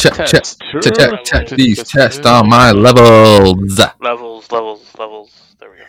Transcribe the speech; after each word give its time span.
check, 0.00 0.14
check, 0.14 0.26
Test. 0.26 0.60
check, 0.82 0.94
check, 0.94 1.24
check 1.24 1.46
Test. 1.46 1.56
these 1.56 1.82
tests 1.84 2.24
on 2.26 2.48
my 2.48 2.72
levels. 2.72 3.78
Levels, 4.00 4.50
levels, 4.50 4.94
levels. 4.98 5.54
There 5.60 5.70
we 5.70 5.76
go. 5.78 5.84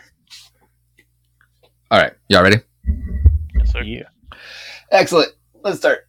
All 1.90 1.98
right, 2.00 2.12
y'all 2.28 2.42
ready? 2.42 2.58
Yes, 3.54 3.72
sir. 3.72 3.82
Yeah. 3.82 4.02
Excellent. 4.90 5.32
Let's 5.62 5.78
start. 5.78 6.06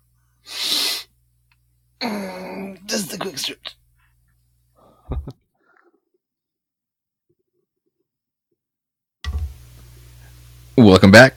Just 2.85 3.13
a 3.13 3.17
quick 3.17 3.37
stretch. 3.37 3.77
Welcome 10.75 11.11
back. 11.11 11.32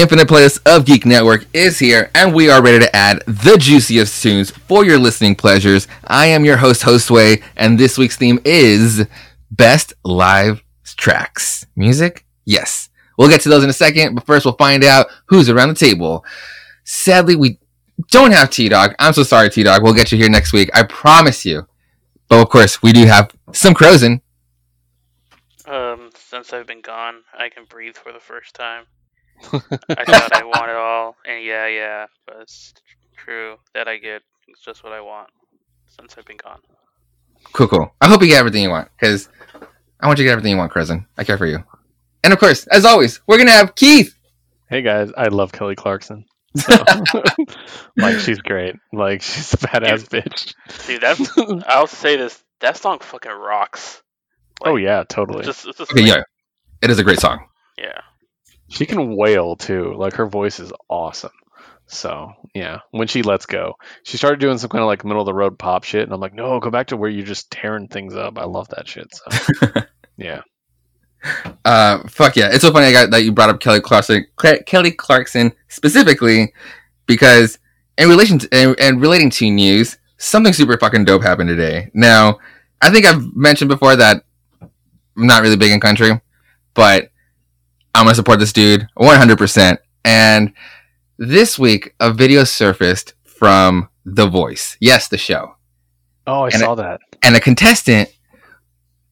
Infinite 0.00 0.28
Playlist 0.28 0.60
of 0.64 0.86
Geek 0.86 1.04
Network 1.04 1.44
is 1.52 1.78
here, 1.78 2.10
and 2.14 2.32
we 2.32 2.48
are 2.48 2.62
ready 2.62 2.78
to 2.78 2.96
add 2.96 3.22
the 3.26 3.58
juiciest 3.58 4.22
tunes 4.22 4.50
for 4.50 4.82
your 4.82 4.98
listening 4.98 5.34
pleasures. 5.34 5.88
I 6.04 6.24
am 6.24 6.42
your 6.42 6.56
host, 6.56 6.80
Josue, 6.84 7.42
and 7.58 7.78
this 7.78 7.98
week's 7.98 8.16
theme 8.16 8.38
is 8.46 9.06
Best 9.50 9.92
Live 10.02 10.62
Tracks. 10.96 11.66
Music? 11.76 12.24
Yes. 12.46 12.88
We'll 13.18 13.28
get 13.28 13.42
to 13.42 13.50
those 13.50 13.62
in 13.62 13.68
a 13.68 13.74
second, 13.74 14.14
but 14.14 14.24
first 14.24 14.46
we'll 14.46 14.56
find 14.56 14.84
out 14.84 15.08
who's 15.26 15.50
around 15.50 15.68
the 15.68 15.74
table. 15.74 16.24
Sadly, 16.84 17.36
we 17.36 17.58
don't 18.10 18.32
have 18.32 18.48
T 18.48 18.70
Dog. 18.70 18.94
I'm 18.98 19.12
so 19.12 19.22
sorry, 19.22 19.50
T 19.50 19.62
Dog. 19.64 19.82
We'll 19.82 19.92
get 19.92 20.10
you 20.10 20.16
here 20.16 20.30
next 20.30 20.54
week. 20.54 20.70
I 20.72 20.84
promise 20.84 21.44
you. 21.44 21.66
But 22.26 22.40
of 22.40 22.48
course, 22.48 22.82
we 22.82 22.92
do 22.92 23.04
have 23.04 23.32
some 23.52 23.74
Crozen. 23.74 24.22
Um, 25.66 26.08
since 26.14 26.54
I've 26.54 26.66
been 26.66 26.80
gone, 26.80 27.16
I 27.38 27.50
can 27.50 27.64
breathe 27.66 27.96
for 27.96 28.12
the 28.12 28.18
first 28.18 28.54
time. 28.54 28.84
I 29.44 29.58
thought 30.04 30.34
I 30.36 30.44
want 30.44 30.70
it 30.70 30.76
all, 30.76 31.16
and 31.26 31.44
yeah, 31.44 31.66
yeah, 31.66 32.06
but 32.26 32.36
it's 32.42 32.74
true 33.16 33.56
that 33.74 33.88
I 33.88 33.96
get 33.98 34.22
it's 34.48 34.60
just 34.60 34.82
what 34.84 34.92
I 34.92 35.00
want 35.00 35.28
since 35.86 36.16
I've 36.18 36.24
been 36.26 36.36
gone. 36.36 36.60
Cool, 37.52 37.68
cool. 37.68 37.94
I 38.00 38.08
hope 38.08 38.20
you 38.22 38.28
get 38.28 38.38
everything 38.38 38.62
you 38.62 38.70
want, 38.70 38.88
because 38.98 39.28
I 40.00 40.06
want 40.06 40.18
you 40.18 40.24
to 40.24 40.28
get 40.28 40.32
everything 40.32 40.52
you 40.52 40.58
want, 40.58 40.72
Crozen. 40.72 41.06
I 41.16 41.24
care 41.24 41.38
for 41.38 41.46
you. 41.46 41.64
And 42.22 42.32
of 42.32 42.38
course, 42.38 42.66
as 42.66 42.84
always, 42.84 43.20
we're 43.26 43.38
gonna 43.38 43.50
have 43.50 43.74
Keith. 43.74 44.14
Hey 44.68 44.82
guys, 44.82 45.10
I 45.16 45.28
love 45.28 45.52
Kelly 45.52 45.74
Clarkson. 45.76 46.24
So, 46.56 46.74
like 47.96 48.18
she's 48.18 48.40
great. 48.40 48.74
Like 48.92 49.22
she's 49.22 49.54
a 49.54 49.56
badass 49.56 50.08
bitch. 50.08 50.52
Dude, 50.86 51.00
that's 51.00 51.30
I'll 51.68 51.86
say 51.86 52.16
this: 52.16 52.42
that 52.58 52.76
song 52.76 52.98
fucking 52.98 53.30
rocks. 53.30 54.02
oh 54.64 54.74
yeah, 54.74 55.04
totally. 55.08 55.38
It's 55.40 55.46
just, 55.46 55.66
it's 55.68 55.78
just 55.78 55.92
Okay, 55.92 56.02
like- 56.02 56.10
yeah, 56.12 56.22
it 56.82 56.90
is 56.90 56.98
a 56.98 57.04
great 57.04 57.20
song. 57.20 57.46
She 58.70 58.86
can 58.86 59.16
wail 59.16 59.56
too. 59.56 59.94
Like 59.96 60.14
her 60.14 60.26
voice 60.26 60.60
is 60.60 60.72
awesome. 60.88 61.32
So 61.86 62.32
yeah, 62.54 62.80
when 62.92 63.08
she 63.08 63.22
lets 63.22 63.46
go, 63.46 63.74
she 64.04 64.16
started 64.16 64.40
doing 64.40 64.58
some 64.58 64.70
kind 64.70 64.82
of 64.82 64.86
like 64.86 65.04
middle 65.04 65.22
of 65.22 65.26
the 65.26 65.34
road 65.34 65.58
pop 65.58 65.84
shit, 65.84 66.04
and 66.04 66.12
I'm 66.12 66.20
like, 66.20 66.34
no, 66.34 66.60
go 66.60 66.70
back 66.70 66.88
to 66.88 66.96
where 66.96 67.10
you're 67.10 67.26
just 67.26 67.50
tearing 67.50 67.88
things 67.88 68.14
up. 68.14 68.38
I 68.38 68.44
love 68.44 68.68
that 68.68 68.86
shit. 68.88 69.08
So 69.12 69.66
yeah, 70.16 70.42
Uh, 71.64 72.06
fuck 72.08 72.36
yeah! 72.36 72.48
It's 72.52 72.62
so 72.62 72.72
funny 72.72 72.86
I 72.86 72.92
got, 72.92 73.10
that 73.10 73.24
you 73.24 73.32
brought 73.32 73.50
up 73.50 73.60
Kelly 73.60 73.80
Clarkson, 73.80 74.24
Cla- 74.36 74.62
Kelly 74.62 74.92
Clarkson 74.92 75.52
specifically 75.68 76.52
because 77.06 77.58
in 77.98 78.08
relation 78.08 78.38
to 78.38 78.48
and, 78.52 78.78
and 78.80 79.00
relating 79.00 79.28
to 79.30 79.50
news, 79.50 79.98
something 80.16 80.52
super 80.52 80.78
fucking 80.78 81.04
dope 81.04 81.22
happened 81.22 81.48
today. 81.48 81.90
Now, 81.92 82.38
I 82.80 82.90
think 82.90 83.04
I've 83.04 83.34
mentioned 83.36 83.68
before 83.68 83.96
that 83.96 84.22
I'm 84.62 85.26
not 85.26 85.42
really 85.42 85.56
big 85.56 85.72
in 85.72 85.80
country, 85.80 86.20
but 86.74 87.09
I'm 87.94 88.04
gonna 88.04 88.14
support 88.14 88.38
this 88.38 88.52
dude 88.52 88.86
100. 88.94 89.36
percent 89.38 89.80
And 90.04 90.52
this 91.18 91.58
week, 91.58 91.94
a 92.00 92.12
video 92.12 92.44
surfaced 92.44 93.14
from 93.24 93.88
The 94.04 94.26
Voice. 94.26 94.76
Yes, 94.80 95.08
the 95.08 95.18
show 95.18 95.56
Oh, 96.26 96.42
I 96.44 96.48
And 96.48 96.54
saw 96.60 96.74
that. 96.76 97.00
and 97.22 97.34
a 97.36 97.40
contestant 97.40 98.08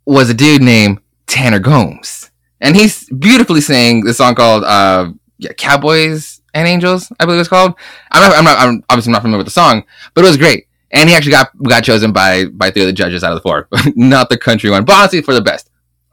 was 0.07 0.31
a 0.31 0.35
dude 0.35 0.63
named 0.63 1.01
Tanner 1.27 1.59
Gomes, 1.59 2.31
and 2.61 2.77
he's 2.77 3.09
beautifully 3.11 3.61
sang 3.61 4.05
the 4.05 4.15
song 4.15 4.35
called 4.35 4.65
uh, 4.65 5.11
yeah, 5.39 5.53
"Cowboys 5.53 6.41
and 6.55 6.67
Angels," 6.67 7.11
I 7.21 7.25
believe 7.27 7.41
it's 7.41 7.49
called. 7.49 7.75
I'm 8.13 8.23
not, 8.31 8.39
I'm 8.39 8.45
not, 8.45 8.59
I'm 8.59 8.83
obviously 8.89 9.13
not 9.13 9.23
familiar 9.23 9.39
with 9.39 9.47
the 9.47 9.51
song, 9.53 9.85
but 10.15 10.25
it 10.25 10.29
was 10.29 10.37
great, 10.39 10.67
and 10.93 11.09
he 11.11 11.15
actually 11.17 11.33
got 11.33 11.51
got 11.65 11.83
chosen 11.85 12.13
by 12.13 12.47
by 12.47 12.71
three 12.71 12.83
of 12.83 12.87
the 12.87 12.93
judges 12.93 13.23
out 13.25 13.33
of 13.33 13.37
the 13.37 13.43
four, 13.43 13.69
not 13.97 14.31
the 14.31 14.39
country 14.39 14.71
one, 14.71 14.85
but 14.85 14.95
honestly 14.97 15.21
for 15.23 15.35
the 15.35 15.43
best. 15.43 15.69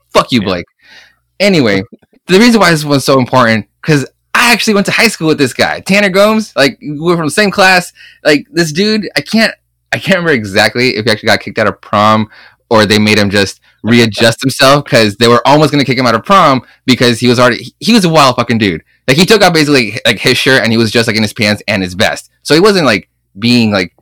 Fuck 0.09 0.32
you, 0.32 0.42
Yeah. 0.42 0.46
Blake. 0.47 0.66
Anyway, 1.40 1.84
the 2.28 2.40
reason 2.40 2.59
why 2.59 2.72
this 2.72 2.84
one's 2.84 3.03
so 3.03 3.19
important 3.19 3.68
because 3.81 4.06
I 4.34 4.52
actually 4.52 4.74
went 4.74 4.86
to 4.88 4.91
high 4.91 5.08
school 5.08 5.28
with 5.28 5.38
this 5.38 5.53
guy, 5.53 5.80
Tanner 5.80 6.09
Gomes. 6.09 6.56
Like 6.56 6.78
we 6.81 7.00
were 7.00 7.16
from 7.16 7.25
the 7.25 7.31
same 7.31 7.52
class. 7.52 7.94
Like 8.24 8.47
this 8.52 8.72
dude, 8.72 9.09
I 9.16 9.22
can't 9.22 9.53
I 9.91 9.97
can't 9.97 10.18
remember 10.18 10.31
exactly 10.31 10.96
if 10.97 11.06
he 11.06 11.12
actually 11.12 11.28
got 11.28 11.40
kicked 11.40 11.58
out 11.58 11.68
of 11.68 11.80
prom 11.81 12.30
or 12.69 12.85
they 12.85 13.00
made 13.00 13.18
him 13.18 13.30
just 13.30 13.62
readjust 13.84 14.41
himself 14.41 14.84
because 14.84 15.16
they 15.18 15.28
were 15.28 15.41
almost 15.47 15.72
gonna 15.72 15.85
kick 15.85 15.97
him 15.97 16.08
out 16.08 16.16
of 16.16 16.25
prom 16.25 16.62
because 16.85 17.19
he 17.19 17.28
was 17.28 17.40
already 17.40 17.74
he 17.80 17.94
was 17.94 18.06
a 18.06 18.09
wild 18.09 18.35
fucking 18.35 18.58
dude. 18.58 18.84
Like 19.08 19.18
he 19.18 19.25
took 19.25 19.41
out 19.41 19.53
basically 19.53 20.00
like 20.06 20.19
his 20.19 20.38
shirt 20.38 20.64
and 20.64 20.72
he 20.72 20.78
was 20.78 20.91
just 20.91 21.08
like 21.08 21.16
in 21.16 21.22
his 21.22 21.34
pants 21.34 21.62
and 21.68 21.84
his 21.84 21.94
vest. 21.94 22.31
So 22.41 22.56
he 22.56 22.59
wasn't 22.59 22.85
like 22.85 23.09
being 23.38 23.72
like 23.72 23.96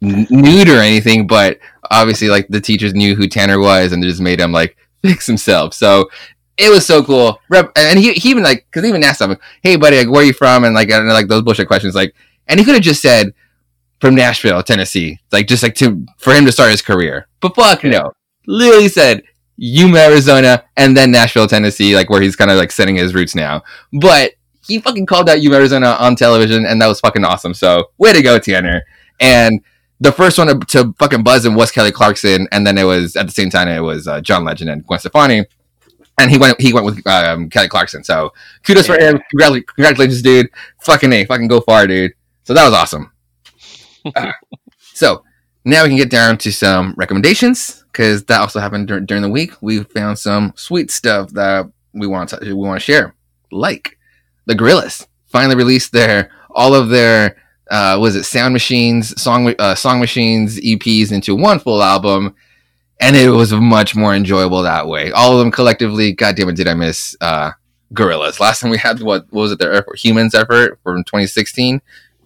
nude 0.00 0.68
or 0.68 0.80
anything, 0.80 1.26
but 1.26 1.58
obviously 1.90 2.28
like 2.28 2.48
the 2.48 2.60
teachers 2.60 2.94
knew 2.94 3.14
who 3.14 3.28
Tanner 3.28 3.58
was 3.58 3.92
and 3.92 4.02
they 4.02 4.08
just 4.08 4.20
made 4.20 4.40
him 4.40 4.52
like 4.52 4.76
fix 5.02 5.26
himself. 5.26 5.74
So 5.74 6.08
it 6.58 6.70
was 6.70 6.84
so 6.84 7.02
cool. 7.02 7.40
Rep- 7.48 7.72
and 7.76 7.98
he, 7.98 8.12
he 8.14 8.30
even 8.30 8.42
like 8.42 8.66
because 8.68 8.82
he 8.82 8.88
even 8.88 9.04
asked 9.04 9.20
him, 9.20 9.36
"Hey 9.62 9.76
buddy, 9.76 9.96
like 9.98 10.10
where 10.10 10.22
are 10.22 10.26
you 10.26 10.32
from?" 10.32 10.64
and 10.64 10.74
like 10.74 10.92
I 10.92 10.98
don't 10.98 11.06
know, 11.06 11.14
like 11.14 11.28
those 11.28 11.42
bullshit 11.42 11.68
questions. 11.68 11.94
Like, 11.94 12.14
and 12.48 12.58
he 12.58 12.66
could 12.66 12.74
have 12.74 12.82
just 12.82 13.00
said 13.00 13.32
from 14.00 14.14
Nashville, 14.14 14.62
Tennessee, 14.62 15.20
like 15.32 15.46
just 15.46 15.62
like 15.62 15.74
to 15.76 16.04
for 16.18 16.34
him 16.34 16.44
to 16.44 16.52
start 16.52 16.70
his 16.70 16.82
career. 16.82 17.28
But 17.40 17.54
fuck 17.54 17.84
no, 17.84 18.12
literally 18.46 18.88
said 18.88 19.22
Yuma, 19.56 19.98
Arizona, 19.98 20.64
and 20.76 20.96
then 20.96 21.10
Nashville, 21.10 21.46
Tennessee, 21.46 21.94
like 21.94 22.10
where 22.10 22.20
he's 22.20 22.36
kind 22.36 22.50
of 22.50 22.58
like 22.58 22.72
setting 22.72 22.96
his 22.96 23.14
roots 23.14 23.34
now. 23.34 23.62
But 23.92 24.32
he 24.66 24.80
fucking 24.80 25.06
called 25.06 25.30
out 25.30 25.40
Yuma, 25.40 25.56
Arizona 25.56 25.96
on 26.00 26.16
television, 26.16 26.66
and 26.66 26.82
that 26.82 26.88
was 26.88 27.00
fucking 27.00 27.24
awesome. 27.24 27.54
So 27.54 27.90
way 27.98 28.12
to 28.12 28.22
go, 28.22 28.38
Tanner. 28.38 28.82
And 29.20 29.60
the 30.00 30.12
first 30.12 30.38
one 30.38 30.46
to, 30.46 30.58
to 30.66 30.94
fucking 30.98 31.22
buzz 31.22 31.44
him 31.44 31.54
was 31.54 31.70
Kelly 31.70 31.92
Clarkson, 31.92 32.48
and 32.52 32.66
then 32.66 32.78
it 32.78 32.84
was 32.84 33.16
at 33.16 33.26
the 33.26 33.32
same 33.32 33.50
time 33.50 33.68
it 33.68 33.80
was 33.80 34.06
uh, 34.06 34.20
John 34.20 34.44
Legend 34.44 34.70
and 34.70 34.86
Gwen 34.86 35.00
Stefani. 35.00 35.44
And 36.18 36.30
he 36.30 36.38
went 36.38 36.60
he 36.60 36.72
went 36.72 36.84
with 36.86 37.06
um, 37.06 37.48
Kelly 37.48 37.68
Clarkson. 37.68 38.02
So 38.04 38.32
kudos 38.64 38.86
for 38.86 38.98
him. 38.98 39.20
Congratu- 39.34 39.66
Congratulations, 39.66 40.22
dude. 40.22 40.50
Fucking 40.82 41.12
A. 41.12 41.24
Fucking 41.24 41.48
go 41.48 41.60
far, 41.60 41.86
dude. 41.86 42.12
So 42.44 42.54
that 42.54 42.64
was 42.64 42.74
awesome. 42.74 43.12
Uh, 44.16 44.32
so 44.94 45.22
now 45.64 45.82
we 45.82 45.88
can 45.90 45.98
get 45.98 46.08
down 46.08 46.38
to 46.38 46.50
some 46.50 46.94
recommendations 46.96 47.84
because 47.92 48.24
that 48.24 48.40
also 48.40 48.58
happened 48.58 48.88
dur- 48.88 49.00
during 49.00 49.22
the 49.22 49.28
week. 49.28 49.50
We 49.60 49.82
found 49.82 50.18
some 50.18 50.54
sweet 50.56 50.90
stuff 50.90 51.30
that 51.32 51.70
we 51.92 52.06
want 52.06 52.30
to 52.30 52.38
we 52.40 52.54
want 52.54 52.80
to 52.80 52.84
share, 52.84 53.14
like 53.50 53.98
the 54.46 54.54
Gorillaz 54.54 55.06
finally 55.26 55.56
released 55.56 55.92
their 55.92 56.30
all 56.50 56.74
of 56.74 56.88
their 56.88 57.36
uh, 57.70 57.98
was 58.00 58.16
it 58.16 58.24
sound 58.24 58.54
machines 58.54 59.20
song 59.20 59.54
uh, 59.58 59.74
song 59.74 60.00
machines 60.00 60.58
EPs 60.60 61.12
into 61.12 61.34
one 61.34 61.58
full 61.58 61.82
album, 61.82 62.34
and 63.00 63.16
it 63.16 63.30
was 63.30 63.52
much 63.52 63.94
more 63.96 64.14
enjoyable 64.14 64.62
that 64.62 64.86
way. 64.88 65.10
All 65.12 65.32
of 65.32 65.38
them 65.38 65.50
collectively. 65.50 66.12
God 66.12 66.36
damn 66.36 66.48
it, 66.48 66.56
did 66.56 66.68
I 66.68 66.74
miss 66.74 67.16
uh, 67.20 67.52
Gorillaz? 67.94 68.40
Last 68.40 68.60
time 68.60 68.70
we 68.70 68.78
had 68.78 69.00
what, 69.00 69.26
what 69.30 69.42
was 69.42 69.52
it? 69.52 69.58
Their 69.58 69.72
effort, 69.72 69.98
Humans 69.98 70.34
effort 70.34 70.78
from 70.82 71.04
2016. 71.04 71.80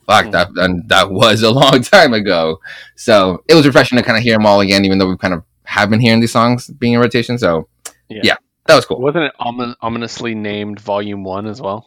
Fuck 0.07 0.33
that, 0.33 0.49
and 0.57 0.89
that 0.89 1.11
was 1.11 1.43
a 1.43 1.51
long 1.63 1.81
time 1.83 2.13
ago. 2.13 2.61
So 2.97 3.43
it 3.49 3.55
was 3.55 3.67
refreshing 3.67 3.97
to 3.99 4.05
kind 4.05 4.17
of 4.19 4.25
hear 4.25 4.35
them 4.35 4.47
all 4.47 4.61
again, 4.61 4.85
even 4.85 4.99
though 4.99 5.09
we 5.09 5.17
kind 5.17 5.33
of 5.35 5.45
have 5.65 5.91
been 5.91 6.01
hearing 6.01 6.21
these 6.21 6.33
songs 6.33 6.69
being 6.69 6.95
in 6.95 7.01
rotation. 7.01 7.39
So 7.39 7.69
Yeah. 8.09 8.21
yeah 8.25 8.37
that 8.67 8.75
was 8.77 8.85
cool. 8.85 9.01
Wasn't 9.01 9.25
it 9.25 9.33
omin- 9.41 9.77
ominously 9.81 10.35
named 10.35 10.81
Volume 10.81 11.23
One 11.25 11.47
as 11.47 11.61
well? 11.63 11.87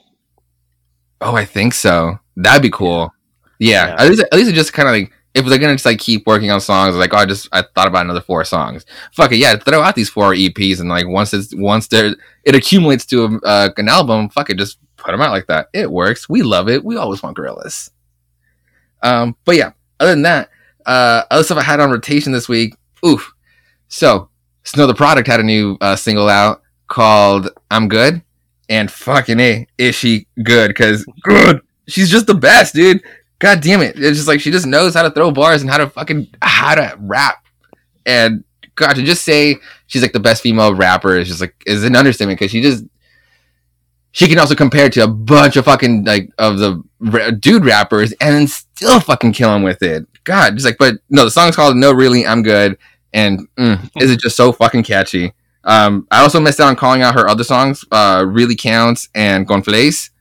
Oh, 1.22 1.36
I 1.36 1.46
think 1.46 1.74
so. 1.74 2.20
That'd 2.38 2.62
be 2.62 2.70
cool. 2.70 3.14
Yeah, 3.60 3.88
Yeah. 3.88 3.96
at 4.04 4.10
least 4.10 4.22
at 4.24 4.34
least 4.34 4.50
it 4.50 4.54
just 4.54 4.74
kind 4.74 4.88
of 4.90 4.94
like 4.94 5.12
if 5.36 5.46
they're 5.46 5.60
gonna 5.60 5.74
just 5.74 5.86
like 5.86 6.00
keep 6.00 6.26
working 6.26 6.50
on 6.50 6.62
songs, 6.62 6.96
like 6.96 7.14
oh, 7.14 7.18
I 7.18 7.26
just 7.26 7.50
I 7.52 7.62
thought 7.62 7.88
about 7.88 8.06
another 8.06 8.22
four 8.22 8.44
songs. 8.46 8.86
Fuck 9.12 9.34
it, 9.34 9.38
yeah, 9.38 9.58
throw 9.58 9.82
out 9.82 9.94
these 9.94 10.10
four 10.10 10.34
EPs 10.34 10.80
and 10.80 10.90
like 10.90 11.08
once 11.08 11.34
it's 11.34 11.54
once 11.54 11.88
there 11.88 12.16
it 12.46 12.56
accumulates 12.56 13.06
to 13.08 13.26
a, 13.26 13.46
uh, 13.46 13.70
an 13.76 13.90
album, 13.90 14.30
fuck 14.30 14.50
it, 14.50 14.58
just 14.58 14.80
put 14.96 15.12
them 15.12 15.22
out 15.22 15.32
like 15.32 15.48
that. 15.48 15.68
It 15.74 15.92
works. 15.92 16.30
We 16.30 16.42
love 16.42 16.70
it. 16.70 16.84
We 16.84 16.96
always 16.96 17.22
want 17.22 17.38
Gorillaz. 17.38 17.92
Um, 19.04 19.36
but 19.44 19.58
yeah, 19.58 19.74
other 20.00 20.12
than 20.12 20.22
that, 20.22 20.50
uh, 20.86 21.24
other 21.30 21.44
stuff 21.44 21.58
I 21.58 21.64
had 21.64 21.82
on 21.82 21.92
rotation 21.92 22.32
this 22.32 22.48
week. 22.48 22.74
Oof. 23.06 23.34
So 23.90 24.30
Snow 24.64 24.88
Tha 24.88 24.94
Product 24.94 25.28
had 25.28 25.42
a 25.42 25.44
new 25.44 25.78
uh, 25.82 25.98
single 25.98 26.30
out 26.30 26.62
called 26.88 27.50
"I'm 27.70 27.90
Good," 27.90 28.22
and 28.70 28.90
fucking 28.90 29.40
a 29.42 29.68
is 29.78 29.96
she 29.96 30.28
good? 30.44 30.70
Because 30.70 31.06
good, 31.24 31.62
she's 31.90 32.10
just 32.10 32.26
the 32.26 32.36
best, 32.36 32.74
dude. 32.74 33.04
God 33.40 33.62
damn 33.62 33.82
it! 33.82 33.98
It's 33.98 34.18
just 34.18 34.28
like 34.28 34.40
she 34.40 34.52
just 34.52 34.66
knows 34.66 34.94
how 34.94 35.04
to 35.04 35.12
throw 35.12 35.32
bars 35.32 35.62
and 35.62 35.70
how 35.70 35.78
to 35.78 35.90
fucking 35.90 36.28
how 36.42 36.76
to 36.76 36.96
rap. 37.00 37.44
And 38.06 38.44
God, 38.76 38.94
to 38.94 39.04
just 39.04 39.24
say 39.24 39.58
she's 39.88 40.02
like 40.02 40.14
the 40.14 40.20
best 40.20 40.42
female 40.42 40.74
rapper 40.74 41.16
is 41.18 41.28
just 41.28 41.42
like 41.42 41.56
is 41.66 41.84
an 41.84 41.96
understatement 41.96 42.40
because 42.40 42.52
she 42.52 42.62
just 42.62 42.86
she 44.12 44.28
can 44.28 44.40
also 44.40 44.56
compare 44.56 44.90
to 44.90 45.04
a 45.04 45.08
bunch 45.08 45.58
of 45.58 45.66
fucking 45.66 46.06
like 46.06 46.30
of 46.38 46.60
the 46.60 46.82
ra- 47.00 47.32
dude 47.32 47.66
rappers 47.66 48.14
and 48.22 48.50
still 48.50 49.02
fucking 49.02 49.34
kill 49.34 49.54
him 49.54 49.62
with 49.64 49.84
it. 49.84 50.08
God, 50.24 50.54
just 50.54 50.66
like, 50.66 50.78
but 50.78 50.96
no, 51.10 51.26
the 51.26 51.32
song's 51.32 51.56
called 51.56 51.76
No 51.76 51.92
Really, 51.92 52.26
I'm 52.26 52.42
Good. 52.42 52.78
And 53.14 53.48
mm, 53.58 53.90
is 54.02 54.12
it 54.12 54.22
just 54.22 54.38
so 54.38 54.54
fucking 54.54 54.84
catchy? 54.84 55.34
Um, 55.66 56.08
I 56.12 56.22
also 56.22 56.40
missed 56.40 56.62
out 56.62 56.68
on 56.68 56.76
calling 56.78 57.02
out 57.02 57.16
her 57.16 57.28
other 57.28 57.44
songs, 57.44 57.84
uh, 57.92 58.24
Really 58.26 58.56
Counts 58.56 59.10
and 59.16 59.46
Gonflace. 59.46 60.12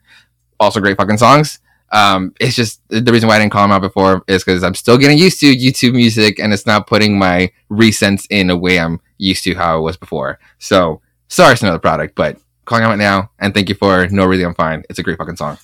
Also 0.58 0.80
great 0.80 0.96
fucking 0.96 1.18
songs. 1.18 1.60
Um, 1.94 2.34
it's 2.40 2.56
just 2.56 2.80
the 2.88 3.12
reason 3.12 3.28
why 3.28 3.36
I 3.36 3.38
didn't 3.38 3.52
call 3.52 3.62
them 3.62 3.70
out 3.70 3.80
before 3.80 4.24
is 4.26 4.42
because 4.42 4.64
I'm 4.64 4.74
still 4.74 4.98
getting 4.98 5.16
used 5.16 5.38
to 5.40 5.54
YouTube 5.54 5.94
music 5.94 6.40
and 6.40 6.52
it's 6.52 6.66
not 6.66 6.88
putting 6.88 7.16
my 7.16 7.52
recents 7.70 8.26
in 8.30 8.50
a 8.50 8.56
way 8.56 8.80
I'm 8.80 9.00
used 9.16 9.44
to 9.44 9.54
how 9.54 9.78
it 9.78 9.82
was 9.82 9.96
before. 9.96 10.40
So 10.58 11.00
sorry 11.28 11.52
it's 11.52 11.62
another 11.62 11.78
product, 11.78 12.16
but 12.16 12.36
calling 12.64 12.82
him 12.84 12.90
out 12.90 12.98
now 12.98 13.30
and 13.38 13.54
thank 13.54 13.68
you 13.68 13.76
for 13.76 14.08
No 14.08 14.26
Really 14.26 14.42
I'm 14.42 14.56
Fine. 14.56 14.82
It's 14.90 14.98
a 14.98 15.04
great 15.04 15.18
fucking 15.18 15.36
song. 15.36 15.56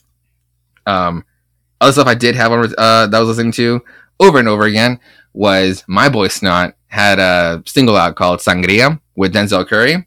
Um, 0.86 1.24
other 1.80 1.90
stuff 1.90 2.06
I 2.06 2.14
did 2.14 2.36
have 2.36 2.52
on 2.52 2.64
uh, 2.78 3.06
that 3.08 3.14
I 3.14 3.18
was 3.18 3.28
listening 3.28 3.52
to 3.52 3.82
over 4.20 4.38
and 4.38 4.46
over 4.46 4.64
again 4.64 5.00
was 5.32 5.82
my 5.88 6.08
boy 6.08 6.28
Snot 6.28 6.74
had 6.86 7.18
a 7.18 7.60
single 7.66 7.96
out 7.96 8.14
called 8.14 8.38
Sangria 8.38 9.00
with 9.16 9.34
Denzel 9.34 9.66
Curry. 9.66 10.06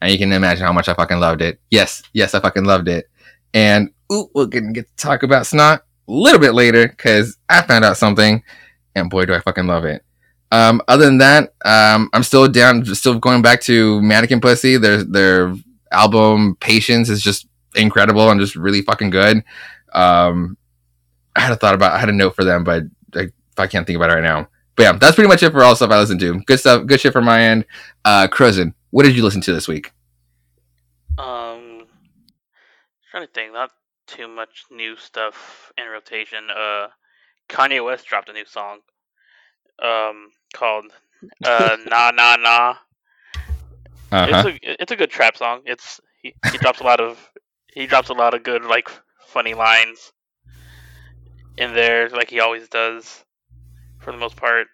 And 0.00 0.10
you 0.10 0.18
can 0.18 0.32
imagine 0.32 0.64
how 0.64 0.72
much 0.72 0.88
I 0.88 0.94
fucking 0.94 1.20
loved 1.20 1.42
it. 1.42 1.60
Yes, 1.70 2.02
yes, 2.14 2.34
I 2.34 2.40
fucking 2.40 2.64
loved 2.64 2.88
it. 2.88 3.10
And 3.54 3.90
ooh, 4.12 4.30
we're 4.34 4.46
gonna 4.46 4.72
get 4.72 4.86
to 4.88 4.96
talk 4.96 5.22
about 5.22 5.46
Snot 5.46 5.80
a 6.08 6.12
little 6.12 6.40
bit 6.40 6.52
later 6.52 6.88
because 6.88 7.38
I 7.48 7.62
found 7.62 7.84
out 7.84 7.96
something, 7.96 8.42
and 8.94 9.10
boy, 9.10 9.24
do 9.24 9.34
I 9.34 9.40
fucking 9.40 9.66
love 9.66 9.84
it. 9.84 10.04
Um, 10.50 10.82
other 10.86 11.06
than 11.06 11.18
that, 11.18 11.54
um, 11.64 12.10
I'm 12.12 12.22
still 12.22 12.46
down, 12.46 12.84
still 12.94 13.18
going 13.18 13.40
back 13.40 13.62
to 13.62 14.02
Mannequin 14.02 14.40
Pussy. 14.40 14.76
Their 14.76 15.02
their 15.02 15.54
album 15.90 16.56
Patience 16.60 17.08
is 17.08 17.22
just 17.22 17.46
incredible 17.74 18.30
and 18.30 18.40
just 18.40 18.54
really 18.54 18.82
fucking 18.82 19.10
good. 19.10 19.42
Um, 19.92 20.56
I 21.34 21.40
had 21.40 21.52
a 21.52 21.56
thought 21.56 21.74
about, 21.74 21.92
I 21.92 21.98
had 21.98 22.08
a 22.08 22.12
note 22.12 22.34
for 22.34 22.44
them, 22.44 22.64
but 22.64 22.82
I, 23.14 23.28
I 23.56 23.66
can't 23.66 23.86
think 23.86 23.96
about 23.96 24.10
it 24.10 24.14
right 24.14 24.22
now. 24.22 24.48
But 24.76 24.82
yeah, 24.82 24.92
that's 24.92 25.14
pretty 25.14 25.28
much 25.28 25.42
it 25.42 25.52
for 25.52 25.62
all 25.62 25.76
stuff 25.76 25.90
I 25.90 25.98
listened 25.98 26.20
to. 26.20 26.40
Good 26.40 26.60
stuff, 26.60 26.86
good 26.86 27.00
shit 27.00 27.12
from 27.12 27.24
my 27.24 27.42
end. 27.42 27.64
Uh, 28.04 28.28
what 28.90 29.04
did 29.04 29.16
you 29.16 29.22
listen 29.22 29.40
to 29.42 29.52
this 29.52 29.68
week? 29.68 29.92
Um, 31.18 31.86
trying 33.10 33.26
to 33.26 33.32
think, 33.32 33.52
not 33.52 33.70
too 34.12 34.28
much 34.28 34.64
new 34.70 34.96
stuff 34.96 35.72
in 35.78 35.86
rotation. 35.86 36.48
Uh, 36.50 36.88
Kanye 37.48 37.84
West 37.84 38.06
dropped 38.06 38.28
a 38.28 38.32
new 38.32 38.44
song, 38.44 38.78
um, 39.82 40.30
called 40.54 40.86
uh 41.44 41.76
Nah 41.86 42.10
Nah 42.10 42.36
Nah. 42.36 42.74
Uh-huh. 44.12 44.26
It's 44.28 44.48
a 44.48 44.82
it's 44.82 44.92
a 44.92 44.96
good 44.96 45.10
trap 45.10 45.36
song. 45.36 45.62
It's 45.64 46.00
he, 46.22 46.34
he 46.50 46.58
drops 46.58 46.80
a 46.80 46.84
lot 46.84 47.00
of 47.00 47.30
he 47.72 47.86
drops 47.86 48.10
a 48.10 48.14
lot 48.14 48.34
of 48.34 48.42
good 48.42 48.64
like 48.64 48.90
funny 49.26 49.54
lines 49.54 50.12
in 51.56 51.74
there, 51.74 52.08
like 52.10 52.30
he 52.30 52.40
always 52.40 52.68
does, 52.68 53.24
for 53.98 54.12
the 54.12 54.18
most 54.18 54.36
part. 54.36 54.66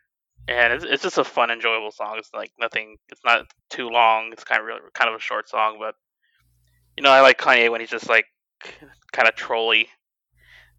And 0.49 0.73
it's, 0.73 0.85
it's 0.85 1.03
just 1.03 1.19
a 1.19 1.25
fun, 1.25 1.51
enjoyable 1.51 1.91
song. 1.91 2.15
It's 2.17 2.31
like 2.33 2.51
nothing. 2.59 2.97
It's 3.11 3.21
not 3.25 3.47
too 3.69 3.91
long. 3.91 4.31
It's 4.33 4.45
kind 4.45 4.61
of 4.61 4.67
really, 4.67 4.81
kind 4.95 5.11
of 5.11 5.15
a 5.15 5.21
short 5.21 5.49
song, 5.49 5.77
but 5.79 5.95
you 6.97 7.03
know, 7.03 7.11
I 7.11 7.21
like 7.21 7.39
Kanye 7.39 7.71
when 7.71 7.81
he's 7.81 7.91
just 7.91 8.09
like 8.09 8.25
kind 9.13 9.29
of 9.29 9.35
trolly, 9.35 9.89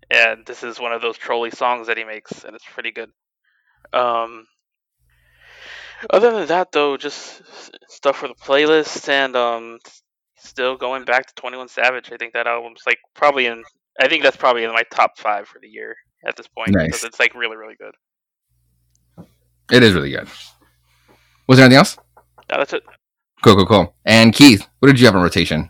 and 0.10 0.46
this 0.46 0.64
is 0.64 0.80
one 0.80 0.94
of 0.94 1.02
those 1.02 1.18
trolly 1.18 1.52
songs 1.52 1.88
that 1.88 1.98
he 1.98 2.04
makes, 2.04 2.44
and 2.44 2.56
it's 2.56 2.66
pretty 2.74 2.92
good. 2.92 3.12
Um, 3.94 4.46
other 6.10 6.31
than 6.31 6.48
that, 6.48 6.72
though, 6.72 6.98
just 6.98 7.42
stuff 7.90 8.18
for 8.18 8.28
the 8.28 8.36
playlist, 8.36 9.10
and 9.10 9.36
um, 9.36 9.80
still 10.38 10.78
going 10.78 11.06
back 11.06 11.28
to 11.28 11.34
Twenty 11.36 11.58
One 11.58 11.68
Savage. 11.68 12.12
I 12.12 12.18
think 12.18 12.34
that 12.34 12.48
album's 12.48 12.81
like 12.86 13.00
probably 13.16 13.46
in. 13.46 13.64
I 14.00 14.08
think 14.08 14.24
that's 14.24 14.38
probably 14.38 14.64
in 14.64 14.72
my 14.72 14.84
top 14.92 15.18
five 15.18 15.48
for 15.48 15.60
the 15.60 15.68
year 15.68 15.96
at 16.25 16.36
this 16.38 16.48
point 16.48 16.72
Nice. 16.72 16.86
because 16.86 17.04
it's 17.04 17.20
like 17.20 17.36
really, 17.36 17.58
really 17.58 17.75
good. 17.75 17.94
It 19.72 19.84
is 19.84 19.94
really 19.94 20.12
good. 20.12 20.28
Was 21.48 21.58
there 21.58 21.66
anything 21.66 21.78
else? 21.80 21.98
Yeah, 22.50 22.58
that's 22.58 22.74
it. 22.74 22.84
Cool, 23.44 23.56
cool, 23.56 23.66
cool. 23.66 23.96
And 24.06 24.34
Keith, 24.34 24.68
what 24.80 24.88
did 24.88 25.00
you 25.00 25.06
have 25.06 25.16
in 25.16 25.22
rotation? 25.22 25.70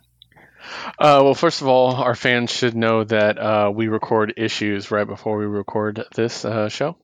Uh, 0.97 1.21
well, 1.23 1.33
first 1.33 1.61
of 1.61 1.67
all, 1.67 1.95
our 1.95 2.15
fans 2.15 2.51
should 2.51 2.75
know 2.75 3.03
that 3.03 3.37
uh, 3.37 3.71
we 3.73 3.87
record 3.87 4.33
issues 4.37 4.91
right 4.91 5.07
before 5.07 5.37
we 5.37 5.45
record 5.45 6.03
this 6.13 6.45
uh, 6.45 6.69
show. 6.69 6.97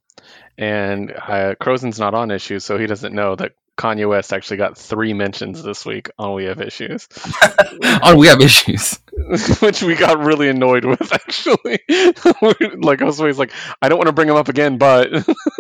And 0.58 1.12
uh, 1.12 1.56
Crozen's 1.60 2.00
not 2.00 2.14
on 2.14 2.32
issues, 2.32 2.64
so 2.64 2.78
he 2.78 2.88
doesn't 2.88 3.14
know 3.14 3.36
that 3.36 3.54
Kanye 3.78 4.08
West 4.08 4.32
actually 4.32 4.58
got 4.58 4.78
three 4.78 5.14
mentions 5.14 5.62
this 5.62 5.86
week 5.86 6.10
on 6.18 6.34
We 6.34 6.46
Have 6.46 6.62
Issues, 6.62 7.10
on 8.04 8.18
we 8.18 8.28
have 8.28 8.40
issues. 8.40 9.00
which 9.60 9.84
we 9.84 9.96
got 9.96 10.20
really 10.20 10.48
annoyed 10.48 10.86
with, 10.86 11.12
actually. 11.12 11.80
like, 12.82 13.02
I 13.02 13.06
was 13.06 13.20
always 13.20 13.38
like, 13.38 13.52
I 13.82 13.90
don't 13.90 13.98
want 13.98 14.08
to 14.08 14.14
bring 14.14 14.30
him 14.30 14.36
up 14.36 14.48
again, 14.48 14.78
but. 14.78 15.10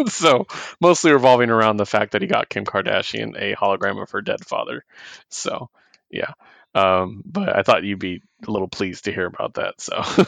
so, 0.08 0.48
mostly 0.80 1.12
revolving 1.12 1.50
around 1.50 1.78
the 1.78 1.86
fact 1.86 2.14
that 2.14 2.22
he 2.22 2.28
got 2.28 2.48
Kim 2.48 2.64
Kardashian 2.64 3.36
a 3.38 3.56
hologram 3.56 4.02
of 4.02 4.12
her 4.12 4.22
dead 4.22 4.46
father. 4.46 4.86
So, 5.30 5.70
yeah. 6.10 6.34
Um, 6.76 7.24
but 7.26 7.56
I 7.56 7.64
thought 7.64 7.86
you'd 7.86 8.00
be 8.00 8.22
a 8.46 8.52
little 8.52 8.68
pleased 8.68 9.06
to 9.06 9.14
hear 9.14 9.26
about 9.26 9.56
that. 9.56 9.76
So, 9.80 10.26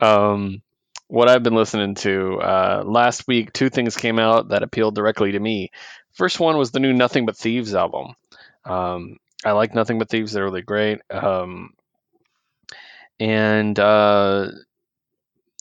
um, 0.00 0.62
what 1.08 1.28
I've 1.28 1.42
been 1.42 1.54
listening 1.54 1.94
to 1.96 2.40
uh, 2.40 2.82
last 2.84 3.28
week, 3.28 3.52
two 3.52 3.68
things 3.68 3.96
came 3.96 4.18
out 4.18 4.48
that 4.48 4.62
appealed 4.62 4.94
directly 4.94 5.32
to 5.32 5.38
me. 5.38 5.70
First 6.14 6.40
one 6.40 6.56
was 6.56 6.70
the 6.70 6.80
new 6.80 6.94
Nothing 6.94 7.26
But 7.26 7.36
Thieves 7.36 7.74
album. 7.74 8.14
Um, 8.64 9.18
I 9.44 9.52
like 9.52 9.74
Nothing 9.74 9.98
But 9.98 10.08
Thieves; 10.08 10.32
they're 10.32 10.44
really 10.44 10.62
great. 10.62 11.00
Um, 11.10 11.74
and 13.20 13.78
uh, 13.78 14.48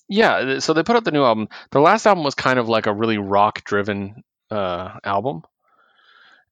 yeah, 0.07 0.59
so 0.59 0.73
they 0.73 0.83
put 0.83 0.95
out 0.95 1.03
the 1.03 1.11
new 1.11 1.25
album. 1.25 1.49
The 1.71 1.81
last 1.81 2.05
album 2.05 2.23
was 2.23 2.35
kind 2.35 2.57
of 2.57 2.69
like 2.69 2.87
a 2.87 2.93
really 2.93 3.17
rock-driven 3.17 4.23
uh, 4.49 4.97
album 5.03 5.43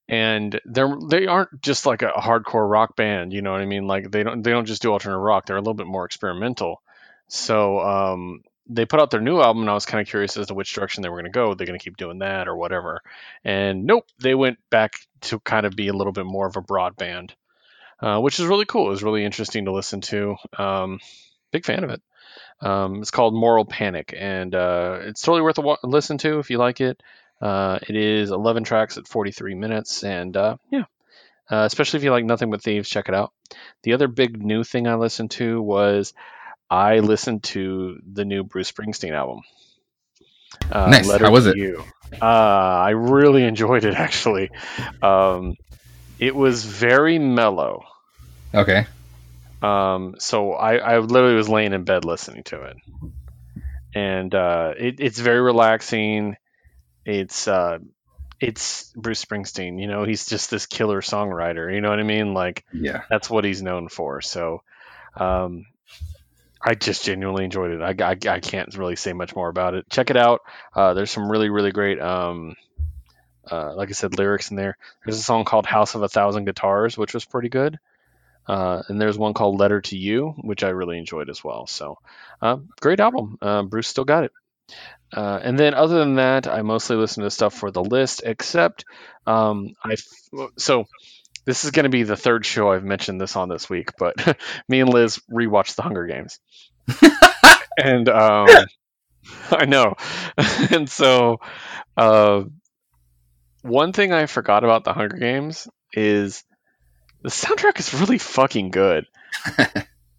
and 0.10 0.60
they're 0.66 0.96
they 1.10 1.28
aren't 1.28 1.62
just 1.62 1.86
like 1.86 2.02
a 2.02 2.12
hardcore 2.12 2.70
rock 2.70 2.96
band 2.96 3.32
you 3.32 3.42
know 3.42 3.52
what 3.52 3.62
i 3.62 3.66
mean? 3.66 3.88
Like 3.88 4.12
they 4.12 4.24
don't 4.24 4.42
they 4.44 4.52
don't 4.52 4.66
just 4.66 4.82
do 4.82 4.92
alternate 4.92 5.18
rock. 5.18 5.46
They're 5.46 5.58
a 5.58 5.62
little 5.62 5.74
bit 5.74 5.88
more 5.88 6.06
experimental. 6.06 6.82
So 7.27 7.80
um 7.80 8.44
they 8.68 8.86
put 8.86 9.00
out 9.00 9.12
their 9.12 9.22
new 9.22 9.42
album 9.42 9.63
and 9.63 9.70
i 9.70 9.74
was 9.74 9.86
kind 9.86 10.01
of 10.01 10.08
curious 10.08 10.38
as 10.38 10.48
to 10.48 10.54
which 10.54 10.74
direction 10.74 11.04
they 11.04 11.10
were 11.10 11.22
going 11.22 11.32
to 11.32 11.38
go. 11.38 11.54
They're 11.54 11.68
going 11.68 11.80
to 11.80 11.84
keep 11.84 11.98
doing 11.98 12.20
that 12.20 12.48
or 12.48 12.56
whatever? 12.56 13.01
And 13.44 13.86
nope 13.86 14.06
they 14.20 14.36
went 14.36 14.58
back 14.70 15.00
to 15.22 15.39
kind 15.39 15.66
of 15.66 15.75
be 15.75 15.88
a 15.88 15.94
little 15.94 16.13
bit 16.13 16.25
more 16.25 16.48
of 16.48 16.58
a 16.58 16.62
broad 16.62 16.96
band 16.98 17.34
uh, 18.01 18.20
which 18.20 18.39
is 18.39 18.46
really 18.46 18.66
cool. 18.66 18.88
It 18.88 18.92
was 18.92 19.04
really 19.04 19.24
interesting 19.24 19.66
to 19.66 19.72
listen 19.72 20.01
to. 20.01 20.36
Um 20.58 21.00
big 21.51 21.66
fan 21.66 21.84
of 21.84 21.92
it. 21.92 22.01
Um, 22.62 23.01
it's 23.01 23.12
called 23.12 23.34
moral 23.34 23.66
panic 23.66 24.13
and 24.18 24.56
uh, 24.56 25.00
it's 25.01 25.22
totally 25.22 25.42
worth 25.42 25.58
a 25.58 25.62
wa- 25.62 25.77
listen 25.84 26.18
to 26.20 26.39
if 26.39 26.50
you 26.50 26.58
like 26.58 26.82
it 26.82 27.01
uh, 27.44 27.78
it 27.86 27.96
is 27.98 28.32
11 28.32 28.64
tracks 28.64 28.98
at 28.98 29.06
43 29.06 29.54
minutes, 29.56 30.04
and 30.06 30.36
uh, 30.38 30.56
yeah, 30.72 30.86
uh, 31.52 31.66
especially 31.66 31.98
if 31.98 32.06
you 32.06 32.12
like 32.12 32.24
Nothing 32.24 32.50
But 32.50 32.64
Thieves, 32.64 32.88
check 32.88 33.10
it 33.10 33.14
out. 33.14 33.34
The 33.84 33.94
other 33.94 34.08
big 34.08 34.42
new 34.42 34.64
thing 34.64 34.88
I 34.88 34.96
listened 34.96 35.32
to 35.32 35.62
was 35.62 36.14
I 36.70 37.00
listened 37.00 37.44
to 37.44 38.00
the 38.10 38.24
new 38.24 38.46
Bruce 38.46 38.72
Springsteen 38.72 39.12
album. 39.12 39.42
Uh, 40.72 40.90
Nice. 40.90 41.06
Letter 41.06 41.26
How 41.26 41.32
was 41.32 41.46
it? 41.48 41.58
You. 41.58 41.84
Uh, 42.14 42.26
I 42.26 42.92
really 42.92 43.44
enjoyed 43.44 43.84
it 43.84 43.96
actually. 43.96 44.50
Um, 45.02 45.58
it 46.20 46.34
was 46.34 46.64
very 46.64 47.20
mellow. 47.20 47.84
Okay. 48.54 48.86
Um, 49.62 50.16
so 50.20 50.54
I, 50.54 50.76
I 50.76 51.00
literally 51.00 51.36
was 51.36 51.50
laying 51.50 51.74
in 51.74 51.84
bed 51.84 52.06
listening 52.06 52.44
to 52.44 52.62
it, 52.64 52.78
and 53.94 54.34
uh, 54.34 54.76
it, 54.78 54.96
it's 55.00 55.20
very 55.20 55.42
relaxing. 55.42 56.38
It's 57.05 57.48
uh, 57.48 57.79
it's 58.39 58.91
Bruce 58.95 59.24
Springsteen. 59.24 59.79
You 59.79 59.88
know, 59.88 60.03
he's 60.03 60.25
just 60.25 60.50
this 60.50 60.65
killer 60.65 61.01
songwriter. 61.01 61.74
You 61.74 61.81
know 61.81 61.89
what 61.89 62.00
I 62.00 62.03
mean? 62.03 62.33
Like 62.33 62.65
Yeah. 62.74 63.03
that's 63.10 63.29
what 63.29 63.45
he's 63.45 63.62
known 63.62 63.89
for. 63.89 64.22
So, 64.22 64.63
um, 65.15 65.65
I 66.65 66.75
just 66.75 67.03
genuinely 67.03 67.43
enjoyed 67.43 67.72
it. 67.72 67.81
I, 67.81 68.12
I, 68.12 68.17
I 68.36 68.39
can't 68.39 68.75
really 68.77 68.95
say 68.95 69.12
much 69.13 69.36
more 69.36 69.50
about 69.50 69.74
it. 69.75 69.89
Check 69.89 70.10
it 70.10 70.17
out. 70.17 70.41
Uh, 70.74 70.93
there's 70.93 71.12
some 71.12 71.29
really 71.29 71.50
really 71.50 71.72
great. 71.72 72.00
Um, 72.01 72.55
uh, 73.51 73.75
like 73.75 73.89
I 73.89 73.91
said, 73.91 74.17
lyrics 74.17 74.51
in 74.51 74.55
there. 74.55 74.77
There's 75.03 75.19
a 75.19 75.24
song 75.24 75.43
called 75.43 75.65
"House 75.65 75.95
of 75.95 76.03
a 76.03 76.07
Thousand 76.10 76.45
Guitars," 76.45 76.98
which 76.98 77.13
was 77.13 77.25
pretty 77.25 77.50
good. 77.50 77.79
Uh, 78.48 78.83
and 78.88 79.00
there's 79.00 79.17
one 79.17 79.33
called 79.33 79.60
"Letter 79.60 79.81
to 79.81 79.98
You," 79.98 80.33
which 80.41 80.63
I 80.63 80.69
really 80.69 80.98
enjoyed 80.98 81.29
as 81.29 81.43
well. 81.43 81.67
So, 81.67 81.98
uh, 82.41 82.57
great 82.79 83.00
album. 83.01 83.38
Uh, 83.41 83.63
Bruce 83.63 83.88
still 83.88 84.05
got 84.05 84.24
it. 84.24 84.31
Uh, 85.15 85.39
and 85.44 85.60
then 85.60 85.74
other 85.74 86.00
than 86.00 86.15
that, 86.15 86.48
I 86.48 86.63
mostly 86.63 86.96
listen 86.96 87.24
to 87.24 87.30
stuff 87.30 87.53
for 87.53 87.70
the 87.70 87.84
list, 87.84 88.24
except 88.25 88.86
um, 89.27 89.75
I. 89.84 89.96
So 90.58 90.86
this 91.46 91.65
is 91.65 91.72
going 91.72 91.84
to 91.84 91.89
be 91.89 92.03
the 92.03 92.15
third 92.15 92.46
show 92.46 92.72
I've 92.72 92.84
mentioned 92.84 93.22
this 93.22 93.36
on 93.36 93.50
this 93.50 93.70
week, 93.70 93.89
but 93.98 94.15
me 94.68 94.80
and 94.80 94.92
Liz 94.92 95.22
rewatched 95.32 95.75
The 95.75 95.84
Hunger 95.84 96.08
Games, 96.08 96.39
and 97.77 98.10
um, 98.10 98.48
I 99.51 99.65
know, 99.65 99.96
and 100.72 100.89
so 100.89 101.38
uh, 101.96 102.44
one 103.62 103.94
thing 103.94 104.13
I 104.13 104.25
forgot 104.25 104.63
about 104.63 104.84
The 104.84 104.94
Hunger 104.94 105.18
Games 105.18 105.68
is 105.94 106.44
the 107.22 107.30
soundtrack 107.30 107.80
is 107.80 107.94
really 107.94 108.18
fucking 108.18 108.72
good. 108.72 109.06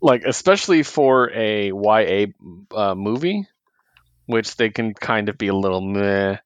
like 0.00 0.22
especially 0.24 0.82
for 0.82 1.30
a 1.32 1.72
YA 1.72 2.26
uh, 2.74 2.94
movie, 2.94 3.46
which 4.26 4.56
they 4.56 4.70
can 4.70 4.94
kind 4.94 5.28
of 5.28 5.38
be 5.38 5.48
a 5.48 5.54
little 5.54 5.80
meh. 5.80 6.36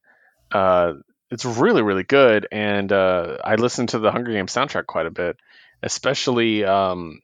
Uh, 0.51 0.93
it's 1.31 1.45
really 1.45 1.81
really 1.81 2.03
good, 2.03 2.47
and 2.51 2.91
uh, 2.91 3.37
I 3.43 3.55
listened 3.55 3.89
to 3.89 3.99
the 3.99 4.11
Hunger 4.11 4.31
Games 4.31 4.53
soundtrack 4.53 4.87
quite 4.87 5.05
a 5.05 5.11
bit, 5.11 5.37
especially 5.83 6.65
um, 6.65 7.21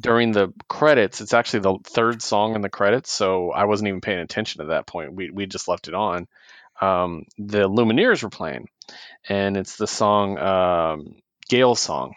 during 0.00 0.32
the 0.32 0.52
credits. 0.68 1.20
It's 1.20 1.34
actually 1.34 1.60
the 1.60 1.78
third 1.84 2.22
song 2.22 2.54
in 2.54 2.62
the 2.62 2.70
credits, 2.70 3.12
so 3.12 3.50
I 3.50 3.64
wasn't 3.64 3.88
even 3.88 4.00
paying 4.00 4.20
attention 4.20 4.62
at 4.62 4.68
that 4.68 4.86
point. 4.86 5.14
We 5.14 5.30
we 5.30 5.46
just 5.46 5.68
left 5.68 5.88
it 5.88 5.94
on. 5.94 6.26
Um, 6.80 7.26
the 7.38 7.68
Lumineers 7.68 8.22
were 8.22 8.30
playing, 8.30 8.68
and 9.28 9.56
it's 9.56 9.76
the 9.76 9.86
song 9.86 10.38
um, 10.38 11.16
song 11.74 12.14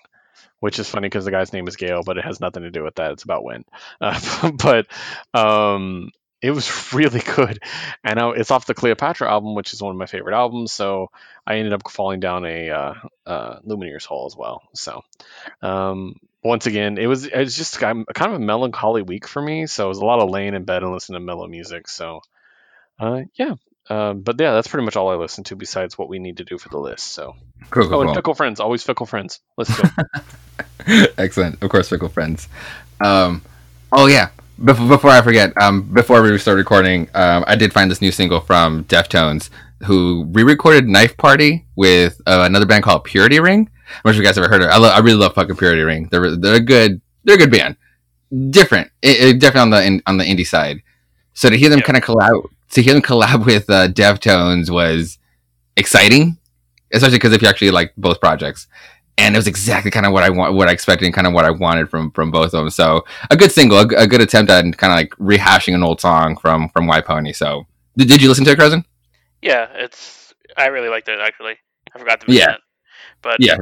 which 0.60 0.80
is 0.80 0.90
funny 0.90 1.06
because 1.06 1.26
the 1.26 1.32
guy's 1.32 1.54
name 1.54 1.68
is 1.68 1.76
Gale, 1.76 2.02
but 2.04 2.18
it 2.18 2.26
has 2.26 2.40
nothing 2.40 2.64
to 2.64 2.72
do 2.72 2.84
with 2.84 2.96
that. 2.96 3.12
It's 3.12 3.24
about 3.24 3.44
wind. 3.44 3.66
Uh, 4.02 4.52
but 4.52 4.88
um, 5.34 6.12
it 6.42 6.52
was 6.52 6.94
really 6.94 7.20
good, 7.20 7.60
and 8.04 8.20
I, 8.20 8.32
it's 8.32 8.52
off 8.52 8.66
the 8.66 8.74
Cleopatra 8.74 9.30
album, 9.30 9.56
which 9.56 9.74
is 9.74 9.82
one 9.82 9.92
of 9.92 9.98
my 9.98 10.06
favorite 10.06 10.36
albums. 10.36 10.72
So 10.72 11.10
I 11.46 11.58
ended 11.58 11.74
up 11.74 11.90
falling 11.90 12.20
down 12.20 12.46
a 12.46 12.70
uh, 12.70 12.94
uh, 13.26 13.60
Lumineers 13.62 14.06
hole 14.06 14.28
as 14.28 14.36
well. 14.36 14.64
So 14.74 15.04
um, 15.62 16.16
once 16.44 16.66
again, 16.66 16.98
it 16.98 17.08
was 17.08 17.26
it 17.26 17.38
was 17.38 17.56
just 17.56 17.80
kind 17.80 18.06
of 18.08 18.34
a 18.34 18.40
melancholy 18.40 19.02
week 19.02 19.28
for 19.28 19.42
me. 19.42 19.68
So 19.68 19.86
it 19.86 19.90
was 19.90 20.00
a 20.00 20.06
lot 20.06 20.20
of 20.20 20.30
laying 20.30 20.54
in 20.54 20.64
bed 20.64 20.84
and 20.84 20.92
listening 20.92 21.20
to 21.20 21.26
mellow 21.26 21.48
music. 21.48 21.88
So 21.88 22.22
uh, 23.00 23.22
yeah, 23.36 23.56
uh, 23.90 24.14
but 24.14 24.40
yeah, 24.40 24.54
that's 24.54 24.68
pretty 24.68 24.86
much 24.86 24.96
all 24.96 25.10
I 25.10 25.16
listen 25.16 25.44
to 25.46 25.56
besides 25.56 25.98
what 25.98 26.10
we 26.10 26.20
need 26.20 26.38
to 26.38 26.44
do 26.44 26.58
for 26.58 26.70
the 26.70 26.80
list. 26.80 27.14
So, 27.14 27.36
cool, 27.70 27.88
cool, 27.88 27.96
oh, 27.96 28.02
and 28.02 28.08
cool. 28.10 28.16
fickle 28.16 28.34
friends, 28.34 28.60
always 28.60 28.84
fickle 28.84 29.06
friends. 29.06 29.40
Let's 29.58 29.80
go. 29.80 29.90
Excellent, 31.18 31.62
of 31.64 31.70
course, 31.70 31.90
fickle 31.90 32.10
friends. 32.10 32.48
Um, 33.00 33.42
oh 33.92 34.08
yeah, 34.08 34.30
before, 34.64 34.88
before 34.88 35.10
I 35.12 35.22
forget, 35.22 35.54
um, 35.62 35.84
before 35.94 36.22
we 36.22 36.38
start 36.38 36.58
recording, 36.58 37.10
um, 37.14 37.44
I 37.48 37.56
did 37.56 37.74
find 37.74 37.90
this 37.92 38.02
new 38.02 38.12
single 38.12 38.40
from 38.40 38.84
Deftones, 38.86 39.50
who 39.86 40.26
re-recorded 40.32 40.88
"Knife 40.88 41.16
Party" 41.18 41.66
with 41.76 42.20
uh, 42.26 42.44
another 42.46 42.66
band 42.66 42.84
called 42.84 43.04
Purity 43.04 43.40
Ring. 43.40 43.70
I'm 43.90 44.02
not 44.06 44.12
sure 44.12 44.12
if 44.14 44.18
you 44.18 44.24
guys 44.24 44.38
ever 44.38 44.50
heard 44.50 44.62
of. 44.62 44.70
It. 44.70 44.74
I, 44.74 44.78
lo- 44.78 44.90
I 44.90 45.00
really 45.00 45.18
love 45.18 45.34
fucking 45.36 45.56
Purity 45.56 45.82
Ring. 45.84 46.08
They're 46.12 46.36
they're 46.36 46.56
a 46.56 46.60
good 46.60 47.02
they're 47.24 47.36
a 47.36 47.40
good 47.40 47.52
band. 47.52 47.78
Different, 48.52 48.92
it, 49.02 49.22
it, 49.22 49.40
definitely 49.40 49.62
on 49.62 49.70
the 49.70 49.86
in, 49.86 50.02
on 50.08 50.18
the 50.18 50.26
indie 50.26 50.46
side. 50.46 50.82
So 51.34 51.50
to 51.50 51.58
hear 51.58 51.70
them 51.70 51.80
Yeah. 51.80 51.86
kind 51.86 51.98
of 51.98 52.04
collab 52.04 52.44
to 52.72 52.82
hear 52.82 52.94
them 52.94 53.02
collab 53.02 53.46
with 53.52 53.70
uh, 53.70 53.88
Deftones 53.88 54.70
was 54.70 55.18
exciting, 55.78 56.38
especially 56.92 57.18
because 57.18 57.34
if 57.34 57.42
you 57.42 57.48
actually 57.48 57.72
like 57.72 57.94
both 57.98 58.20
projects, 58.20 58.68
and 59.18 59.36
it 59.36 59.40
was 59.40 59.48
exactly 59.48 59.92
kind 59.92 60.06
of 60.06 60.14
what 60.14 60.24
I 60.24 60.30
want, 60.30 60.54
what 60.56 60.68
I 60.68 60.72
expected, 60.72 61.06
and 61.06 61.14
kind 61.14 61.28
of 61.28 61.34
what 61.34 61.46
I 61.46 61.52
wanted 61.52 61.90
from 61.90 62.12
from 62.12 62.32
both 62.32 62.48
of 62.48 62.52
them. 62.52 62.70
So 62.70 63.04
a 63.32 63.38
good 63.38 63.52
single, 63.52 63.80
a 63.80 64.08
good 64.08 64.22
attempt 64.22 64.52
at 64.52 64.64
kind 64.78 64.94
of 64.94 64.98
like 64.98 65.12
rehashing 65.16 65.76
an 65.76 65.84
old 65.84 66.02
song 66.02 66.38
from 66.38 66.70
from 66.70 66.88
White 66.88 67.06
Pony. 67.06 67.34
So 67.34 67.66
did, 67.98 68.10
did 68.10 68.22
you 68.22 68.30
listen 68.30 68.46
to 68.46 68.52
it, 68.52 68.58
Cousin? 68.58 68.86
Yeah, 69.42 69.68
it's. 69.74 70.34
I 70.58 70.68
really 70.68 70.90
liked 70.90 71.10
it 71.10 71.20
actually. 71.20 71.56
I 71.96 72.00
forgot 72.00 72.20
to 72.22 72.28
mention 72.28 72.50
Yeah. 72.50 72.54
it, 72.54 72.62
but 73.22 73.40
Yeah, 73.40 73.58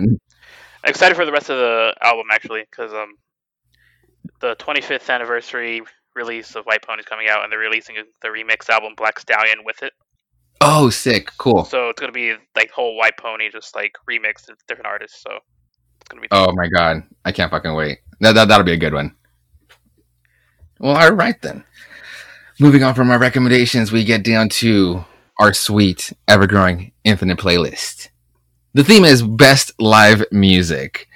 excited 0.86 1.16
for 1.16 1.26
the 1.26 1.32
rest 1.32 1.50
of 1.50 1.58
the 1.58 1.94
album 2.02 2.28
actually 2.32 2.64
because 2.70 2.94
um, 2.94 3.16
the 4.42 4.56
25th 4.58 5.10
anniversary 5.14 5.82
release 6.16 6.56
of 6.56 6.66
White 6.66 6.82
Pony 6.82 7.02
is 7.02 7.06
coming 7.06 7.28
out, 7.30 7.44
and 7.44 7.52
they're 7.52 7.60
releasing 7.60 7.96
the 8.22 8.28
remix 8.28 8.70
album 8.70 8.94
Black 8.96 9.20
Stallion 9.20 9.60
with 9.66 9.84
it. 9.84 9.94
Oh, 10.62 10.90
sick, 10.90 11.32
cool. 11.38 11.66
So 11.66 11.90
it's 11.90 12.00
gonna 12.00 12.12
be 12.12 12.34
like 12.56 12.72
whole 12.72 12.96
White 12.98 13.18
Pony 13.18 13.50
just 13.52 13.76
like 13.76 13.94
remixed 14.10 14.50
with 14.50 14.66
different 14.68 14.88
artists. 14.88 15.22
So 15.22 15.36
it's 15.36 16.10
gonna 16.10 16.22
be. 16.22 16.28
Oh 16.32 16.52
my 16.54 16.68
god, 16.68 17.04
I 17.24 17.32
can't 17.32 17.52
fucking 17.52 17.74
wait. 17.74 18.00
That, 18.20 18.34
that 18.34 18.48
that'll 18.48 18.66
be 18.66 18.74
a 18.74 18.78
good 18.78 18.94
one. 18.94 19.16
Well, 20.80 20.96
all 20.96 21.14
right 21.14 21.40
then. 21.42 21.64
Moving 22.60 22.84
on 22.84 22.96
from 22.96 23.10
our 23.10 23.20
recommendations, 23.20 23.92
we 23.92 24.06
get 24.06 24.24
down 24.24 24.48
to 24.50 25.04
our 25.40 25.54
sweet, 25.54 26.14
ever-growing, 26.28 26.94
infinite 27.04 27.38
playlist. 27.38 28.10
The 28.74 28.84
theme 28.84 29.04
is 29.04 29.22
best 29.22 29.72
live 29.80 30.24
music. 30.32 31.08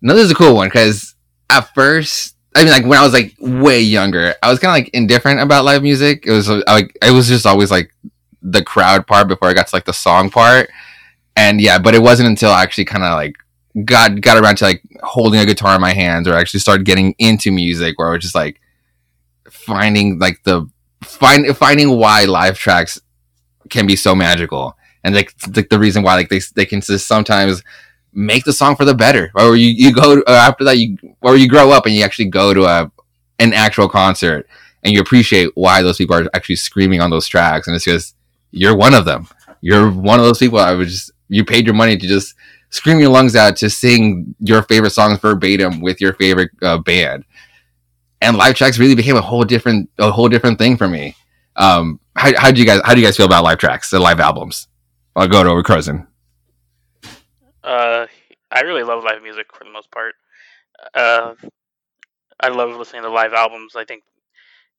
Now 0.00 0.14
this 0.14 0.24
is 0.24 0.30
a 0.30 0.36
cool 0.36 0.54
one 0.54 0.68
because 0.68 1.14
at 1.50 1.72
first, 1.74 2.36
I 2.54 2.62
mean, 2.64 2.72
like 2.72 2.84
when 2.84 2.98
I 2.98 3.02
was 3.02 3.12
like 3.12 3.34
way 3.40 3.80
younger, 3.80 4.34
I 4.42 4.50
was 4.50 4.58
kind 4.58 4.70
of 4.70 4.84
like 4.84 4.94
indifferent 4.94 5.40
about 5.40 5.64
live 5.64 5.82
music. 5.82 6.24
It 6.26 6.32
was 6.32 6.48
like 6.48 6.96
it 7.02 7.12
was 7.12 7.28
just 7.28 7.46
always 7.46 7.70
like 7.70 7.92
the 8.42 8.62
crowd 8.62 9.06
part 9.06 9.28
before 9.28 9.48
I 9.48 9.54
got 9.54 9.66
to 9.68 9.76
like 9.76 9.84
the 9.84 9.92
song 9.92 10.30
part. 10.30 10.70
And 11.36 11.60
yeah, 11.60 11.78
but 11.78 11.94
it 11.94 12.02
wasn't 12.02 12.28
until 12.28 12.50
I 12.50 12.62
actually 12.62 12.84
kind 12.86 13.04
of 13.04 13.12
like 13.12 13.36
got 13.84 14.20
got 14.20 14.36
around 14.36 14.56
to 14.56 14.64
like 14.64 14.82
holding 15.02 15.40
a 15.40 15.46
guitar 15.46 15.74
in 15.76 15.80
my 15.80 15.92
hands 15.92 16.26
or 16.26 16.34
actually 16.34 16.60
started 16.60 16.84
getting 16.84 17.14
into 17.18 17.52
music 17.52 17.98
where 17.98 18.08
I 18.08 18.12
was 18.12 18.22
just 18.22 18.34
like 18.34 18.60
finding 19.48 20.18
like 20.18 20.42
the 20.44 20.68
find 21.02 21.56
finding 21.56 21.96
why 21.96 22.24
live 22.24 22.58
tracks 22.58 23.00
can 23.68 23.86
be 23.86 23.96
so 23.96 24.14
magical 24.14 24.76
and 25.04 25.14
like 25.14 25.36
the, 25.38 25.66
the 25.70 25.78
reason 25.78 26.02
why 26.02 26.14
like 26.14 26.28
they 26.28 26.40
they 26.56 26.66
can 26.66 26.80
just 26.80 27.06
sometimes 27.06 27.62
make 28.12 28.44
the 28.44 28.52
song 28.52 28.74
for 28.74 28.84
the 28.84 28.94
better 28.94 29.30
or 29.36 29.56
you 29.56 29.68
you 29.68 29.92
go 29.92 30.20
uh, 30.26 30.32
after 30.32 30.64
that 30.64 30.78
you 30.78 30.96
or 31.20 31.36
you 31.36 31.48
grow 31.48 31.70
up 31.70 31.86
and 31.86 31.94
you 31.94 32.02
actually 32.02 32.24
go 32.24 32.52
to 32.52 32.64
a 32.64 32.90
an 33.38 33.52
actual 33.52 33.88
concert 33.88 34.46
and 34.82 34.92
you 34.92 35.00
appreciate 35.00 35.50
why 35.54 35.80
those 35.82 35.96
people 35.96 36.16
are 36.16 36.28
actually 36.34 36.56
screaming 36.56 37.00
on 37.00 37.10
those 37.10 37.28
tracks 37.28 37.66
and 37.66 37.76
it's 37.76 37.84
just 37.84 38.16
you're 38.50 38.76
one 38.76 38.94
of 38.94 39.04
them. 39.04 39.28
You're 39.60 39.90
one 39.90 40.18
of 40.18 40.24
those 40.24 40.38
people 40.38 40.58
i 40.58 40.72
would 40.72 40.88
just 40.88 41.12
you 41.28 41.44
paid 41.44 41.66
your 41.66 41.74
money 41.74 41.96
to 41.96 42.06
just 42.06 42.34
scream 42.70 42.98
your 42.98 43.10
lungs 43.10 43.36
out 43.36 43.56
to 43.56 43.70
sing 43.70 44.34
your 44.40 44.62
favorite 44.62 44.90
songs 44.90 45.18
verbatim 45.18 45.80
with 45.80 46.00
your 46.00 46.12
favorite 46.14 46.50
uh, 46.62 46.78
band. 46.78 47.24
And 48.22 48.36
live 48.36 48.54
tracks 48.54 48.78
really 48.78 48.94
became 48.94 49.16
a 49.16 49.20
whole 49.20 49.44
different 49.44 49.90
a 49.98 50.10
whole 50.10 50.28
different 50.28 50.58
thing 50.58 50.76
for 50.76 50.88
me. 50.88 51.16
Um 51.56 52.00
how, 52.16 52.32
how 52.36 52.50
do 52.50 52.60
you 52.60 52.66
guys 52.66 52.80
how 52.84 52.94
do 52.94 53.00
you 53.00 53.06
guys 53.06 53.16
feel 53.16 53.26
about 53.26 53.44
live 53.44 53.58
tracks 53.58 53.90
the 53.90 54.00
live 54.00 54.20
albums? 54.20 54.68
I'll 55.16 55.28
go 55.28 55.42
to 55.42 55.50
over 55.50 55.62
Uh, 57.62 58.06
I 58.50 58.60
really 58.60 58.82
love 58.82 59.04
live 59.04 59.22
music 59.22 59.46
for 59.52 59.64
the 59.64 59.70
most 59.70 59.90
part. 59.90 60.14
Uh, 60.94 61.34
I 62.40 62.48
love 62.48 62.76
listening 62.76 63.02
to 63.02 63.10
live 63.10 63.32
albums. 63.32 63.76
I 63.76 63.84
think 63.84 64.02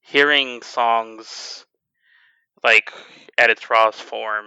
hearing 0.00 0.62
songs 0.62 1.64
like 2.64 2.92
at 3.38 3.50
its 3.50 3.68
rawest 3.70 4.02
form 4.02 4.46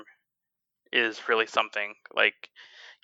is 0.92 1.28
really 1.28 1.48
something. 1.48 1.94
Like 2.16 2.50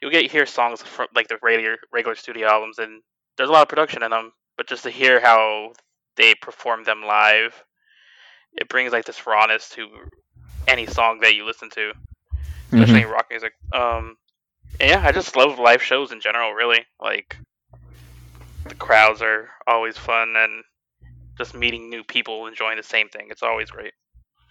you'll 0.01 0.11
get 0.11 0.31
hear 0.31 0.45
songs 0.45 0.81
from 0.81 1.07
like 1.15 1.27
the 1.27 1.37
regular 1.41 1.77
regular 1.91 2.15
studio 2.15 2.47
albums, 2.47 2.79
and 2.79 3.01
there's 3.37 3.49
a 3.49 3.53
lot 3.53 3.63
of 3.63 3.69
production 3.69 4.03
in 4.03 4.11
them. 4.11 4.31
But 4.57 4.67
just 4.67 4.83
to 4.83 4.89
hear 4.89 5.19
how 5.19 5.73
they 6.17 6.35
perform 6.35 6.83
them 6.83 7.03
live, 7.03 7.63
it 8.53 8.69
brings 8.69 8.91
like 8.91 9.05
this 9.05 9.25
rawness 9.25 9.69
to 9.69 9.87
any 10.67 10.85
song 10.85 11.19
that 11.21 11.35
you 11.35 11.45
listen 11.45 11.69
to 11.71 11.93
especially 12.73 13.01
in 13.01 13.07
rock 13.09 13.27
music. 13.29 13.53
Um, 13.73 14.17
yeah, 14.79 15.01
I 15.03 15.11
just 15.11 15.35
love 15.35 15.59
live 15.59 15.81
shows 15.81 16.11
in 16.11 16.21
general. 16.21 16.53
Really, 16.53 16.85
like 16.99 17.37
the 18.67 18.75
crowds 18.75 19.21
are 19.21 19.49
always 19.67 19.97
fun, 19.97 20.33
and 20.37 20.63
just 21.37 21.53
meeting 21.55 21.89
new 21.89 22.03
people 22.03 22.47
enjoying 22.47 22.77
the 22.77 22.83
same 22.83 23.09
thing. 23.09 23.27
It's 23.29 23.43
always 23.43 23.69
great. 23.69 23.93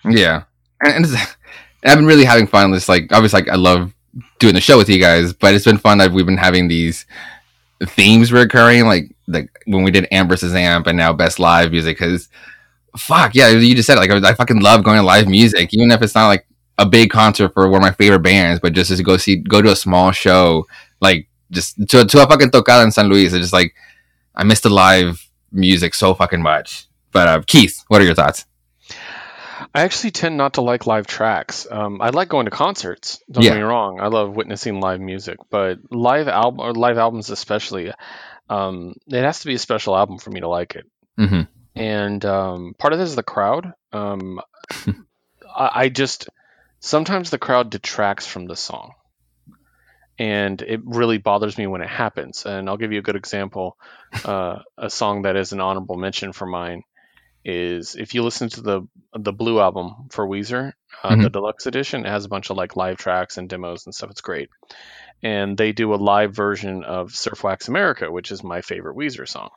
Yeah, 0.05 0.45
and, 0.83 1.05
and 1.05 1.17
I've 1.85 1.99
been 1.99 2.07
really 2.07 2.25
having 2.25 2.47
fun. 2.47 2.71
This 2.71 2.89
like 2.89 3.13
obviously, 3.13 3.43
like 3.43 3.51
I 3.51 3.57
love 3.57 3.95
doing 4.39 4.55
the 4.55 4.61
show 4.61 4.79
with 4.79 4.89
you 4.89 5.01
guys, 5.01 5.33
but 5.33 5.55
it's 5.55 5.65
been 5.65 5.79
fun 5.79 5.99
that 5.99 6.13
we've 6.13 6.27
been 6.27 6.37
having 6.37 6.69
these 6.69 7.07
themes 7.85 8.33
recurring, 8.33 8.87
like 8.87 9.15
like 9.27 9.51
when 9.67 9.83
we 9.83 9.91
did 9.91 10.09
versus 10.29 10.55
Amp, 10.55 10.87
and 10.87 10.97
now 10.97 11.13
Best 11.13 11.39
Live 11.39 11.71
Music. 11.71 11.99
Because 11.99 12.29
fuck 12.97 13.35
yeah, 13.35 13.49
you 13.49 13.75
just 13.75 13.87
said 13.87 13.97
it, 13.99 14.01
like 14.01 14.11
I, 14.11 14.31
I 14.31 14.35
fucking 14.35 14.61
love 14.61 14.85
going 14.85 14.99
to 14.99 15.03
live 15.03 15.29
music, 15.29 15.71
even 15.73 15.91
if 15.91 16.03
it's 16.03 16.15
not 16.15 16.29
like 16.29 16.47
a 16.79 16.87
big 16.87 17.11
concert 17.11 17.53
for 17.53 17.69
one 17.69 17.83
of 17.83 17.83
my 17.83 17.93
favorite 17.93 18.21
bands, 18.21 18.61
but 18.61 18.73
just 18.73 18.95
to 18.97 19.03
go 19.03 19.17
see, 19.17 19.37
go 19.37 19.61
to 19.63 19.73
a 19.73 19.77
small 19.77 20.13
show, 20.13 20.67
like 21.01 21.29
just 21.51 21.77
to 21.89 22.05
to 22.05 22.23
a 22.23 22.27
fucking 22.27 22.51
tocada 22.51 22.85
in 22.85 22.93
San 22.93 23.09
Luis. 23.09 23.33
It's 23.33 23.43
just 23.43 23.53
like 23.53 23.75
I 24.35 24.45
miss 24.45 24.61
the 24.61 24.71
live 24.71 25.29
music 25.53 25.95
so 25.95 26.15
fucking 26.15 26.43
much. 26.43 26.87
But 27.13 27.29
uh, 27.29 27.43
Keith, 27.47 27.85
what 27.89 28.01
are 28.01 28.05
your 28.05 28.15
thoughts? 28.15 28.47
I 29.75 29.83
actually 29.83 30.11
tend 30.11 30.37
not 30.37 30.55
to 30.55 30.63
like 30.63 30.87
live 30.87 31.07
tracks. 31.07 31.67
Um, 31.71 32.01
I 32.03 32.11
like 32.11 32.29
going 32.29 32.47
to 32.47 32.51
concerts. 32.51 33.23
Don't 33.31 33.45
Yeah. 33.45 33.51
get 33.51 33.57
me 33.59 33.63
wrong. 33.63 34.01
I 34.01 34.09
love 34.09 34.35
witnessing 34.35 34.81
live 34.81 35.01
music, 35.01 35.39
but 35.49 35.79
live 35.91 36.27
album 36.29 36.61
or 36.61 36.73
live 36.75 36.99
albums 36.99 37.31
especially, 37.31 37.93
um, 38.49 38.95
it 39.07 39.23
has 39.23 39.41
to 39.41 39.47
be 39.47 39.55
a 39.55 39.59
special 39.59 39.97
album 39.97 40.19
for 40.19 40.31
me 40.31 40.41
to 40.41 40.49
like 40.49 40.75
it. 40.75 40.87
Mhm. 41.19 41.47
And 41.77 42.25
um, 42.25 42.75
part 42.79 42.93
of 42.93 42.99
this 42.99 43.11
is 43.11 43.17
the 43.17 43.23
crowd. 43.23 43.73
Um, 43.93 44.41
I, 45.55 45.71
I 45.75 45.89
just 45.89 46.29
sometimes 46.81 47.31
the 47.31 47.39
crowd 47.39 47.71
detracts 47.71 48.27
from 48.27 48.47
the 48.47 48.57
song, 48.57 48.95
and 50.19 50.61
it 50.61 50.81
really 50.85 51.19
bothers 51.19 51.57
me 51.57 51.67
when 51.69 51.81
it 51.81 51.89
happens. 51.89 52.45
And 52.45 52.69
I'll 52.69 52.77
give 52.77 52.93
you 52.93 52.99
a 52.99 53.03
good 53.03 53.17
example. 53.17 53.77
Uh, 54.25 54.59
a 54.77 54.91
song 54.91 55.23
that 55.23 55.37
is 55.37 55.53
an 55.53 55.61
honorable 55.61 55.97
mention 55.97 56.33
for 56.33 56.47
mine 56.47 56.83
is 57.45 57.97
if 57.97 58.15
you 58.15 58.23
listen 58.23 58.49
to 58.51 58.61
the 58.61 58.83
the 59.15 59.33
Blue 59.33 59.61
album 59.61 60.09
for 60.11 60.27
Weezer, 60.27 60.73
uh, 61.03 61.17
the 61.17 61.31
deluxe 61.31 61.67
edition, 61.67 62.05
it 62.05 62.11
has 62.11 62.25
a 62.25 62.29
bunch 62.29 62.51
of 62.51 62.57
like 62.57 62.77
live 62.77 62.99
tracks 62.99 63.39
and 63.39 63.49
demos 63.49 63.87
and 63.87 63.95
stuff. 63.95 64.11
It's 64.11 64.21
great, 64.21 64.51
and 65.23 65.57
they 65.57 65.73
do 65.73 65.95
a 65.95 65.97
live 65.97 66.35
version 66.35 66.85
of 66.85 67.15
Surf 67.15 67.43
Wax 67.43 67.69
America, 67.69 68.11
which 68.11 68.31
is 68.31 68.45
my 68.45 68.61
favorite 68.61 68.97
Weezer 68.97 69.27
song, 69.27 69.51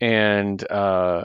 and 0.00 0.62
uh, 0.70 1.24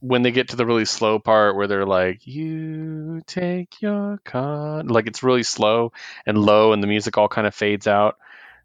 when 0.00 0.22
they 0.22 0.32
get 0.32 0.48
to 0.48 0.56
the 0.56 0.66
really 0.66 0.86
slow 0.86 1.18
part 1.18 1.54
where 1.54 1.66
they're 1.66 1.86
like, 1.86 2.26
"You 2.26 3.22
take 3.26 3.80
your 3.80 4.18
con," 4.24 4.88
like 4.88 5.06
it's 5.06 5.22
really 5.22 5.42
slow 5.42 5.92
and 6.26 6.38
low, 6.38 6.72
and 6.72 6.82
the 6.82 6.86
music 6.88 7.16
all 7.18 7.28
kind 7.28 7.46
of 7.46 7.54
fades 7.54 7.86
out. 7.86 8.16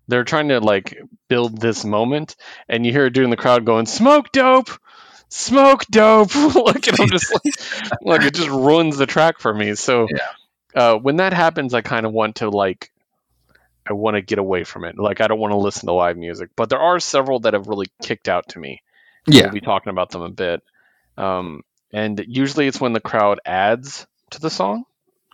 They're 0.08 0.24
trying 0.24 0.50
to 0.50 0.60
like 0.60 0.98
build 1.28 1.60
this 1.60 1.84
moment, 1.84 2.36
and 2.70 2.86
you 2.86 2.92
hear 2.92 3.06
a 3.06 3.12
dude 3.12 3.26
in 3.26 3.30
the 3.30 3.38
crowd 3.38 3.66
going, 3.66 3.86
"Smoke 3.86 4.32
dope." 4.32 4.70
Smoke 5.30 5.86
dope, 5.88 6.36
like 6.56 6.88
and 6.88 7.00
I'm 7.02 7.10
just 7.10 7.34
like, 7.46 7.54
like 8.02 8.22
it 8.24 8.34
just 8.34 8.50
ruins 8.50 8.98
the 8.98 9.06
track 9.06 9.40
for 9.40 9.54
me. 9.54 9.76
So, 9.76 10.08
uh, 10.76 10.96
when 10.96 11.18
that 11.18 11.34
happens, 11.34 11.74
I 11.74 11.82
kind 11.82 12.06
of 12.06 12.14
want 12.14 12.38
to 12.38 12.50
like 12.50 12.92
I 13.88 13.94
want 13.94 14.16
to 14.16 14.22
get 14.22 14.40
away 14.40 14.64
from 14.64 14.86
it. 14.86 14.98
Like 14.98 15.22
I 15.22 15.28
don't 15.28 15.40
want 15.40 15.52
to 15.52 15.58
listen 15.58 15.88
to 15.88 15.94
live 15.94 16.18
music, 16.18 16.50
but 16.56 16.70
there 16.70 16.80
are 16.80 17.00
several 17.00 17.40
that 17.42 17.54
have 17.54 17.68
really 17.68 17.88
kicked 18.02 18.30
out 18.30 18.50
to 18.50 18.60
me. 18.60 18.82
Yeah. 19.28 19.44
We'll 19.44 19.54
be 19.54 19.62
talking 19.62 19.92
about 19.92 20.10
them 20.10 20.22
a 20.22 20.30
bit. 20.30 20.64
Um, 21.18 21.64
and 21.94 22.24
usually 22.28 22.68
it's 22.68 22.82
when 22.82 22.94
the 22.94 23.00
crowd 23.00 23.40
adds 23.46 24.06
to 24.32 24.42
the 24.42 24.50
song 24.50 24.86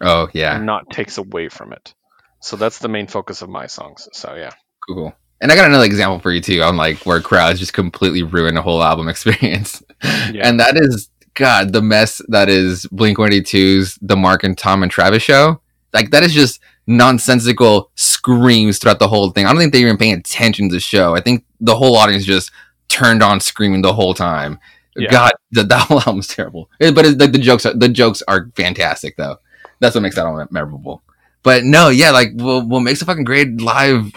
Oh 0.02 0.30
yeah. 0.34 0.56
and 0.56 0.66
not 0.66 0.90
takes 0.90 1.18
away 1.18 1.50
from 1.50 1.74
it. 1.74 1.94
So 2.40 2.56
that's 2.58 2.80
the 2.80 2.88
main 2.88 3.08
focus 3.08 3.42
of 3.42 3.50
my 3.50 3.68
songs. 3.68 4.08
So 4.14 4.36
yeah. 4.36 4.52
Cool. 4.88 5.14
And 5.42 5.52
I 5.52 5.56
got 5.56 5.66
another 5.66 5.86
example 5.86 6.20
for 6.20 6.32
you 6.32 6.40
too 6.40 6.62
on 6.62 6.78
like 6.78 7.06
where 7.06 7.20
crowds 7.20 7.60
just 7.60 7.74
completely 7.74 8.24
ruin 8.24 8.56
the 8.56 8.62
whole 8.62 8.84
album 8.84 9.10
experience. 9.10 9.84
Yeah. 10.04 10.48
And 10.48 10.60
that 10.60 10.78
is 10.78 11.10
God, 11.34 11.74
the 11.74 11.82
mess 11.82 12.22
that 12.28 12.50
is 12.50 12.86
Blink 12.92 13.18
182's 13.18 13.98
The 14.02 14.16
Mark 14.16 14.44
and 14.44 14.58
Tom 14.58 14.84
and 14.84 14.92
Travis 14.92 15.24
show. 15.24 15.62
Like 15.94 16.12
that 16.12 16.24
is 16.24 16.34
just 16.34 16.62
nonsensical 16.88 17.92
screams 17.96 18.80
throughout 18.80 19.00
the 19.00 19.08
whole 19.08 19.30
thing. 19.32 19.46
I 19.46 19.50
don't 19.50 19.60
think 19.60 19.74
they're 19.74 19.82
even 19.82 19.98
paying 19.98 20.14
attention 20.14 20.70
to 20.70 20.76
the 20.76 20.80
show. 20.80 21.16
I 21.16 21.22
think 21.22 21.44
the 21.60 21.76
whole 21.76 21.96
audience 21.96 22.26
just 22.26 22.52
turned 22.88 23.24
on 23.24 23.40
screaming 23.40 23.82
the 23.82 23.94
whole 23.94 24.14
time. 24.14 24.60
Yeah. 24.96 25.10
God, 25.10 25.32
the, 25.52 25.64
that 25.64 25.80
whole 25.88 26.00
album's 26.00 26.28
terrible. 26.28 26.70
Eh, 26.80 26.92
But 26.92 27.06
like 27.18 27.32
the 27.32 27.40
jokes, 27.40 27.66
are, 27.66 27.74
the 27.74 27.90
jokes 27.90 28.22
are 28.28 28.52
fantastic 28.56 29.18
though. 29.18 29.38
That's 29.80 29.96
what 29.96 30.02
makes 30.02 30.16
that 30.16 30.26
album 30.26 30.48
memorable. 30.52 31.02
But 31.44 31.64
no, 31.64 31.90
yeah, 31.90 32.12
like 32.12 32.30
what, 32.36 32.68
what 32.68 32.82
makes 32.82 33.02
a 33.02 33.06
fucking 33.06 33.24
great 33.24 33.62
live 33.62 34.12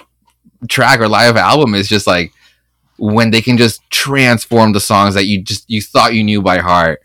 track 0.68 1.00
or 1.00 1.08
live 1.08 1.36
album 1.36 1.74
is 1.74 1.88
just 1.88 2.06
like 2.06 2.32
when 2.98 3.30
they 3.30 3.40
can 3.40 3.56
just 3.56 3.80
transform 3.90 4.72
the 4.72 4.80
songs 4.80 5.14
that 5.14 5.26
you 5.26 5.42
just 5.42 5.68
you 5.68 5.82
thought 5.82 6.14
you 6.14 6.22
knew 6.22 6.40
by 6.40 6.58
heart 6.58 7.00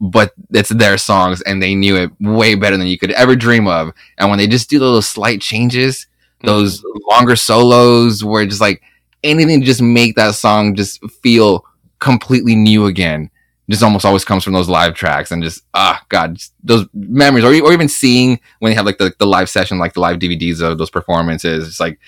but 0.00 0.32
it's 0.50 0.68
their 0.70 0.98
songs 0.98 1.40
and 1.42 1.62
they 1.62 1.74
knew 1.74 1.96
it 1.96 2.10
way 2.20 2.54
better 2.54 2.76
than 2.76 2.86
you 2.86 2.98
could 2.98 3.12
ever 3.12 3.34
dream 3.34 3.66
of. 3.66 3.90
And 4.18 4.28
when 4.28 4.38
they 4.38 4.46
just 4.46 4.68
do 4.68 4.78
those 4.78 5.08
slight 5.08 5.40
changes 5.40 6.06
those 6.44 6.82
longer 7.10 7.36
solos 7.36 8.22
where 8.22 8.46
just 8.46 8.60
like 8.60 8.82
anything 9.22 9.60
to 9.60 9.66
just 9.66 9.82
make 9.82 10.14
that 10.16 10.34
song 10.34 10.74
just 10.74 11.02
feel 11.22 11.64
completely 11.98 12.54
new 12.54 12.86
again 12.86 13.30
just 13.70 13.82
almost 13.82 14.04
always 14.04 14.24
comes 14.24 14.44
from 14.44 14.52
those 14.52 14.68
live 14.68 14.94
tracks 14.94 15.30
and 15.30 15.42
just 15.42 15.62
ah 15.72 16.02
god 16.10 16.34
just 16.34 16.52
those 16.62 16.86
memories. 16.92 17.44
Or, 17.44 17.48
or 17.48 17.72
even 17.72 17.88
seeing 17.88 18.38
when 18.58 18.70
they 18.70 18.76
have 18.76 18.84
like 18.84 18.98
the, 18.98 19.14
the 19.18 19.26
live 19.26 19.48
session 19.48 19.78
like 19.78 19.94
the 19.94 20.00
live 20.00 20.18
dvds 20.18 20.60
of 20.60 20.76
those 20.78 20.90
performances 20.90 21.66
it's 21.66 21.80
like 21.80 21.98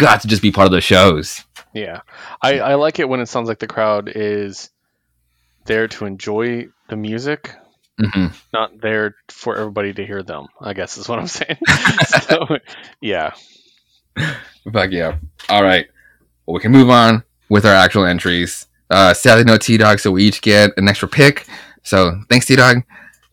got 0.00 0.22
to 0.22 0.28
just 0.28 0.42
be 0.42 0.52
part 0.52 0.66
of 0.66 0.72
the 0.72 0.80
shows 0.80 1.44
Yeah, 1.74 2.00
I, 2.42 2.58
I 2.60 2.74
like 2.76 2.98
it 2.98 3.08
when 3.08 3.20
it 3.20 3.26
sounds 3.26 3.48
like 3.48 3.58
the 3.60 3.66
crowd 3.68 4.10
is 4.14 4.70
there 5.66 5.88
to 5.88 6.06
enjoy 6.06 6.68
the 6.88 6.96
music, 6.96 7.54
hmm 7.98 8.28
not 8.52 8.80
there 8.80 9.14
for 9.28 9.56
everybody 9.56 9.92
to 9.94 10.04
hear 10.06 10.22
them. 10.22 10.46
I 10.60 10.72
guess 10.72 10.98
is 10.98 11.08
what 11.08 11.18
I'm 11.18 11.26
saying. 11.40 11.58
so, 12.28 12.58
yeah, 13.00 13.32
Fuck 14.72 14.90
yeah. 14.90 15.16
All 15.48 15.62
right. 15.62 15.86
Well, 16.46 16.54
we 16.54 16.60
can 16.60 16.72
move 16.72 16.90
on 16.90 17.22
with 17.48 17.64
our 17.64 17.74
actual 17.74 18.04
entries. 18.04 18.66
Uh, 18.90 19.14
sadly, 19.14 19.44
no 19.44 19.56
T 19.56 19.76
Dog, 19.76 20.00
so 20.00 20.10
we 20.10 20.24
each 20.24 20.42
get 20.42 20.72
an 20.76 20.88
extra 20.88 21.08
pick. 21.08 21.46
So 21.82 22.20
thanks, 22.28 22.46
T 22.46 22.56
Dog. 22.56 22.82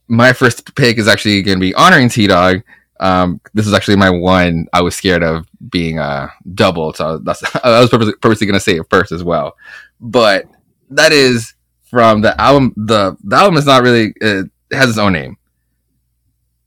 My 0.08 0.34
first 0.34 0.76
pick 0.76 0.98
is 0.98 1.08
actually 1.08 1.42
going 1.42 1.58
to 1.58 1.62
be 1.62 1.74
honoring 1.74 2.10
T 2.10 2.28
Dog. 2.28 2.62
Um, 3.00 3.42
this 3.54 3.68
is 3.68 3.74
actually 3.74 3.98
my 3.98 4.10
one 4.10 4.68
I 4.74 4.82
was 4.82 4.96
scared 4.96 5.24
of 5.24 5.48
being 5.70 6.00
uh, 6.00 6.30
double, 6.54 6.94
so 6.94 7.20
that's 7.20 7.44
I 7.64 7.80
was 7.82 7.90
purposely, 7.90 8.14
purposely 8.22 8.48
going 8.48 8.56
to 8.56 8.60
say 8.60 8.78
it 8.78 8.90
first 8.90 9.12
as 9.12 9.24
well. 9.24 9.56
But 10.00 10.46
that 10.90 11.12
is 11.12 11.54
from 11.86 12.22
the 12.22 12.40
album. 12.40 12.74
The 12.76 13.18
the 13.24 13.36
album 13.36 13.58
is 13.58 13.66
not 13.66 13.84
really 13.84 14.14
it 14.22 14.50
has 14.72 14.90
its 14.90 14.98
own 14.98 15.14
name. 15.14 15.38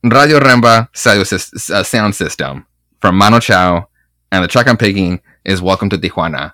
Radio 0.03 0.39
Bemba 0.39 0.87
uh, 1.71 1.83
Sound 1.83 2.15
System 2.15 2.65
from 2.99 3.15
Manu 3.17 3.39
Chao 3.39 3.87
and 4.31 4.43
the 4.43 4.47
track 4.47 4.67
I'm 4.67 4.77
picking 4.77 5.21
is 5.45 5.61
"Welcome 5.61 5.89
to 5.89 5.97
Tijuana." 5.97 6.53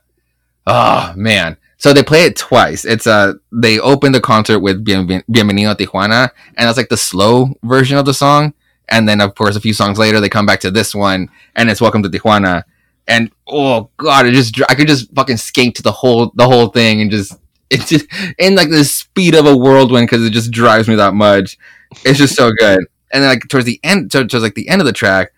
Oh 0.65 1.13
man! 1.15 1.57
So 1.77 1.93
they 1.93 2.03
play 2.03 2.23
it 2.23 2.35
twice. 2.35 2.85
It's 2.85 3.07
uh 3.07 3.33
they 3.51 3.79
open 3.79 4.11
the 4.11 4.21
concert 4.21 4.59
with 4.59 4.83
Bien- 4.83 5.07
"Bienvenido 5.07 5.71
a 5.71 5.75
Tijuana," 5.75 6.31
and 6.55 6.67
that's 6.67 6.77
like 6.77 6.89
the 6.89 6.97
slow 6.97 7.53
version 7.63 7.97
of 7.97 8.05
the 8.05 8.13
song. 8.13 8.53
And 8.89 9.08
then 9.08 9.21
of 9.21 9.36
course 9.36 9.56
a 9.56 9.62
few 9.62 9.73
songs 9.73 9.97
later 9.97 10.19
they 10.19 10.30
come 10.30 10.45
back 10.45 10.60
to 10.62 10.71
this 10.71 10.95
one, 10.95 11.30
and 11.56 11.69
it's 11.69 11.82
"Welcome 11.82 12.04
to 12.04 12.10
Tijuana." 12.10 12.63
And 13.08 13.32
oh 13.47 13.89
god, 13.97 14.26
it 14.26 14.34
just 14.34 14.60
I 14.69 14.76
could 14.76 14.88
just 14.88 15.13
fucking 15.13 15.38
skate 15.38 15.76
to 15.76 15.84
the 15.84 15.91
whole 15.91 16.32
the 16.36 16.47
whole 16.47 16.67
thing 16.67 17.02
and 17.02 17.12
just 17.12 17.38
it's 17.69 17.89
just 17.89 18.06
in 18.38 18.56
like 18.56 18.69
the 18.69 18.86
speed 18.86 19.36
of 19.36 19.45
a 19.45 19.56
whirlwind 19.56 20.08
because 20.08 20.26
it 20.26 20.32
just 20.32 20.52
drives 20.52 20.88
me 20.88 20.95
that 20.95 21.13
much. 21.13 21.58
It's 22.06 22.19
just 22.19 22.36
so 22.36 22.52
good. 22.58 22.80
And 23.12 23.23
then 23.23 23.30
like 23.30 23.47
towards 23.50 23.65
the 23.65 23.80
end, 23.84 24.12
towards 24.12 24.34
like 24.34 24.56
the 24.56 24.69
end 24.69 24.82
of 24.82 24.86
the 24.86 24.93
track, 24.93 25.32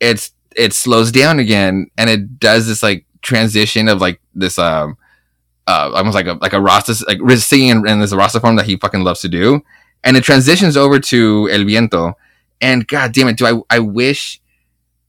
it's 0.00 0.32
it 0.56 0.72
slows 0.72 1.10
down 1.10 1.38
again 1.38 1.90
and 1.98 2.08
it 2.08 2.38
does 2.38 2.66
this 2.66 2.82
like 2.82 3.04
transition 3.22 3.88
of 3.88 4.00
like 4.00 4.20
this 4.34 4.58
um 4.58 4.96
uh 5.66 5.90
almost 5.94 6.14
like 6.14 6.26
a 6.26 6.34
like 6.40 6.52
a 6.52 6.60
Rasta 6.60 7.04
like 7.06 7.18
singing 7.38 7.70
in, 7.70 7.88
in 7.88 8.00
this 8.00 8.12
Rasta 8.12 8.40
form 8.40 8.56
that 8.56 8.66
he 8.66 8.76
fucking 8.76 9.02
loves 9.02 9.20
to 9.20 9.28
do, 9.28 9.62
and 10.04 10.16
it 10.16 10.24
transitions 10.24 10.76
over 10.76 11.00
to 11.00 11.48
El 11.50 11.64
Viento, 11.64 12.16
and 12.64 12.88
god 12.88 13.12
damn 13.12 13.28
it, 13.28 13.36
do 13.36 13.46
I 13.46 13.76
I 13.76 13.78
wish 13.78 14.40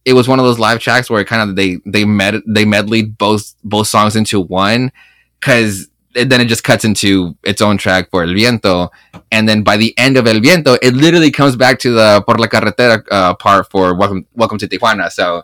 it 0.03 0.13
was 0.13 0.27
one 0.27 0.39
of 0.39 0.45
those 0.45 0.59
live 0.59 0.79
tracks 0.79 1.09
where 1.09 1.23
kind 1.23 1.49
of 1.49 1.55
they 1.55 1.77
they 1.85 2.03
med 2.05 2.41
they 2.45 2.65
medleyed 2.65 3.17
both 3.17 3.55
both 3.63 3.87
songs 3.87 4.15
into 4.15 4.39
one, 4.39 4.91
because 5.39 5.87
then 6.13 6.41
it 6.41 6.45
just 6.45 6.63
cuts 6.63 6.85
into 6.85 7.35
its 7.43 7.61
own 7.61 7.77
track 7.77 8.09
for 8.11 8.23
El 8.23 8.33
Viento, 8.33 8.89
and 9.31 9.47
then 9.49 9.63
by 9.63 9.77
the 9.77 9.97
end 9.97 10.17
of 10.17 10.27
El 10.27 10.41
Viento, 10.41 10.77
it 10.81 10.93
literally 10.93 11.31
comes 11.31 11.55
back 11.55 11.79
to 11.79 11.91
the 11.91 12.21
Por 12.27 12.35
la 12.35 12.47
Carretera 12.47 13.03
uh, 13.09 13.33
part 13.35 13.71
for 13.71 13.95
Welcome 13.95 14.27
Welcome 14.33 14.57
to 14.59 14.67
Tijuana. 14.67 15.09
So 15.09 15.43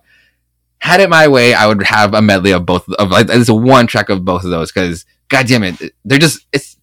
had 0.79 0.99
it 0.99 1.09
my 1.09 1.27
way, 1.27 1.53
I 1.53 1.65
would 1.67 1.83
have 1.83 2.13
a 2.13 2.21
medley 2.21 2.51
of 2.51 2.65
both 2.65 2.87
of 2.89 3.09
like 3.09 3.27
it's 3.29 3.49
one 3.49 3.87
track 3.87 4.09
of 4.09 4.25
both 4.25 4.43
of 4.43 4.49
those 4.49 4.71
because 4.71 5.05
god 5.29 5.47
damn 5.47 5.63
it, 5.63 5.93
they're 6.03 6.19
just 6.19 6.45
it's 6.51 6.77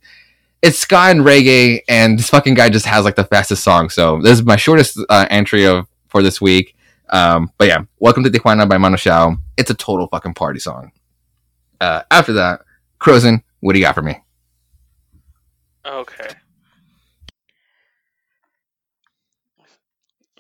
it's 0.63 0.79
ska 0.79 0.97
and 0.97 1.21
reggae, 1.21 1.81
and 1.89 2.19
this 2.19 2.31
fucking 2.31 2.55
guy 2.55 2.69
just 2.69 2.87
has 2.87 3.05
like 3.05 3.17
the 3.17 3.25
fastest 3.25 3.63
song. 3.63 3.91
So 3.91 4.21
this 4.23 4.33
is 4.39 4.45
my 4.45 4.57
shortest 4.57 4.99
uh, 5.09 5.27
entry 5.31 5.67
of 5.67 5.87
for 6.09 6.23
this 6.23 6.41
week. 6.41 6.75
Um, 7.11 7.53
but 7.59 7.69
yeah, 7.69 7.85
Welcome 8.01 8.23
to 8.25 8.31
Tijuana 8.31 8.69
by 8.69 8.79
Manu 8.79 8.97
Chao. 8.97 9.37
It's 9.57 9.71
a 9.71 9.75
total 9.75 10.09
fucking 10.09 10.35
party 10.35 10.61
song. 10.61 10.93
Uh, 11.81 12.03
after 12.11 12.33
that, 12.35 12.61
Crozen, 13.01 13.43
what 13.61 13.73
do 13.73 13.79
you 13.79 13.85
got 13.85 13.95
for 13.95 14.03
me? 14.03 14.17
Okay. 15.87 16.29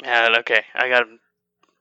Man, 0.03 0.37
okay. 0.39 0.63
I 0.75 0.89
gotta 0.89 1.07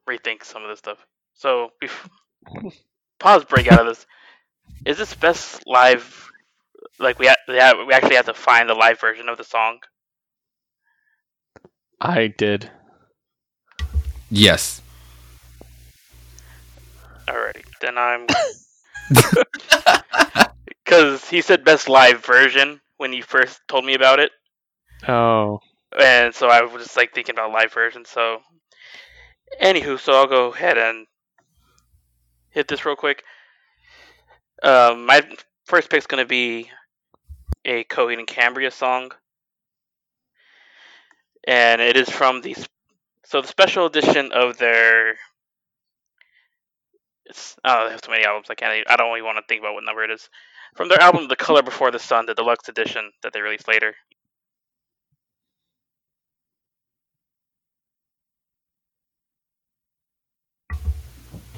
rethink 0.08 0.44
some 0.44 0.64
of 0.64 0.70
this 0.70 0.80
stuff. 0.80 0.98
So, 1.34 1.72
bef- 1.84 2.74
pause 3.20 3.46
break 3.46 3.72
out 3.72 3.82
of 3.82 3.88
this. 3.88 4.06
Is 4.86 4.98
this 4.98 5.14
best 5.14 5.66
live? 5.68 6.32
Like 7.00 7.20
we 7.20 7.28
ha- 7.28 7.36
we, 7.48 7.60
ha- 7.60 7.84
we 7.86 7.94
actually 7.94 8.16
have 8.16 8.26
to 8.26 8.34
find 8.34 8.70
the 8.70 8.74
live 8.74 9.00
version 9.00 9.30
of 9.30 9.38
the 9.38 9.44
song. 9.44 9.80
I 12.02 12.28
did. 12.28 12.70
Yes. 14.30 14.82
Alrighty, 17.28 17.64
then 17.82 17.98
I'm. 17.98 18.28
Because 20.84 21.28
he 21.30 21.42
said 21.42 21.66
best 21.66 21.90
live 21.90 22.24
version 22.26 22.80
when 22.96 23.12
he 23.12 23.20
first 23.22 23.60
told 23.68 23.84
me 23.84 23.94
about 23.94 24.20
it, 24.22 24.32
Oh, 25.06 25.60
and 26.00 26.34
so 26.34 26.48
I 26.48 26.62
was 26.62 26.82
just 26.84 26.96
like 26.96 27.14
thinking 27.14 27.36
about 27.36 27.52
live 27.52 27.74
version. 27.74 28.06
So, 28.06 28.40
anywho, 29.62 30.00
so 30.00 30.14
I'll 30.14 30.28
go 30.28 30.54
ahead 30.54 30.78
and 30.78 31.06
hit 32.52 32.70
this 32.70 32.86
real 32.86 32.96
quick. 32.96 33.24
Um, 34.64 35.06
my 35.06 35.22
first 35.66 35.90
pick's 35.90 36.08
gonna 36.08 36.26
be 36.26 36.70
a 37.68 37.84
Coheed 37.84 38.18
and 38.18 38.28
Cambria 38.28 38.72
song, 38.72 39.12
and 41.46 41.82
it 41.82 41.98
is 41.98 42.10
from 42.10 42.42
the 42.42 42.56
so 43.26 43.42
the 43.42 43.48
special 43.48 43.86
edition 43.86 44.32
of 44.34 44.58
their. 44.58 45.16
It's 47.26 47.58
oh, 47.66 47.86
they 47.86 47.92
have 47.92 48.02
so 48.04 48.12
many 48.12 48.24
albums. 48.26 48.48
I 48.50 48.56
can't. 48.56 48.74
even- 48.74 48.88
I 48.90 48.96
don't 48.96 49.12
even 49.18 49.26
want 49.26 49.38
to 49.38 49.44
think 49.48 49.62
about 49.62 49.74
what 49.74 49.84
number 49.84 50.04
it 50.04 50.12
is. 50.12 50.30
From 50.76 50.88
their 50.90 51.02
album, 51.02 51.28
The 51.28 51.36
Color 51.36 51.62
Before 51.64 51.92
the 51.92 52.00
Sun, 52.00 52.26
the 52.28 52.34
deluxe 52.34 52.70
edition 52.70 53.12
that 53.24 53.34
they 53.34 53.42
released 53.42 53.68
later. 53.68 53.96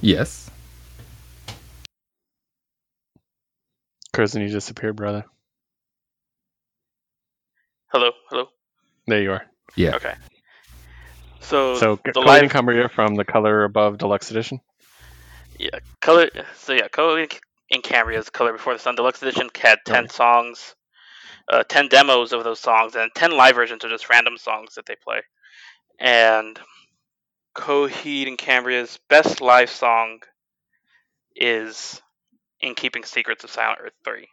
Yes. 0.01 0.49
Kirsten, 4.13 4.41
you 4.41 4.49
disappeared, 4.49 4.95
brother. 4.95 5.25
Hello, 7.91 8.11
hello. 8.29 8.45
There 9.07 9.21
you 9.21 9.31
are. 9.31 9.45
Yeah. 9.75 9.95
Okay. 9.95 10.13
So, 11.39 11.73
So 11.75 11.99
the 12.05 12.11
Coheed 12.11 12.25
live 12.25 12.41
and 12.43 12.51
Cambria 12.51 12.87
from 12.87 13.15
the 13.15 13.25
Color 13.25 13.63
Above 13.63 13.97
Deluxe 13.97 14.29
Edition. 14.29 14.61
Yeah, 15.57 15.79
color. 15.99 16.29
So 16.55 16.73
yeah, 16.73 16.87
color 16.87 17.25
in 17.69 17.81
Cambria's 17.81 18.29
Color 18.29 18.53
Before 18.53 18.73
the 18.73 18.79
Sun 18.79 18.95
Deluxe 18.95 19.23
Edition 19.23 19.49
had 19.59 19.79
ten 19.85 20.03
Right. 20.03 20.11
songs, 20.11 20.75
uh, 21.47 21.63
ten 21.63 21.87
demos 21.87 22.31
of 22.31 22.43
those 22.43 22.59
songs, 22.59 22.95
and 22.95 23.09
ten 23.15 23.31
live 23.31 23.55
versions 23.55 23.83
of 23.83 23.89
just 23.89 24.07
random 24.07 24.37
songs 24.37 24.75
that 24.75 24.85
they 24.85 24.95
play. 24.95 25.21
And 25.99 26.59
Coheed 27.55 28.27
and 28.27 28.37
Cambria's 28.37 28.99
best 29.09 29.41
live 29.41 29.71
song 29.71 30.19
is 31.35 31.99
"In 32.61 32.75
Keeping 32.75 33.03
Secrets 33.03 33.43
of 33.43 33.49
Silent 33.49 33.79
Earth 33.81 33.93
3," 34.05 34.27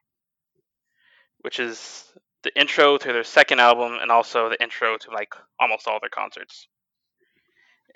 which 1.39 1.59
is 1.59 2.05
the 2.47 2.61
intro 2.61 2.97
to 2.97 3.13
their 3.13 3.25
second 3.25 3.59
album 3.59 3.99
and 4.01 4.11
also 4.11 4.49
the 4.49 4.63
intro 4.63 4.97
to 4.97 5.11
like 5.11 5.35
almost 5.59 5.89
all 5.89 5.99
their 6.01 6.09
concerts. 6.09 6.69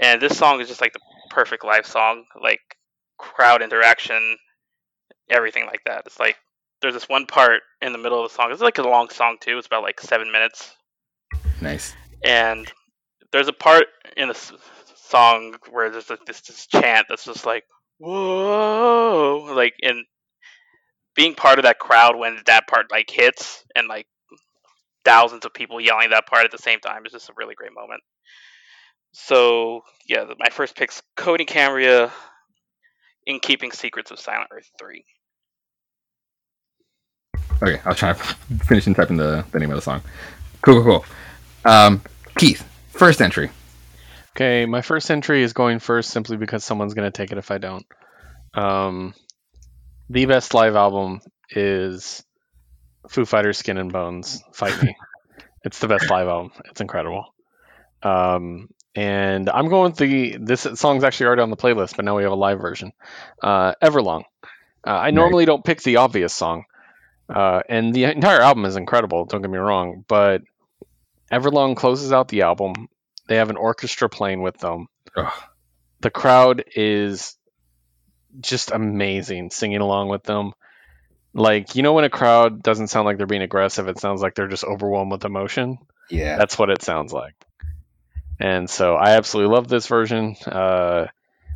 And 0.01 0.21
this 0.21 0.37
song 0.37 0.61
is 0.61 0.67
just 0.67 0.81
like 0.81 0.93
the 0.93 1.01
perfect 1.31 1.65
live 1.65 1.87
song, 1.87 2.25
like 2.43 2.61
crowd 3.17 3.63
interaction, 3.63 4.37
everything 5.31 5.67
like 5.67 5.83
that. 5.87 6.03
It's 6.07 6.19
like 6.19 6.37
there's 6.83 6.95
this 6.95 7.09
one 7.09 7.27
part 7.27 7.61
in 7.81 7.93
the 7.93 7.99
middle 7.99 8.25
of 8.25 8.29
the 8.29 8.35
song. 8.35 8.51
It's 8.51 8.61
like 8.61 8.79
a 8.79 8.83
long 8.83 9.09
song 9.11 9.37
too. 9.41 9.57
It's 9.57 9.69
about 9.69 9.85
like 9.85 10.01
seven 10.01 10.33
minutes, 10.33 10.75
Nice. 11.61 11.95
and 12.25 12.71
there's 13.31 13.49
a 13.49 13.53
part 13.53 13.85
in 14.17 14.27
the 14.29 14.59
song 14.97 15.55
where 15.71 15.91
there's 15.91 16.11
like 16.11 16.25
this, 16.27 16.41
this 16.41 16.67
chant 16.67 17.07
that's 17.09 17.25
just 17.25 17.47
like 17.47 17.65
whoa, 17.99 19.53
like 19.55 19.75
and 19.83 20.05
being 21.15 21.35
part 21.35 21.59
of 21.59 21.65
that 21.65 21.79
crowd 21.79 22.17
when 22.17 22.39
that 22.47 22.67
part 22.67 22.91
like 22.91 23.11
hits 23.11 23.65
and 23.77 23.87
like 23.87 24.07
thousands 25.05 25.45
of 25.45 25.55
people 25.55 25.81
yelling 25.81 26.11
that 26.11 26.27
part 26.27 26.45
at 26.45 26.51
the 26.51 26.59
same 26.59 26.81
time 26.81 27.07
is 27.07 27.13
just 27.13 27.29
a 27.29 27.35
really 27.37 27.55
great 27.55 27.73
moment. 27.75 28.03
So 29.13 29.83
yeah, 30.07 30.25
the- 30.25 30.37
my 30.39 30.49
first 30.51 30.77
pick's 30.77 31.03
Coheed 31.17 31.41
and 31.41 31.49
Cambria 31.49 32.13
in 33.27 33.39
Keeping 33.41 33.73
Secrets 33.73 34.11
of 34.11 34.19
Silent 34.21 34.49
Earth 34.53 34.71
3. 34.79 35.05
Okay, 37.63 37.81
I'll 37.85 37.95
try 37.95 38.13
to 38.13 38.19
finish 38.65 38.87
and 38.87 38.97
typing 38.97 39.17
the, 39.17 39.45
the 39.53 39.59
name 39.59 39.71
of 39.71 39.77
the 39.77 39.83
song. 39.83 40.03
Cool, 40.63 40.83
cool, 40.83 41.01
cool. 41.65 41.71
Um, 41.71 42.03
Keith, 42.39 42.67
first 42.91 43.21
entry. 43.21 43.51
Okay, 44.37 44.65
my 44.65 44.81
first 44.81 45.11
entry 45.11 45.43
is 45.43 45.53
going 45.53 45.79
first 45.79 46.11
simply 46.11 46.37
because 46.37 46.65
someone's 46.65 46.95
going 46.95 47.11
to 47.11 47.17
take 47.17 47.33
it 47.33 47.39
if 47.39 47.51
I 47.51 47.59
don't. 47.59 47.85
Um, 48.55 49.15
the 50.09 50.25
best 50.27 50.55
live 50.55 50.77
album 50.77 51.21
is 51.51 52.23
Foo 53.11 53.25
Fighters 53.25 53.59
Skin 53.59 53.77
and 53.77 53.93
Bones 53.93 54.45
Fight 54.53 54.81
Me. 54.85 54.97
it's 55.65 55.81
the 55.81 55.89
best 55.89 56.09
live 56.09 56.29
album. 56.29 56.53
It's 56.67 56.81
incredible. 56.81 57.35
Um, 58.05 58.69
and 58.95 59.51
I'm 59.51 59.69
going 59.69 59.91
with 59.91 59.99
the 59.99 60.37
this 60.41 60.61
song's 60.75 61.03
actually 61.03 61.27
already 61.27 61.43
on 61.43 61.51
the 61.51 61.57
playlist, 61.57 61.97
but 61.97 62.05
now 62.05 62.17
we 62.17 62.23
have 62.23 62.31
a 62.31 62.37
live 62.37 62.61
version. 62.61 62.93
Uh, 63.43 63.75
Everlong. 63.83 64.23
Uh, 64.87 64.91
I 64.91 65.11
normally 65.11 65.45
don't 65.45 65.65
pick 65.65 65.83
the 65.83 65.97
obvious 65.97 66.33
song, 66.33 66.65
uh, 67.29 67.63
and 67.69 67.93
the 67.93 68.05
entire 68.05 68.41
album 68.41 68.65
is 68.65 68.77
incredible. 68.77 69.25
Don't 69.25 69.43
get 69.43 69.51
me 69.51 69.59
wrong, 69.59 70.05
but 70.07 70.43
Everlong 71.33 71.77
closes 71.77 72.13
out 72.13 72.29
the 72.29 72.43
album. 72.43 72.89
They 73.27 73.37
have 73.37 73.51
an 73.51 73.57
orchestra 73.57 74.09
playing 74.09 74.41
with 74.41 74.59
them. 74.59 74.87
Ugh. 75.17 75.33
The 76.01 76.11
crowd 76.11 76.65
is 76.77 77.37
just 78.41 78.71
amazing 78.71 79.51
singing 79.51 79.81
along 79.81 80.11
with 80.11 80.23
them. 80.23 80.53
Like, 81.33 81.77
you 81.77 81.83
know, 81.83 81.93
when 81.93 82.05
a 82.05 82.11
crowd 82.11 82.63
doesn't 82.63 82.89
sound 82.89 83.07
like 83.07 83.17
they're 83.17 83.27
being 83.27 83.43
aggressive, 83.43 83.87
it 83.89 83.99
sounds 84.01 84.21
like 84.21 84.35
they're 84.35 84.49
just 84.49 84.65
overwhelmed 84.65 85.13
with 85.13 85.25
emotion. 85.25 85.79
Yeah. 86.11 86.37
That's 86.37 86.59
what 86.59 86.71
it 86.71 86.83
sounds 86.83 87.13
like. 87.13 87.35
And 88.41 88.69
so 88.69 88.95
I 88.97 89.11
absolutely 89.13 89.55
love 89.55 89.69
this 89.69 89.87
version. 89.87 90.35
Uh, 90.47 91.07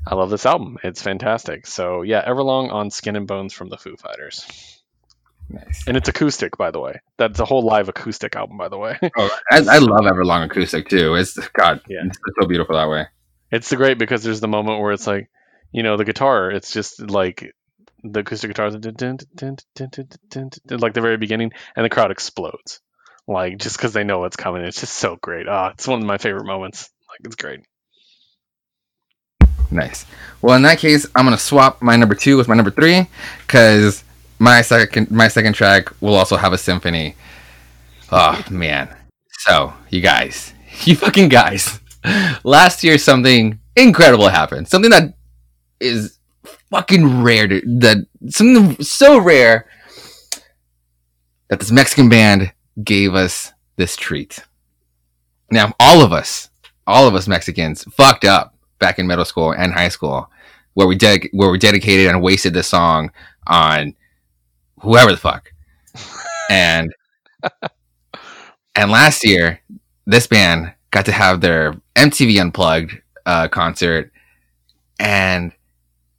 I 0.07 0.15
love 0.15 0.31
this 0.31 0.47
album. 0.47 0.77
It's 0.85 1.03
fantastic. 1.03 1.67
So 1.67 2.03
yeah, 2.03 2.25
Everlong 2.29 2.71
on 2.73 2.91
Skin 2.91 3.17
and 3.17 3.27
Bones 3.27 3.53
from 3.53 3.69
the 3.69 3.79
Foo 3.79 3.97
Fighters. 3.97 4.47
Nice. 5.49 5.85
And 5.87 5.97
it's 5.97 6.09
acoustic, 6.09 6.57
by 6.57 6.71
the 6.71 6.81
way. 6.81 7.01
That's 7.17 7.41
a 7.41 7.45
whole 7.45 7.65
live 7.65 7.89
acoustic 7.89 8.37
album, 8.37 8.57
by 8.57 8.69
the 8.69 8.79
way. 8.79 8.99
Oh, 9.17 9.39
I, 9.51 9.57
I 9.59 9.79
love 9.79 10.05
Everlong 10.05 10.45
acoustic 10.45 10.89
too. 10.89 11.15
It's 11.15 11.37
God, 11.49 11.81
Yeah. 11.89 12.05
it's 12.07 12.19
so 12.41 12.47
beautiful 12.47 12.77
that 12.77 12.89
way. 12.89 13.07
It's 13.51 13.73
great 13.75 13.99
because 13.99 14.23
there's 14.23 14.41
the 14.41 14.49
moment 14.49 14.81
where 14.81 14.93
it's 14.93 15.07
like, 15.07 15.31
you 15.73 15.83
know, 15.83 15.97
the 15.97 16.05
guitar. 16.05 16.51
It's 16.51 16.73
just 16.73 17.01
like 17.01 17.53
the 18.05 18.21
acoustic 18.21 18.51
guitar, 18.51 18.67
is 18.67 18.77
dun- 18.77 18.95
dun- 18.95 19.17
dun- 19.35 19.57
dun- 19.75 19.89
dun- 19.91 20.09
dun- 20.29 20.51
dun- 20.67 20.79
like 20.81 20.95
the 20.95 21.01
very 21.01 21.17
beginning, 21.17 21.53
and 21.75 21.85
the 21.85 21.91
crowd 21.91 22.11
explodes, 22.11 22.81
like 23.27 23.59
just 23.59 23.77
because 23.77 23.93
they 23.93 24.05
know 24.05 24.21
what's 24.21 24.37
coming. 24.37 24.63
It's 24.63 24.81
just 24.81 24.95
so 24.95 25.17
great. 25.21 25.49
Ah, 25.49 25.71
it's 25.71 25.89
one 25.89 26.01
of 26.01 26.07
my 26.07 26.19
favorite 26.19 26.47
moments. 26.47 26.91
Like 27.09 27.27
it's 27.27 27.37
great. 27.37 27.61
Nice. 29.71 30.05
Well, 30.43 30.57
in 30.57 30.63
that 30.63 30.79
case, 30.79 31.07
I'm 31.17 31.25
gonna 31.25 31.39
swap 31.39 31.81
my 31.83 31.97
number 31.97 32.15
two 32.15 32.37
with 32.37 32.47
my 32.47 32.55
number 32.55 32.71
three 32.71 33.09
because 33.47 34.05
my 34.39 34.61
second 34.63 35.11
my 35.11 35.29
second 35.29 35.55
track 35.55 35.89
will 36.01 36.15
also 36.15 36.37
have 36.37 36.53
a 36.53 36.59
symphony. 36.59 37.17
Oh 38.13 38.43
man. 38.51 38.95
So 39.39 39.73
you 39.89 40.01
guys, 40.01 40.53
you 40.85 40.97
fucking 40.97 41.29
guys. 41.29 41.81
Last 42.45 42.85
year, 42.85 42.99
something 42.99 43.59
incredible 43.77 44.29
happened. 44.29 44.69
Something 44.69 44.91
that 44.91 45.15
is 45.81 46.19
fucking 46.75 47.23
rare. 47.23 47.47
To, 47.47 47.63
that 47.79 47.99
something 48.29 48.83
so 48.83 49.19
rare 49.19 49.67
that 51.49 51.61
this 51.61 51.71
Mexican 51.71 52.09
band 52.09 52.53
gave 52.83 53.15
us 53.15 53.53
this 53.77 53.97
treat. 53.97 54.41
Now, 55.53 55.73
all 55.79 56.03
of 56.03 56.13
us, 56.13 56.51
all 56.87 57.07
of 57.07 57.15
us 57.15 57.29
Mexicans, 57.29 57.85
fucked 57.85 58.25
up 58.25 58.57
back 58.81 58.99
in 58.99 59.07
middle 59.07 59.25
school 59.25 59.53
and 59.53 59.73
high 59.73 59.89
school, 59.89 60.29
where 60.75 60.89
we 60.89 60.99
dedic- 60.99 61.31
where 61.33 61.51
we 61.51 61.59
dedicated 61.59 62.09
and 62.09 62.21
wasted 62.21 62.55
this 62.55 62.69
song 62.69 63.13
on 63.47 63.95
whoever 64.81 65.11
the 65.13 65.17
fuck. 65.17 65.53
And 66.51 66.93
and 68.75 68.91
last 68.91 69.25
year, 69.25 69.61
this 70.05 70.27
band 70.27 70.75
got 70.91 71.07
to 71.07 71.13
have 71.13 71.41
their 71.41 71.73
MTV 71.97 72.39
Unplugged 72.39 73.01
uh, 73.25 73.49
concert, 73.49 74.13
and 75.01 75.53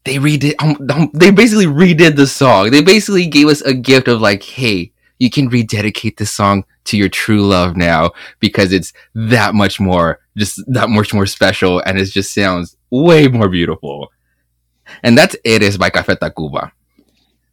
they 0.05 0.15
redid. 0.15 0.53
Um, 0.59 0.77
um, 0.89 1.09
they 1.13 1.31
basically 1.31 1.65
redid 1.65 2.15
the 2.15 2.27
song. 2.27 2.71
They 2.71 2.81
basically 2.81 3.27
gave 3.27 3.47
us 3.47 3.61
a 3.61 3.73
gift 3.73 4.07
of 4.07 4.21
like, 4.21 4.43
hey, 4.43 4.91
you 5.19 5.29
can 5.29 5.49
rededicate 5.49 6.17
this 6.17 6.31
song 6.31 6.63
to 6.85 6.97
your 6.97 7.09
true 7.09 7.41
love 7.41 7.75
now 7.75 8.11
because 8.39 8.71
it's 8.71 8.93
that 9.15 9.55
much 9.55 9.79
more, 9.79 10.19
just 10.37 10.61
that 10.67 10.89
much 10.89 11.13
more 11.13 11.25
special, 11.25 11.79
and 11.79 11.97
it 11.97 12.05
just 12.05 12.33
sounds 12.33 12.77
way 12.91 13.27
more 13.27 13.49
beautiful. 13.49 14.11
And 15.03 15.17
that's 15.17 15.35
it 15.43 15.63
is 15.63 15.77
by 15.77 15.89
Café 15.89 16.17
Tacuba. 16.17 16.71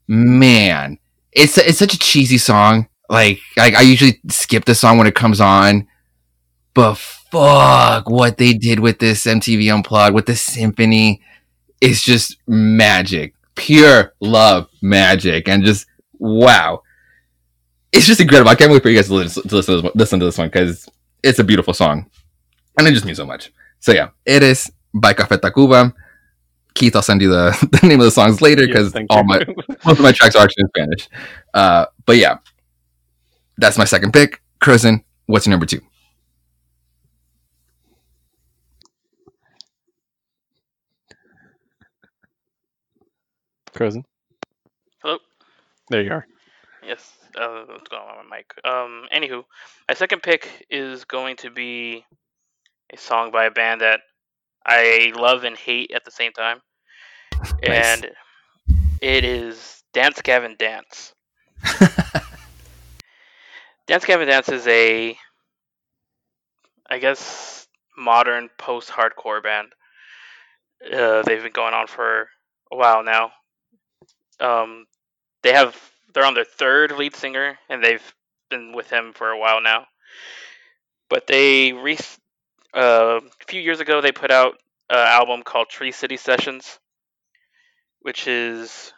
Man, 0.07 0.99
it's 1.33 1.57
it's 1.57 1.79
such 1.79 1.95
a 1.95 1.99
cheesy 1.99 2.39
song. 2.39 2.89
Like, 3.09 3.41
like 3.57 3.75
I 3.75 3.81
usually 3.81 4.21
skip 4.29 4.67
the 4.67 4.75
song 4.75 4.99
when 4.99 5.07
it 5.07 5.15
comes 5.15 5.41
on, 5.41 5.87
but 6.75 6.99
fuck, 6.99 8.11
what 8.11 8.37
they 8.37 8.53
did 8.53 8.81
with 8.81 8.99
this 8.99 9.25
MTV 9.25 9.75
Unplugged 9.75 10.15
with 10.15 10.27
the 10.27 10.37
symphony 10.37 11.23
is 11.83 12.01
just 12.01 12.39
magic, 12.47 13.35
pure 13.57 14.15
love 14.21 14.69
magic, 14.81 15.49
and 15.49 15.65
just 15.65 15.87
wow, 16.19 16.81
it's 17.93 18.07
just 18.07 18.21
incredible. 18.21 18.51
I 18.51 18.55
can't 18.55 18.71
wait 18.71 18.83
for 18.83 18.89
you 18.89 18.97
guys 18.97 19.09
to 19.09 19.15
listen 19.15 19.43
to, 19.43 19.57
listen 19.57 19.77
to, 19.77 19.83
this, 19.83 19.93
listen 19.95 20.21
to 20.21 20.25
this 20.25 20.39
one 20.39 20.49
because 20.49 20.89
it's 21.23 21.41
a 21.41 21.45
beautiful 21.45 21.75
song, 21.75 22.09
and 22.79 22.87
it 22.87 22.93
just 22.93 23.05
means 23.05 23.19
so 23.19 23.27
much. 23.27 23.53
So 23.81 23.93
yeah, 23.93 24.11
it 24.25 24.43
is 24.45 24.73
by 24.95 25.13
Café 25.13 25.39
Tacuba. 25.39 25.93
Keith, 26.75 26.97
I'll 26.97 27.03
send 27.03 27.21
you 27.21 27.29
the, 27.29 27.51
the 27.83 27.87
name 27.87 28.01
of 28.01 28.05
the 28.05 28.11
songs 28.13 28.41
later 28.41 28.67
because 28.67 28.93
thank 28.93 29.09
all 29.11 29.19
you. 29.19 29.25
my 29.25 29.45
most 29.85 29.99
of 29.99 30.01
my 30.01 30.13
tracks 30.13 30.37
are 30.37 30.45
actually 30.45 30.63
in 30.63 30.69
Spanish. 30.69 31.09
Uh, 31.53 31.87
but 32.07 32.17
yeah, 32.17 32.39
that's 33.59 33.77
my 33.77 33.85
second 33.85 34.13
pick. 34.13 34.41
Crozen, 34.61 35.03
what's 35.27 35.47
your 35.47 35.51
number 35.51 35.67
two? 35.67 35.81
Crozen. 43.75 44.05
Hello? 45.03 45.19
There 45.89 46.03
you 46.03 46.13
are. 46.13 46.27
Yes, 46.87 47.13
uh, 47.37 47.63
what's 47.67 47.89
going 47.89 48.03
on 48.03 48.19
with 48.19 48.27
my 48.29 48.37
mic? 48.39 48.53
Um, 48.65 49.07
anywho, 49.15 49.45
my 49.89 49.95
second 49.95 50.23
pick 50.23 50.67
is 50.69 51.05
going 51.05 51.37
to 51.37 51.51
be 51.51 52.05
a 52.93 52.99
song 52.99 53.31
by 53.31 53.47
a 53.47 53.51
band 53.51 53.81
that 53.81 54.01
I 54.67 55.13
love 55.17 55.45
and 55.45 55.57
hate 55.57 55.93
at 55.95 56.05
the 56.05 56.11
same 56.11 56.33
time, 56.33 56.61
and 57.63 58.11
it 59.01 59.25
is 59.25 59.83
Dance 59.93 60.21
Gavin 60.23 60.57
Dance. 60.59 61.15
Dance 63.87 64.05
Gavin 64.05 64.29
Dance 64.29 64.49
is 64.49 64.67
a, 64.67 65.17
I 66.91 66.99
guess, 66.99 67.67
modern 67.97 68.51
post-hardcore 68.59 69.43
band. 69.43 69.69
Uh, 70.93 71.23
they've 71.23 71.43
been 71.43 71.53
going 71.53 71.75
on 71.75 71.87
for 71.87 72.29
a 72.73 72.77
while 72.77 73.03
now. 73.05 73.31
Um, 74.41 74.87
they 75.43 75.53
have 75.53 75.77
they're 76.13 76.25
on 76.25 76.35
their 76.35 76.45
third 76.45 76.93
lead 76.93 77.17
singer, 77.17 77.59
and 77.69 77.83
they've 77.83 78.15
been 78.51 78.73
with 78.73 78.91
him 78.91 79.13
for 79.15 79.31
a 79.31 79.39
while 79.39 79.61
now. 79.61 79.87
But 81.09 81.27
they 81.27 81.73
re- 81.73 81.99
uh, 82.75 83.21
a 83.21 83.45
few 83.47 83.61
years 83.61 83.81
ago 83.81 84.01
they 84.01 84.13
put 84.13 84.31
out 84.31 84.55
an 84.91 84.99
album 84.99 85.43
called 85.43 85.69
Tree 85.69 85.93
City 85.93 86.17
Sessions, 86.17 86.79
which 88.01 88.27
is 88.27 88.93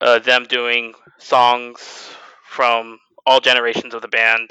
uh, 0.00 0.18
them 0.20 0.44
doing 0.44 0.94
songs 1.18 2.10
from 2.44 2.98
all 3.26 3.40
generations 3.40 3.94
of 3.94 4.02
the 4.02 4.08
band 4.08 4.50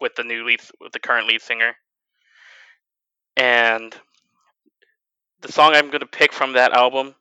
with 0.00 0.14
the 0.16 0.24
new 0.24 0.44
lead 0.44 0.60
with 0.80 0.92
the 0.92 1.00
current 1.00 1.26
lead 1.28 1.40
singer. 1.40 1.74
And 3.36 3.94
the 5.42 5.52
song 5.52 5.74
I'm 5.74 5.88
going 5.88 6.00
to 6.00 6.06
pick 6.06 6.32
from 6.32 6.54
that 6.54 6.72
album 6.72 7.14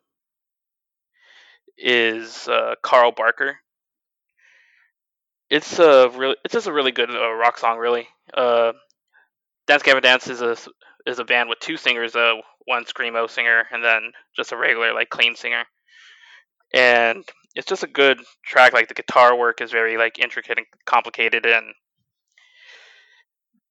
is 1.78 2.48
uh, 2.48 2.76
Carl 2.82 3.12
Barker. 3.12 3.58
It's 5.50 5.78
a 5.80 6.10
really, 6.10 6.36
it's 6.44 6.54
just 6.54 6.68
a 6.68 6.74
really 6.74 6.92
good 6.92 7.12
uh, 7.12 7.34
rock 7.34 7.58
song. 7.58 7.78
Really, 7.78 8.08
uh, 8.34 8.74
Dance 9.68 9.84
Gavin 9.84 10.02
Dance 10.02 10.28
is 10.28 10.42
a 10.42 10.58
is 11.06 11.20
a 11.20 11.24
band 11.24 11.50
with 11.50 11.60
two 11.60 11.78
singers, 11.78 12.16
uh, 12.16 12.34
one 12.66 12.86
screamo 12.86 13.30
singer 13.30 13.66
and 13.72 13.84
then 13.84 14.12
just 14.36 14.52
a 14.52 14.58
regular 14.58 14.94
like 14.94 15.10
clean 15.10 15.36
singer. 15.36 15.64
And 16.74 17.24
it's 17.54 17.68
just 17.68 17.84
a 17.84 17.88
good 17.88 18.20
track. 18.46 18.74
Like 18.74 18.88
the 18.88 18.94
guitar 18.96 19.38
work 19.38 19.62
is 19.62 19.72
very 19.72 19.98
like 19.98 20.20
intricate 20.20 20.58
and 20.58 20.68
complicated, 20.86 21.46
and 21.46 21.74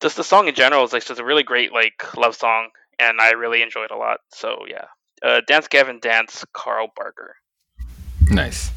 just 0.01 0.17
the 0.17 0.25
song 0.25 0.49
in 0.49 0.55
general 0.55 0.85
is 0.85 0.93
like 0.93 1.05
just 1.05 1.21
a 1.21 1.25
really 1.25 1.43
great 1.43 1.73
like 1.73 2.17
love 2.17 2.35
song, 2.35 2.69
and 2.99 3.21
I 3.21 3.33
really 3.33 3.63
enjoyed 3.63 3.87
it 3.87 3.91
a 3.91 3.97
lot. 3.97 4.21
So 4.31 4.61
yeah, 4.69 4.87
uh, 5.23 5.43
Dance 5.47 5.69
Gavin 5.69 5.99
Dance, 6.01 6.45
Carl 6.55 6.89
Barker. 6.97 7.37
Nice. 8.31 8.71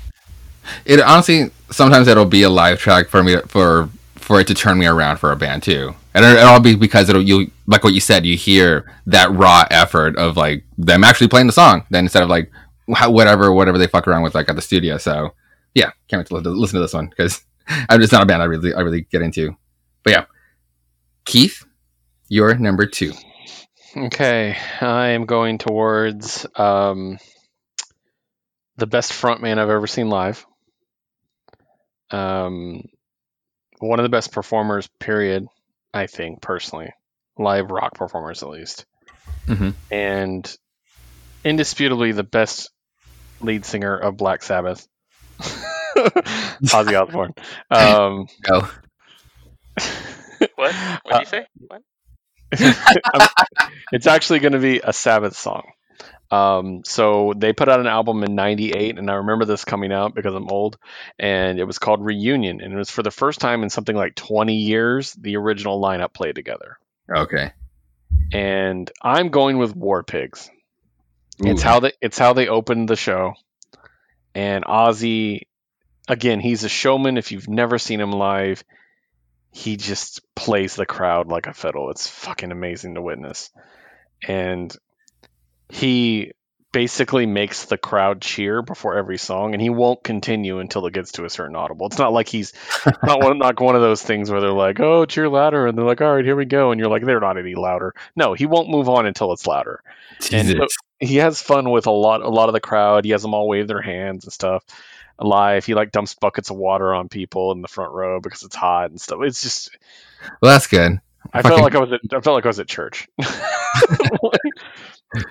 It 0.86 1.00
honestly 1.02 1.52
sometimes 1.70 2.08
it'll 2.08 2.26
be 2.26 2.44
a 2.44 2.50
live 2.50 2.80
track 2.80 3.08
for 3.10 3.24
me 3.24 3.38
for 3.48 3.90
for 4.16 4.40
it 4.42 4.48
to 4.48 4.54
turn 4.54 4.78
me 4.78 4.86
around 4.86 5.18
for 5.18 5.32
a 5.32 5.36
band 5.36 5.64
too, 5.64 5.96
and 6.14 6.26
it, 6.26 6.44
will 6.44 6.60
be 6.60 6.76
because 6.76 7.10
it'll 7.10 7.22
you 7.22 7.50
like 7.66 7.84
what 7.84 7.94
you 7.94 8.02
said 8.02 8.26
you 8.26 8.36
hear 8.36 8.92
that 9.06 9.32
raw 9.32 9.66
effort 9.72 10.18
of 10.18 10.36
like 10.36 10.64
them 10.78 11.04
actually 11.04 11.28
playing 11.28 11.48
the 11.48 11.54
song 11.54 11.86
then 11.90 12.06
instead 12.06 12.24
of 12.24 12.30
like 12.30 12.52
whatever 12.88 13.52
whatever 13.54 13.78
they 13.78 13.88
fuck 13.88 14.08
around 14.08 14.24
with 14.24 14.36
like 14.36 14.50
at 14.50 14.56
the 14.56 14.62
studio. 14.62 14.98
So 14.98 15.34
yeah, 15.74 15.92
can't 16.08 16.30
wait 16.30 16.44
to 16.44 16.50
listen 16.50 16.76
to 16.76 16.82
this 16.82 16.94
one 16.94 17.08
because 17.08 17.44
I'm 17.90 18.00
just 18.00 18.14
not 18.14 18.24
a 18.24 18.26
band 18.26 18.42
I 18.42 18.46
really 18.46 18.74
I 18.74 18.82
really 18.82 19.02
get 19.02 19.22
into. 19.22 19.56
But 20.04 20.12
yeah, 20.12 20.26
Keith, 21.26 21.66
you're 22.30 22.56
number 22.56 22.86
two. 22.86 23.14
Okay, 23.96 24.56
I 24.82 25.08
am 25.10 25.26
going 25.26 25.58
towards 25.58 26.46
um, 26.56 27.18
the 28.78 28.88
best 28.88 29.12
frontman 29.12 29.58
I've 29.58 29.70
ever 29.70 29.88
seen 29.88 30.10
live. 30.10 30.46
Um, 32.12 32.84
one 33.80 34.00
of 34.00 34.04
the 34.04 34.10
best 34.10 34.32
performers, 34.32 34.88
period. 35.00 35.48
I 35.94 36.08
think 36.08 36.42
personally, 36.42 36.92
live 37.38 37.72
rock 37.72 37.96
performers 37.96 38.44
at 38.44 38.50
least, 38.50 38.86
mm-hmm. 39.48 39.72
and 39.92 40.58
indisputably 41.44 42.12
the 42.12 42.24
best 42.24 42.70
lead 43.42 43.66
singer 43.66 43.98
of 43.98 44.18
Black 44.18 44.44
Sabbath, 44.44 44.88
Ozzy 45.40 47.02
Osbourne. 47.02 47.34
Um, 47.70 48.28
Go. 48.42 48.60
what? 50.56 50.76
What 50.76 51.12
did 51.12 51.20
you 51.20 51.26
say? 51.26 51.46
What? 51.68 51.82
it's 53.92 54.08
actually 54.08 54.40
going 54.40 54.54
to 54.54 54.60
be 54.60 54.80
a 54.84 54.94
Sabbath 54.94 55.36
song. 55.36 55.72
Um, 56.30 56.84
so 56.84 57.34
they 57.36 57.54
put 57.54 57.70
out 57.70 57.80
an 57.80 57.88
album 57.88 58.24
in 58.24 58.36
'98, 58.36 58.98
and 58.98 59.10
I 59.10 59.16
remember 59.16 59.46
this 59.46 59.64
coming 59.64 59.94
out 59.94 60.14
because 60.14 60.36
I'm 60.36 60.50
old, 60.50 60.78
and 61.18 61.60
it 61.60 61.64
was 61.64 61.80
called 61.80 62.04
Reunion, 62.04 62.62
and 62.62 62.74
it 62.74 62.78
was 62.78 62.90
for 62.90 63.04
the 63.04 63.12
first 63.12 63.40
time 63.40 63.64
in 63.64 63.70
something 63.70 63.96
like 63.96 64.16
20 64.16 64.56
years 64.56 65.14
the 65.14 65.38
original 65.38 65.82
lineup 65.82 66.14
played 66.14 66.36
together. 66.36 66.78
Okay. 67.10 67.54
And 68.34 68.92
I'm 69.02 69.30
going 69.30 69.58
with 69.58 69.76
War 69.76 70.04
Pigs. 70.04 70.50
Ooh. 71.46 71.52
It's 71.52 71.62
how 71.62 71.80
they 71.80 71.94
it's 72.02 72.18
how 72.18 72.34
they 72.34 72.48
opened 72.48 72.90
the 72.90 72.96
show, 72.96 73.34
and 74.36 74.66
Ozzy, 74.66 75.44
again, 76.08 76.40
he's 76.40 76.64
a 76.64 76.70
showman. 76.70 77.18
If 77.18 77.32
you've 77.32 77.48
never 77.48 77.78
seen 77.78 78.02
him 78.02 78.12
live, 78.12 78.64
he 79.52 79.78
just 79.78 80.22
plays 80.36 80.76
the 80.76 80.86
crowd 80.86 81.28
like 81.28 81.48
a 81.48 81.54
fiddle. 81.54 81.90
It's 81.90 82.08
fucking 82.08 82.52
amazing 82.52 82.96
to 82.96 83.02
witness. 83.02 83.50
And 84.28 84.76
he 85.70 86.34
basically 86.74 87.26
makes 87.26 87.66
the 87.66 87.78
crowd 87.78 88.22
cheer 88.22 88.62
before 88.62 88.98
every 88.98 89.18
song 89.18 89.54
and 89.54 89.62
he 89.62 89.70
won't 89.70 90.04
continue 90.04 90.60
until 90.60 90.86
it 90.86 90.94
gets 90.94 91.14
to 91.14 91.26
a 91.26 91.30
certain 91.30 91.56
audible. 91.56 91.88
It's 91.88 91.98
not 91.98 92.14
like 92.14 92.28
he's 92.28 92.54
not 93.04 93.24
one 93.24 93.40
not 93.40 93.60
one 93.60 93.76
of 93.76 93.82
those 93.82 94.04
things 94.04 94.30
where 94.30 94.42
they're 94.42 94.52
like, 94.52 94.80
"Oh, 94.80 95.06
cheer 95.06 95.30
louder." 95.30 95.68
And 95.68 95.78
they're 95.78 95.86
like, 95.86 96.02
"All 96.02 96.16
right, 96.16 96.26
here 96.26 96.36
we 96.36 96.46
go." 96.46 96.72
And 96.72 96.80
you're 96.80 96.90
like, 96.90 97.04
"They're 97.04 97.20
not 97.20 97.38
any 97.38 97.56
louder." 97.56 97.94
No, 98.16 98.34
he 98.34 98.46
won't 98.46 98.70
move 98.70 98.90
on 98.90 99.06
until 99.06 99.32
it's 99.34 99.48
louder. 99.48 99.82
Jesus. 100.20 100.34
And 100.34 100.50
so 100.50 100.68
he 101.00 101.18
has 101.18 101.42
fun 101.42 101.70
with 101.70 101.88
a 101.88 101.92
lot 101.92 102.22
a 102.22 102.30
lot 102.30 102.50
of 102.50 102.54
the 102.54 102.60
crowd. 102.60 103.06
He 103.06 103.12
has 103.12 103.22
them 103.22 103.34
all 103.34 103.48
wave 103.48 103.68
their 103.68 103.82
hands 103.82 104.26
and 104.26 104.34
stuff. 104.34 104.64
Live, 105.20 105.66
he 105.66 105.74
like 105.74 105.92
dumps 105.92 106.14
buckets 106.14 106.52
of 106.52 106.58
water 106.58 106.94
on 106.94 107.10
people 107.10 107.52
in 107.54 107.64
the 107.64 107.68
front 107.68 107.92
row 107.92 108.20
because 108.22 108.44
it's 108.44 108.56
hot 108.56 108.92
and 108.92 109.02
stuff. 109.02 109.20
It's 109.24 109.42
just 109.42 109.76
Well, 110.42 110.52
that's 110.52 110.68
good. 110.68 111.00
I 111.34 111.42
Fucking... 111.42 111.58
felt 111.58 111.62
like 111.62 111.76
I 111.76 111.80
was 111.80 111.94
at 111.94 112.02
I 112.14 112.22
felt 112.22 112.36
like 112.36 112.46
I 112.46 112.50
was 112.50 112.60
at 112.60 112.68
church. 112.68 113.08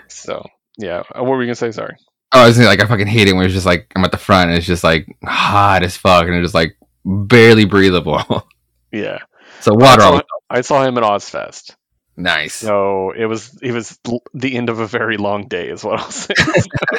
so 0.09 0.45
yeah, 0.79 1.03
uh, 1.15 1.23
what 1.23 1.31
were 1.31 1.43
you 1.43 1.47
gonna 1.47 1.55
say? 1.55 1.73
Sorry. 1.73 1.97
Oh, 2.33 2.43
I 2.43 2.47
was 2.47 2.59
like, 2.59 2.83
I 2.83 2.87
fucking 2.87 3.07
hate 3.07 3.29
it 3.29 3.35
when 3.35 3.45
it's 3.45 3.55
just 3.55 3.67
like 3.67 3.93
I'm 3.95 4.05
at 4.05 4.11
the 4.11 4.19
front 4.19 4.51
and 4.51 4.59
it's 4.59 4.67
just 4.67 4.85
like 4.85 5.07
hot 5.25 5.83
as 5.83 5.97
fuck 5.97 6.27
and 6.27 6.35
it's 6.35 6.45
just 6.45 6.55
like 6.55 6.77
barely 7.05 7.65
breathable. 7.65 8.47
yeah. 8.93 9.19
So 9.61 9.73
water. 9.75 10.03
I 10.03 10.05
saw, 10.05 10.21
I 10.51 10.61
saw 10.61 10.85
him 10.85 10.99
at 10.99 11.05
Ozzfest. 11.05 11.77
Nice. 12.17 12.55
So 12.55 13.13
it 13.13 13.27
was 13.27 13.59
it 13.63 13.73
was 13.73 13.99
the 14.35 14.57
end 14.57 14.71
of 14.71 14.81
a 14.81 14.87
very 14.87 15.19
long 15.19 15.49
day, 15.49 15.69
is 15.69 15.85
what 15.85 16.01
I'll 16.01 16.11
say. 16.11 16.35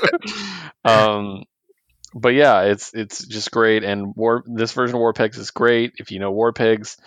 um, 0.85 1.43
but 2.13 2.29
yeah, 2.29 2.61
it's 2.61 2.93
it's 2.93 3.25
just 3.25 3.51
great, 3.51 3.83
and 3.83 4.15
War 4.15 4.43
this 4.45 4.73
version 4.73 4.95
of 4.95 4.99
War 4.99 5.13
Pigs 5.13 5.37
is 5.37 5.51
great. 5.51 5.93
If 5.97 6.11
you 6.11 6.19
know 6.19 6.31
War 6.31 6.53
Pigs, 6.53 6.97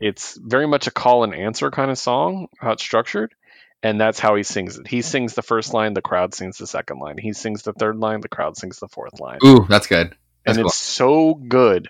it's 0.00 0.38
very 0.42 0.66
much 0.66 0.86
a 0.86 0.90
call 0.90 1.22
and 1.22 1.34
answer 1.34 1.70
kind 1.70 1.90
of 1.90 1.98
song, 1.98 2.48
how 2.58 2.72
it's 2.72 2.82
structured 2.82 3.34
and 3.82 4.00
that's 4.00 4.18
how 4.18 4.34
he 4.34 4.42
sings 4.42 4.78
it. 4.78 4.86
He 4.86 5.02
sings 5.02 5.34
the 5.34 5.42
first 5.42 5.72
line, 5.72 5.94
the 5.94 6.02
crowd 6.02 6.34
sings 6.34 6.58
the 6.58 6.66
second 6.66 6.98
line. 6.98 7.18
He 7.18 7.32
sings 7.32 7.62
the 7.62 7.72
third 7.72 7.96
line, 7.96 8.20
the 8.20 8.28
crowd 8.28 8.56
sings 8.56 8.78
the 8.78 8.88
fourth 8.88 9.20
line. 9.20 9.38
Ooh, 9.44 9.66
that's 9.68 9.86
good. 9.86 10.14
That's 10.44 10.56
and 10.56 10.64
cool. 10.64 10.66
it's 10.66 10.76
so 10.76 11.34
good. 11.34 11.88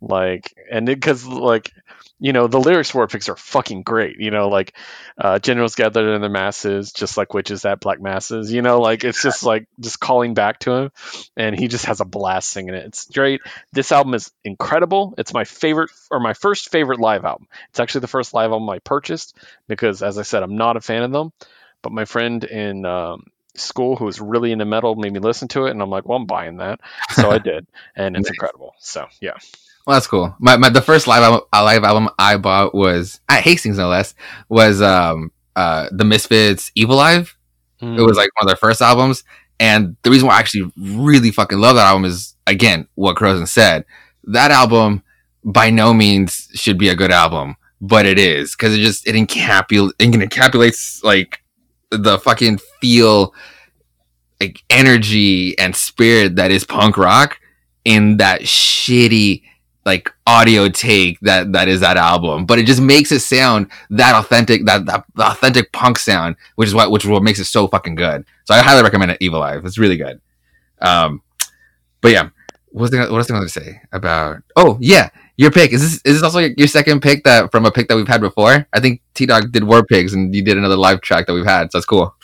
Like, 0.00 0.54
and 0.70 0.88
it 0.88 0.96
because 0.96 1.26
like 1.26 1.72
you 2.20 2.32
know, 2.32 2.48
the 2.48 2.58
lyrics 2.58 2.90
for 2.90 3.06
Pigs 3.06 3.28
are 3.28 3.36
fucking 3.36 3.82
great. 3.82 4.18
You 4.18 4.30
know, 4.30 4.48
like 4.48 4.74
uh, 5.16 5.38
generals 5.38 5.74
gathered 5.74 6.14
in 6.14 6.20
the 6.20 6.28
masses, 6.28 6.92
just 6.92 7.16
like 7.16 7.34
witches 7.34 7.64
at 7.64 7.80
black 7.80 8.00
masses. 8.00 8.52
You 8.52 8.62
know, 8.62 8.80
like 8.80 9.04
it's 9.04 9.22
just 9.22 9.42
like 9.42 9.68
just 9.78 10.00
calling 10.00 10.34
back 10.34 10.60
to 10.60 10.72
him, 10.72 10.92
and 11.36 11.58
he 11.58 11.68
just 11.68 11.86
has 11.86 12.00
a 12.00 12.04
blast 12.04 12.50
singing 12.50 12.74
it. 12.74 12.86
It's 12.86 13.06
great. 13.06 13.40
This 13.72 13.92
album 13.92 14.14
is 14.14 14.30
incredible. 14.44 15.14
It's 15.18 15.32
my 15.32 15.44
favorite 15.44 15.90
or 16.10 16.20
my 16.20 16.34
first 16.34 16.70
favorite 16.70 17.00
live 17.00 17.24
album. 17.24 17.46
It's 17.70 17.80
actually 17.80 18.02
the 18.02 18.08
first 18.08 18.34
live 18.34 18.50
album 18.50 18.68
I 18.68 18.80
purchased 18.80 19.36
because, 19.68 20.02
as 20.02 20.18
I 20.18 20.22
said, 20.22 20.42
I'm 20.42 20.56
not 20.56 20.76
a 20.76 20.80
fan 20.80 21.02
of 21.02 21.12
them. 21.12 21.32
But 21.82 21.92
my 21.92 22.04
friend 22.04 22.42
in 22.42 22.84
um, 22.84 23.26
school 23.54 23.96
who 23.96 24.06
was 24.06 24.20
really 24.20 24.52
into 24.52 24.64
metal 24.64 24.96
made 24.96 25.12
me 25.12 25.20
listen 25.20 25.48
to 25.48 25.66
it, 25.66 25.70
and 25.70 25.80
I'm 25.80 25.90
like, 25.90 26.06
well, 26.06 26.18
I'm 26.18 26.26
buying 26.26 26.56
that. 26.56 26.80
So 27.12 27.30
I 27.30 27.38
did, 27.38 27.66
and 27.94 28.16
it's 28.16 28.28
incredible. 28.28 28.74
So 28.78 29.06
yeah. 29.20 29.34
Well, 29.88 29.94
that's 29.94 30.06
cool. 30.06 30.36
My, 30.38 30.58
my 30.58 30.68
the 30.68 30.82
first 30.82 31.06
live 31.06 31.22
album, 31.22 31.40
live 31.50 31.82
album 31.82 32.10
I 32.18 32.36
bought 32.36 32.74
was 32.74 33.20
at 33.26 33.42
Hastings, 33.42 33.78
no 33.78 33.88
less, 33.88 34.14
was 34.50 34.82
um 34.82 35.32
uh 35.56 35.88
the 35.90 36.04
Misfits 36.04 36.70
Evil 36.74 36.96
Live. 36.96 37.34
Mm. 37.80 37.98
It 37.98 38.02
was 38.02 38.18
like 38.18 38.28
one 38.38 38.42
of 38.42 38.48
their 38.48 38.56
first 38.56 38.82
albums, 38.82 39.24
and 39.58 39.96
the 40.02 40.10
reason 40.10 40.28
why 40.28 40.36
I 40.36 40.40
actually 40.40 40.70
really 40.76 41.30
fucking 41.30 41.58
love 41.58 41.76
that 41.76 41.86
album 41.86 42.04
is 42.04 42.34
again 42.46 42.86
what 42.96 43.16
Crozen 43.16 43.46
said. 43.48 43.86
That 44.24 44.50
album 44.50 45.02
by 45.42 45.70
no 45.70 45.94
means 45.94 46.50
should 46.52 46.76
be 46.76 46.90
a 46.90 46.94
good 46.94 47.10
album, 47.10 47.56
but 47.80 48.04
it 48.04 48.18
is 48.18 48.54
because 48.54 48.74
it 48.74 48.80
just 48.80 49.08
it 49.08 49.14
it 49.14 49.26
encapsulates 49.26 51.02
like 51.02 51.40
the 51.90 52.18
fucking 52.18 52.58
feel 52.82 53.32
like 54.38 54.62
energy 54.68 55.58
and 55.58 55.74
spirit 55.74 56.36
that 56.36 56.50
is 56.50 56.64
punk 56.64 56.98
rock 56.98 57.40
in 57.86 58.18
that 58.18 58.42
shitty 58.42 59.44
like 59.88 60.12
audio 60.26 60.68
take 60.68 61.18
that 61.20 61.52
that 61.52 61.66
is 61.66 61.80
that 61.80 61.96
album. 61.96 62.46
But 62.46 62.58
it 62.58 62.66
just 62.66 62.80
makes 62.80 63.10
it 63.10 63.20
sound 63.20 63.70
that 63.90 64.14
authentic 64.14 64.66
that, 64.66 64.86
that 64.86 65.04
authentic 65.18 65.72
punk 65.72 65.98
sound 65.98 66.36
which 66.56 66.68
is 66.68 66.74
what 66.74 66.90
which 66.90 67.04
is 67.04 67.10
what 67.10 67.22
makes 67.22 67.38
it 67.38 67.46
so 67.46 67.66
fucking 67.66 67.96
good. 67.96 68.24
So 68.44 68.54
i 68.54 68.60
highly 68.60 68.82
recommend 68.82 69.10
it 69.10 69.18
evil 69.20 69.40
live 69.40 69.64
it's 69.64 69.78
really 69.78 69.96
good. 69.96 70.20
Um 70.80 71.22
but 72.00 72.12
yeah 72.12 72.28
what 72.70 72.82
was 72.82 72.90
the, 72.90 72.98
what 72.98 73.12
was 73.12 73.30
I 73.30 73.40
to 73.40 73.48
say 73.48 73.80
about 73.92 74.42
oh 74.56 74.76
yeah 74.80 75.08
your 75.38 75.52
pick. 75.52 75.72
Is 75.72 75.80
this 75.80 75.94
is 76.04 76.16
this 76.16 76.22
also 76.22 76.40
your 76.40 76.66
second 76.66 77.00
pick 77.00 77.24
that 77.24 77.50
from 77.50 77.64
a 77.64 77.70
pick 77.70 77.88
that 77.88 77.96
we've 77.96 78.08
had 78.08 78.20
before? 78.20 78.66
I 78.72 78.80
think 78.80 79.00
t-dog 79.14 79.52
did 79.52 79.64
war 79.64 79.84
pigs 79.84 80.12
and 80.12 80.34
you 80.34 80.42
did 80.42 80.58
another 80.58 80.76
live 80.76 81.00
track 81.00 81.26
that 81.26 81.32
we've 81.32 81.46
had 81.46 81.72
so 81.72 81.78
that's 81.78 81.86
cool. 81.86 82.14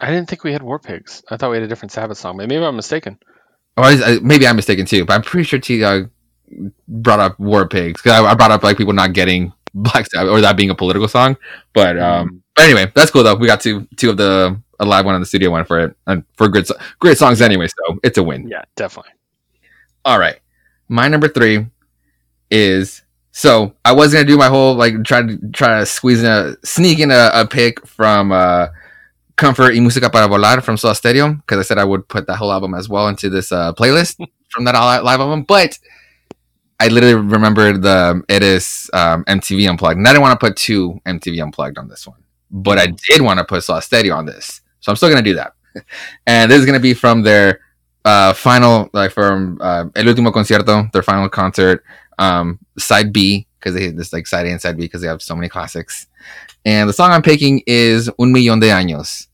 I 0.00 0.10
didn't 0.10 0.30
think 0.30 0.44
we 0.44 0.52
had 0.52 0.62
war 0.62 0.78
pigs. 0.78 1.22
I 1.28 1.36
thought 1.36 1.50
we 1.50 1.56
had 1.56 1.64
a 1.64 1.68
different 1.68 1.92
sabbath 1.92 2.16
song. 2.16 2.38
Maybe 2.38 2.56
i'm 2.56 2.76
mistaken. 2.76 3.18
Oh, 3.76 3.82
I, 3.82 4.18
maybe 4.22 4.46
i'm 4.46 4.56
mistaken 4.56 4.86
too 4.86 5.04
but 5.04 5.14
i'm 5.14 5.22
pretty 5.22 5.44
sure 5.44 5.58
t-dog 5.58 6.10
brought 6.88 7.20
up 7.20 7.38
war 7.38 7.66
pigs 7.68 8.02
because 8.02 8.20
I, 8.20 8.24
I, 8.24 8.34
brought 8.34 8.50
up 8.50 8.62
like 8.62 8.76
people 8.76 8.92
not 8.92 9.12
getting 9.12 9.52
Black 9.74 10.06
Sabbath 10.10 10.30
or 10.30 10.40
that 10.40 10.56
being 10.56 10.70
a 10.70 10.74
political 10.74 11.08
song. 11.08 11.36
But 11.72 11.98
um, 11.98 12.42
but 12.54 12.64
anyway, 12.64 12.90
that's 12.94 13.10
cool 13.10 13.22
though. 13.22 13.34
We 13.34 13.46
got 13.46 13.60
two 13.60 13.86
two 13.96 14.10
of 14.10 14.16
the 14.16 14.58
a 14.78 14.84
live 14.84 15.04
one 15.04 15.14
and 15.14 15.22
the 15.22 15.26
studio 15.26 15.50
one 15.50 15.64
for 15.64 15.80
it, 15.80 15.96
and 16.06 16.24
for 16.34 16.48
good 16.48 16.66
great 16.98 17.18
songs 17.18 17.40
anyway. 17.40 17.68
So 17.68 17.98
it's 18.02 18.18
a 18.18 18.22
win. 18.22 18.48
Yeah, 18.48 18.62
definitely. 18.76 19.12
All 20.04 20.18
right, 20.18 20.38
my 20.88 21.08
number 21.08 21.28
three 21.28 21.66
is 22.50 23.02
so 23.32 23.74
I 23.84 23.92
was 23.92 24.12
gonna 24.12 24.24
do 24.24 24.36
my 24.36 24.48
whole 24.48 24.74
like 24.74 25.04
try 25.04 25.22
to 25.22 25.38
try 25.52 25.78
to 25.78 25.86
squeeze 25.86 26.20
in 26.20 26.26
a 26.26 26.56
sneak 26.64 26.98
in 26.98 27.10
a, 27.10 27.30
a 27.34 27.46
pick 27.46 27.86
from 27.86 28.32
uh 28.32 28.68
Comfort 29.40 29.72
y 29.72 29.80
Música 29.80 30.12
para 30.12 30.28
Volar 30.28 30.62
from 30.62 30.76
Soda 30.76 30.94
Stereo 30.94 31.32
because 31.32 31.58
I 31.58 31.62
said 31.62 31.78
I 31.78 31.84
would 31.84 32.06
put 32.08 32.26
that 32.26 32.36
whole 32.36 32.52
album 32.52 32.74
as 32.74 32.90
well 32.90 33.08
into 33.08 33.30
this 33.30 33.50
uh, 33.50 33.72
playlist 33.72 34.16
from 34.50 34.64
that 34.64 34.74
live 34.74 35.20
album, 35.20 35.44
but 35.44 35.78
I 36.80 36.88
literally 36.88 37.14
remembered 37.14 37.82
the 37.82 38.22
it 38.28 38.42
is 38.42 38.90
um, 38.92 39.24
MTV 39.24 39.68
Unplugged, 39.68 39.98
and 39.98 40.08
I 40.08 40.12
didn't 40.12 40.22
want 40.22 40.40
to 40.40 40.46
put 40.46 40.56
two 40.56 41.00
MTV 41.06 41.42
Unplugged 41.42 41.78
on 41.78 41.88
this 41.88 42.06
one, 42.06 42.18
but 42.50 42.78
I 42.78 42.86
did 42.86 43.20
want 43.20 43.38
to 43.38 43.44
put 43.44 43.62
Soda 43.62 43.82
Stereo 43.82 44.14
on 44.14 44.26
this, 44.26 44.62
so 44.80 44.90
I'm 44.90 44.96
still 44.96 45.10
gonna 45.10 45.22
do 45.22 45.34
that. 45.34 45.52
and 46.26 46.50
this 46.50 46.58
is 46.58 46.66
gonna 46.66 46.80
be 46.80 46.94
from 46.94 47.22
their 47.22 47.60
uh, 48.04 48.32
final, 48.32 48.90
like 48.92 49.12
from 49.12 49.58
uh, 49.60 49.84
El 49.94 50.06
Último 50.06 50.32
Concierto, 50.32 50.90
their 50.92 51.02
final 51.02 51.28
concert, 51.28 51.84
um, 52.18 52.58
side 52.78 53.12
B 53.12 53.46
because 53.60 53.74
they 53.74 53.82
hit 53.82 53.96
this 53.96 54.12
like 54.12 54.26
side 54.26 54.46
A 54.46 54.50
and 54.50 54.60
side 54.60 54.76
B 54.76 54.84
because 54.84 55.02
they 55.02 55.08
have 55.08 55.22
so 55.22 55.36
many 55.36 55.48
classics. 55.48 56.06
And 56.64 56.88
the 56.88 56.92
song 56.92 57.10
I'm 57.10 57.22
picking 57.22 57.62
is 57.66 58.08
Un 58.18 58.32
Millón 58.32 58.60
de 58.60 58.68
Años. 58.68 59.26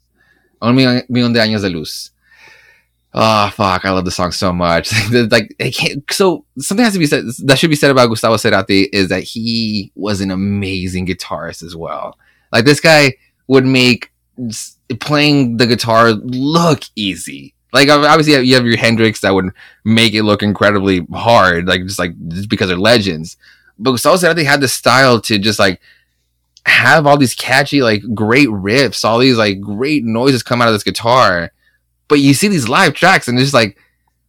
Un 0.61 0.75
millón 0.75 1.33
de 1.33 1.41
Años 1.41 1.63
de 1.63 1.71
Luz. 1.71 2.11
Oh 3.19 3.49
fuck! 3.49 3.87
I 3.87 3.93
love 3.93 4.05
the 4.05 4.11
song 4.11 4.31
so 4.31 4.53
much. 4.53 4.93
like, 5.31 5.57
can't, 5.59 6.05
so 6.13 6.45
something 6.59 6.85
has 6.85 6.93
to 6.93 6.99
be 6.99 7.07
said. 7.07 7.25
That 7.45 7.59
should 7.59 7.71
be 7.71 7.77
said 7.77 7.91
about 7.91 8.09
Gustavo 8.09 8.37
Cerati 8.37 8.91
is 8.93 9.09
that 9.09 9.23
he 9.23 9.91
was 9.95 10.21
an 10.21 10.31
amazing 10.31 11.07
guitarist 11.07 11.63
as 11.63 11.75
well. 11.75 12.19
Like 12.53 12.67
this 12.67 12.79
guy 12.79 13.15
would 13.47 13.65
make 13.65 14.13
playing 15.01 15.57
the 15.57 15.67
guitar 15.67 16.11
look 16.11 16.83
easy. 16.95 17.55
Like 17.73 17.89
obviously 17.89 18.35
you 18.47 18.55
have 18.55 18.67
your 18.67 18.77
Hendrix 18.77 19.23
that 19.23 19.33
would 19.33 19.51
make 19.83 20.13
it 20.13 20.25
look 20.25 20.43
incredibly 20.43 21.07
hard, 21.15 21.67
like 21.67 21.85
just 21.85 21.99
like 21.99 22.13
just 22.29 22.51
because 22.51 22.69
they're 22.69 22.77
legends. 22.77 23.39
But 23.79 23.93
Gustavo 23.93 24.17
Cerati 24.17 24.45
had 24.45 24.61
the 24.61 24.69
style 24.69 25.23
to 25.23 25.39
just 25.39 25.59
like 25.59 25.81
have 26.67 27.07
all 27.07 27.17
these 27.17 27.35
catchy, 27.35 27.81
like 27.81 28.03
great 28.15 28.49
riffs, 28.49 29.07
all 29.07 29.19
these 29.19 29.39
like 29.39 29.59
great 29.59 30.05
noises 30.05 30.43
come 30.43 30.61
out 30.61 30.69
of 30.69 30.75
this 30.75 30.83
guitar. 30.83 31.51
But 32.09 32.21
you 32.21 32.35
see 32.35 32.49
these 32.49 32.69
live 32.69 32.95
tracks 32.95 33.29
and 33.29 33.39
it's 33.39 33.47
just 33.47 33.55
like, 33.55 33.79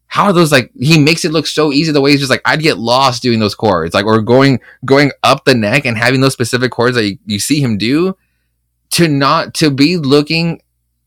how 0.08 0.26
are 0.26 0.34
those 0.34 0.52
like 0.52 0.72
he 0.80 0.98
makes 0.98 1.26
it 1.26 1.32
look 1.32 1.46
so 1.46 1.72
easy 1.72 1.92
the 1.92 2.00
way 2.00 2.12
he's 2.12 2.22
just 2.22 2.30
like 2.30 2.42
I'd 2.46 2.62
get 2.62 2.78
lost 2.78 3.22
doing 3.22 3.40
those 3.40 3.56
chords. 3.56 3.94
Like 3.94 4.06
or 4.06 4.22
going 4.22 4.60
going 4.86 5.12
up 5.24 5.44
the 5.44 5.54
neck 5.54 5.86
and 5.86 5.98
having 5.98 6.22
those 6.22 6.34
specific 6.34 6.72
chords 6.72 6.96
that 6.96 7.06
you, 7.06 7.18
you 7.26 7.40
see 7.40 7.60
him 7.60 7.78
do 7.78 8.16
to 8.92 9.08
not 9.08 9.54
to 9.56 9.70
be 9.70 9.98
looking 9.98 10.62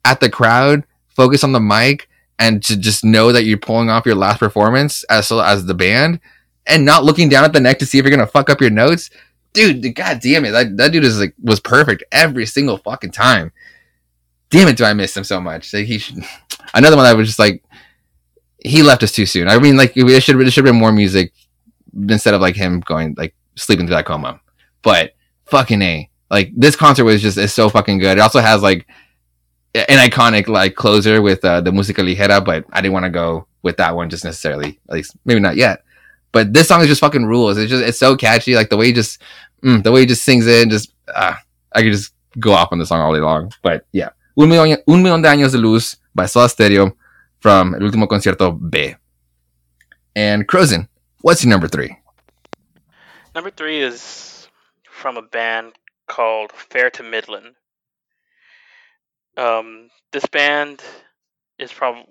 at 0.05 0.21
the 0.21 0.29
crowd, 0.29 0.85
focus 1.09 1.43
on 1.43 1.53
the 1.53 1.61
mic, 1.61 2.09
and 2.39 2.63
to 2.65 2.77
just 2.77 3.05
know 3.05 3.33
that 3.33 3.45
you're 3.45 3.59
pulling 3.59 3.89
off 3.89 4.05
your 4.05 4.15
last 4.15 4.39
performance 4.39 5.03
as 5.05 5.33
as 5.33 5.65
the 5.65 5.75
band 5.75 6.21
and 6.67 6.85
not 6.85 7.05
looking 7.05 7.31
down 7.31 7.45
at 7.45 7.55
the 7.55 7.61
neck 7.61 7.79
to 7.79 7.87
see 7.87 7.99
if 7.99 8.05
you're 8.05 8.11
gonna 8.11 8.27
fuck 8.27 8.51
up 8.51 8.61
your 8.61 8.71
notes 8.71 9.11
dude, 9.53 9.95
god 9.95 10.21
damn 10.21 10.45
it, 10.45 10.51
that, 10.53 10.77
that 10.77 10.93
dude 10.93 11.05
is 11.05 11.19
like 11.19 11.35
was 11.43 11.61
perfect 11.61 12.05
every 12.13 12.47
single 12.47 12.79
fucking 12.79 13.13
time. 13.13 13.53
Damn 14.51 14.69
it, 14.69 14.77
do 14.77 14.85
I 14.85 14.93
miss 14.95 15.17
him 15.17 15.25
so 15.25 15.41
much? 15.41 15.73
Like 15.73 15.87
he 15.87 15.99
should, 15.99 16.25
another 16.75 16.97
one 16.97 17.05
that 17.05 17.17
was 17.17 17.29
just 17.29 17.39
like 17.39 17.63
he 18.63 18.83
left 18.83 19.03
us 19.03 19.13
too 19.13 19.27
soon. 19.27 19.49
I 19.49 19.59
mean, 19.59 19.77
like 19.77 19.93
it 19.97 20.23
should 20.23 20.39
there 20.39 20.51
should 20.51 20.65
have 20.65 20.73
been 20.73 20.81
more 20.81 20.93
music 20.93 21.33
instead 22.09 22.35
of 22.35 22.41
like 22.41 22.57
him 22.57 22.81
going 22.81 23.15
like 23.17 23.35
sleeping 23.57 23.87
through 23.87 23.97
that 23.97 24.07
coma. 24.07 24.41
But 24.83 25.15
fucking 25.47 25.83
a, 25.83 26.09
like 26.31 26.53
this 26.57 26.77
concert 26.77 27.05
was 27.05 27.23
just 27.23 27.39
is 27.39 27.53
so 27.53 27.69
fucking 27.69 27.99
good. 27.99 28.19
It 28.19 28.21
also 28.21 28.41
has 28.41 28.63
like 28.63 28.87
an 29.75 29.99
iconic 29.99 30.49
like 30.49 30.75
closer 30.75 31.23
with 31.23 31.45
uh, 31.45 31.61
the 31.61 31.71
música 31.71 32.05
ligera, 32.05 32.45
but 32.45 32.65
I 32.73 32.81
didn't 32.81 32.93
want 32.93 33.05
to 33.05 33.11
go 33.11 33.47
with 33.63 33.77
that 33.79 33.95
one 33.95 34.11
just 34.11 34.25
necessarily. 34.25 34.79
At 34.89 34.95
least 34.95 35.17
maybe 35.25 35.41
not 35.41 35.57
yet. 35.57 35.83
But 36.33 36.53
this 36.53 36.69
song 36.69 36.81
is 36.81 36.89
just 36.89 37.01
fucking 37.01 37.27
rules. 37.27 37.59
It's 37.59 37.71
just 37.71 37.85
it's 37.85 37.99
so 37.99 38.17
catchy. 38.17 38.55
Like 38.55 38.71
the 38.71 38.77
way 38.77 38.87
he 38.87 38.93
just 38.93 39.21
mm, 39.63 39.83
the 39.83 39.91
way 39.91 40.01
he 40.01 40.07
just 40.07 40.25
sings 40.25 40.47
it, 40.47 40.63
and 40.63 40.71
just 40.71 40.93
uh, 41.13 41.35
I 41.73 41.83
could 41.83 41.93
just 41.93 42.15
go 42.39 42.53
off 42.53 42.73
on 42.73 42.79
the 42.79 42.87
song 42.87 43.01
all 43.01 43.13
day 43.13 43.21
long. 43.21 43.53
But 43.63 43.87
yeah, 43.93 44.11
Un 44.37 44.49
Millón 44.49 45.23
de 45.23 45.29
Años 45.29 45.53
de 45.53 45.59
Luz 45.59 45.97
by 46.15 46.27
Soda 46.27 46.49
Stereo 46.49 46.97
from 47.41 47.75
El 47.75 47.81
Último 47.81 48.09
Concierto 48.09 48.53
B. 48.53 48.95
And 50.15 50.47
Crozen, 50.47 50.89
what's 51.23 51.45
your 51.45 51.51
number 51.51 51.69
three? 51.69 51.97
Number 53.35 53.51
three 53.51 53.81
is 53.81 54.49
from 54.83 55.17
a 55.17 55.23
band 55.23 55.73
called 56.09 56.53
Fair 56.53 56.91
to 56.91 57.03
Midland. 57.03 57.55
Um, 59.37 59.89
this 60.13 60.27
band 60.27 60.83
is 61.59 61.73
probably 61.73 62.05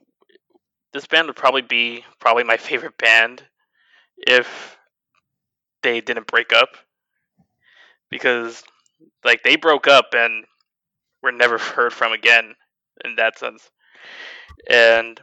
this 0.94 1.06
band 1.06 1.28
would 1.28 1.36
probably 1.36 1.62
be 1.62 2.04
probably 2.20 2.44
my 2.44 2.58
favorite 2.58 2.98
band 2.98 3.44
if 4.18 4.78
they 5.84 6.02
didn't 6.02 6.28
break 6.28 6.52
up 6.54 6.70
because 8.10 8.64
like 9.24 9.44
they 9.44 9.56
broke 9.56 9.88
up 9.88 10.08
and 10.14 10.46
were 11.22 11.32
never 11.32 11.58
heard 11.58 11.94
from 11.94 12.12
again 12.14 12.56
in 13.06 13.16
that 13.16 13.38
sense 13.38 13.70
and 14.70 15.20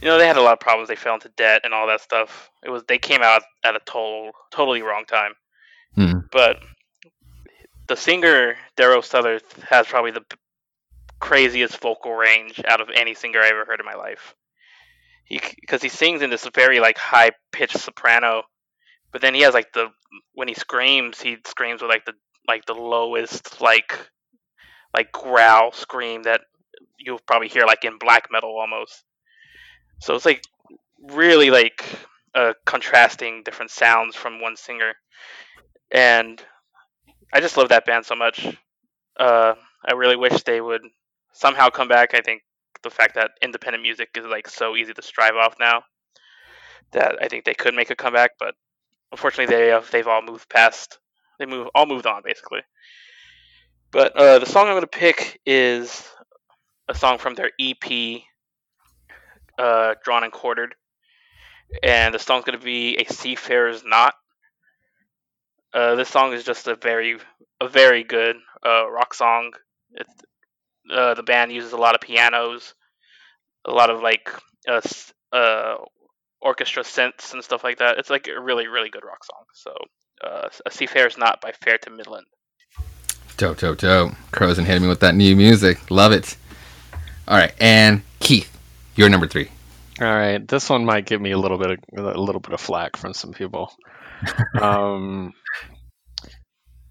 you 0.00 0.08
know 0.08 0.18
they 0.18 0.26
had 0.26 0.36
a 0.36 0.42
lot 0.42 0.54
of 0.54 0.60
problems. 0.60 0.88
They 0.88 0.96
fell 0.96 1.14
into 1.14 1.30
debt 1.36 1.62
and 1.64 1.72
all 1.72 1.86
that 1.86 2.00
stuff. 2.00 2.50
It 2.64 2.70
was 2.70 2.82
they 2.88 2.98
came 2.98 3.22
out 3.22 3.42
at 3.64 3.76
a 3.76 3.80
total 3.84 4.32
totally 4.50 4.82
wrong 4.82 5.04
time. 5.04 5.32
Hmm. 5.94 6.20
but 6.32 6.56
the 7.86 7.96
singer 7.96 8.56
Darroh 8.78 9.02
Sudderth 9.02 9.60
has 9.68 9.86
probably 9.86 10.10
the 10.10 10.24
craziest 11.20 11.78
vocal 11.82 12.14
range 12.14 12.62
out 12.66 12.80
of 12.80 12.88
any 12.94 13.12
singer 13.12 13.40
i 13.40 13.48
ever 13.48 13.66
heard 13.66 13.78
in 13.78 13.86
my 13.86 13.94
life. 13.94 14.34
He 15.24 15.40
because 15.60 15.82
he 15.82 15.88
sings 15.88 16.22
in 16.22 16.30
this 16.30 16.48
very 16.54 16.80
like 16.80 16.98
high 16.98 17.32
pitched 17.52 17.78
soprano 17.78 18.44
but 19.12 19.20
then 19.20 19.34
he 19.34 19.42
has 19.42 19.54
like 19.54 19.72
the 19.72 19.88
when 20.34 20.48
he 20.48 20.54
screams 20.54 21.20
he 21.20 21.36
screams 21.46 21.82
with 21.82 21.90
like 21.90 22.04
the 22.06 22.14
like 22.48 22.64
the 22.64 22.74
lowest 22.74 23.60
like 23.60 23.98
like 24.94 25.12
growl 25.12 25.72
scream 25.72 26.24
that 26.24 26.40
you'll 27.04 27.20
probably 27.26 27.48
hear 27.48 27.64
like 27.64 27.84
in 27.84 27.98
black 27.98 28.28
metal 28.30 28.56
almost. 28.58 29.04
So 30.00 30.14
it's 30.14 30.24
like 30.24 30.42
really 31.02 31.50
like 31.50 31.84
uh, 32.34 32.54
contrasting 32.64 33.42
different 33.44 33.70
sounds 33.70 34.16
from 34.16 34.40
one 34.40 34.56
singer. 34.56 34.92
And 35.90 36.42
i 37.32 37.40
just 37.40 37.56
love 37.56 37.70
that 37.70 37.86
band 37.86 38.06
so 38.06 38.14
much. 38.14 38.46
Uh, 39.18 39.54
i 39.84 39.92
really 39.94 40.16
wish 40.16 40.42
they 40.42 40.60
would 40.60 40.82
somehow 41.32 41.68
come 41.68 41.88
back. 41.88 42.14
I 42.14 42.20
think 42.20 42.42
the 42.82 42.90
fact 42.90 43.14
that 43.14 43.32
independent 43.42 43.82
music 43.82 44.10
is 44.16 44.26
like 44.26 44.48
so 44.48 44.76
easy 44.76 44.92
to 44.92 45.02
strive 45.02 45.36
off 45.36 45.54
now 45.60 45.84
that 46.92 47.16
i 47.22 47.28
think 47.28 47.44
they 47.44 47.54
could 47.54 47.74
make 47.74 47.90
a 47.90 47.94
comeback 47.94 48.32
but 48.38 48.54
unfortunately 49.12 49.54
they 49.54 49.68
have 49.68 49.90
they've 49.90 50.08
all 50.08 50.22
moved 50.22 50.48
past 50.48 50.98
they 51.38 51.46
move 51.46 51.68
all 51.74 51.86
moved 51.86 52.06
on 52.06 52.22
basically. 52.24 52.60
But 53.90 54.16
uh, 54.16 54.38
the 54.38 54.46
song 54.46 54.68
i'm 54.68 54.80
to 54.80 54.86
pick 54.86 55.40
is 55.44 56.08
a 56.88 56.94
song 56.94 57.18
from 57.18 57.34
their 57.34 57.50
ep 57.60 58.22
uh, 59.58 59.94
drawn 60.04 60.24
and 60.24 60.32
quartered 60.32 60.74
and 61.82 62.14
the 62.14 62.18
song's 62.18 62.44
going 62.44 62.58
to 62.58 62.64
be 62.64 62.96
a 62.96 63.12
seafarer's 63.12 63.82
knot 63.84 64.14
uh, 65.74 65.94
this 65.94 66.08
song 66.08 66.32
is 66.32 66.44
just 66.44 66.66
a 66.66 66.76
very 66.76 67.18
a 67.60 67.68
very 67.68 68.04
good 68.04 68.36
uh, 68.66 68.90
rock 68.90 69.14
song 69.14 69.52
it's, 69.92 70.10
uh, 70.92 71.14
the 71.14 71.22
band 71.22 71.52
uses 71.52 71.72
a 71.72 71.76
lot 71.76 71.94
of 71.94 72.00
pianos 72.00 72.74
a 73.66 73.70
lot 73.70 73.90
of 73.90 74.00
like 74.02 74.30
uh, 74.68 74.80
uh, 75.32 75.76
orchestra 76.42 76.82
synths 76.82 77.32
and 77.32 77.42
stuff 77.42 77.64
like 77.64 77.78
that. 77.78 77.98
It's 77.98 78.10
like 78.10 78.28
a 78.28 78.40
really, 78.40 78.66
really 78.66 78.90
good 78.90 79.04
rock 79.04 79.24
song. 79.24 79.44
So, 79.54 79.74
uh, 80.24 80.48
A 80.66 80.70
Seafarer's 80.70 81.16
Knot 81.16 81.40
by 81.40 81.52
Fair 81.52 81.78
to 81.78 81.90
Midland. 81.90 82.26
Dope, 83.36 83.58
dope, 83.58 83.78
dope. 83.78 84.12
and 84.40 84.66
hitting 84.66 84.82
me 84.82 84.88
with 84.88 85.00
that 85.00 85.14
new 85.14 85.34
music. 85.34 85.90
Love 85.90 86.12
it. 86.12 86.36
All 87.28 87.36
right, 87.36 87.54
and 87.60 88.02
Keith, 88.18 88.50
you're 88.96 89.08
number 89.08 89.28
three. 89.28 89.48
All 90.00 90.06
right, 90.06 90.46
this 90.46 90.68
one 90.68 90.84
might 90.84 91.06
give 91.06 91.20
me 91.20 91.30
a 91.30 91.38
little 91.38 91.58
bit 91.58 91.70
of 91.70 92.04
a 92.04 92.20
little 92.20 92.40
bit 92.40 92.52
of 92.52 92.60
flack 92.60 92.96
from 92.96 93.14
some 93.14 93.32
people. 93.32 93.72
um, 94.60 95.32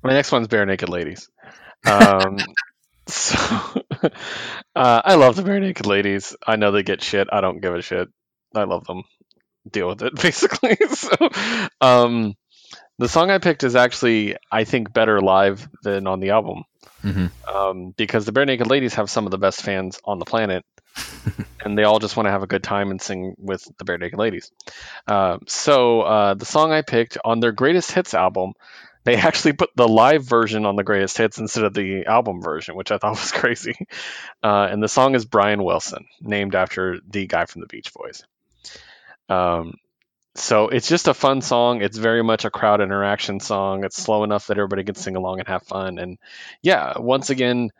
my 0.03 0.13
next 0.13 0.31
one's 0.31 0.47
Barenaked 0.47 0.87
Ladies. 0.87 1.29
Um, 1.85 2.37
so 3.07 3.37
uh, 4.75 5.01
I 5.03 5.15
love 5.15 5.35
the 5.35 5.43
Barenaked 5.43 5.85
Ladies. 5.85 6.35
I 6.45 6.55
know 6.55 6.71
they 6.71 6.83
get 6.83 7.03
shit. 7.03 7.27
I 7.31 7.41
don't 7.41 7.59
give 7.59 7.75
a 7.75 7.81
shit. 7.81 8.07
I 8.55 8.63
love 8.63 8.85
them. 8.85 9.03
Deal 9.69 9.89
with 9.89 10.01
it, 10.01 10.15
basically. 10.15 10.77
so, 10.89 11.29
um, 11.81 12.35
the 13.01 13.09
song 13.09 13.31
I 13.31 13.39
picked 13.39 13.63
is 13.63 13.75
actually, 13.75 14.37
I 14.51 14.63
think, 14.63 14.93
better 14.93 15.21
live 15.21 15.67
than 15.81 16.05
on 16.05 16.19
the 16.19 16.29
album 16.29 16.65
hmm 17.01 17.27
um, 17.51 17.91
because 17.97 18.25
the 18.25 18.31
Barenaked 18.31 18.67
Ladies 18.67 18.93
have 18.93 19.09
some 19.09 19.25
of 19.25 19.31
the 19.31 19.39
best 19.39 19.63
fans 19.63 19.99
on 20.05 20.19
the 20.19 20.25
planet. 20.25 20.63
and 21.63 21.77
they 21.77 21.83
all 21.83 21.99
just 21.99 22.15
want 22.15 22.27
to 22.27 22.31
have 22.31 22.43
a 22.43 22.47
good 22.47 22.63
time 22.63 22.91
and 22.91 23.01
sing 23.01 23.33
with 23.39 23.65
the 23.77 23.85
Barenaked 23.85 24.17
Ladies. 24.17 24.51
Uh, 25.07 25.37
so 25.47 26.01
uh, 26.01 26.33
the 26.35 26.45
song 26.45 26.71
I 26.71 26.81
picked 26.81 27.17
on 27.23 27.39
their 27.39 27.53
greatest 27.53 27.91
hits 27.91 28.13
album, 28.13 28.53
they 29.03 29.15
actually 29.27 29.53
put 29.53 29.69
the 29.75 29.87
live 29.87 30.23
version 30.23 30.65
on 30.65 30.75
the 30.75 30.83
greatest 30.83 31.17
hits 31.17 31.39
instead 31.39 31.63
of 31.63 31.73
the 31.73 32.05
album 32.05 32.41
version, 32.41 32.75
which 32.75 32.91
I 32.91 32.97
thought 32.97 33.11
was 33.11 33.31
crazy. 33.41 33.87
Uh, 34.43 34.67
and 34.69 34.83
the 34.83 34.89
song 34.89 35.15
is 35.15 35.25
Brian 35.25 35.63
Wilson, 35.63 36.05
named 36.19 36.55
after 36.55 36.99
the 37.09 37.25
guy 37.25 37.45
from 37.45 37.61
the 37.61 37.67
Beach 37.67 37.93
Boys. 37.93 38.23
Um, 39.27 39.75
so 40.35 40.69
it's 40.69 40.87
just 40.87 41.07
a 41.07 41.13
fun 41.13 41.41
song. 41.41 41.81
It's 41.81 41.97
very 41.97 42.23
much 42.23 42.45
a 42.45 42.49
crowd 42.49 42.81
interaction 42.81 43.39
song. 43.39 43.83
It's 43.83 44.01
slow 44.01 44.23
enough 44.23 44.47
that 44.47 44.57
everybody 44.57 44.83
can 44.83 44.95
sing 44.95 45.15
along 45.15 45.39
and 45.39 45.47
have 45.47 45.63
fun. 45.63 45.97
And 45.97 46.17
yeah, 46.61 46.97
once 46.97 47.29
again, 47.29 47.71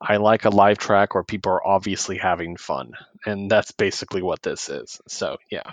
I 0.00 0.18
like 0.18 0.44
a 0.44 0.50
live 0.50 0.78
track 0.78 1.14
where 1.14 1.24
people 1.24 1.52
are 1.52 1.66
obviously 1.66 2.18
having 2.18 2.56
fun. 2.56 2.92
And 3.24 3.50
that's 3.50 3.72
basically 3.72 4.22
what 4.22 4.42
this 4.42 4.68
is. 4.68 5.00
So 5.08 5.38
yeah. 5.50 5.70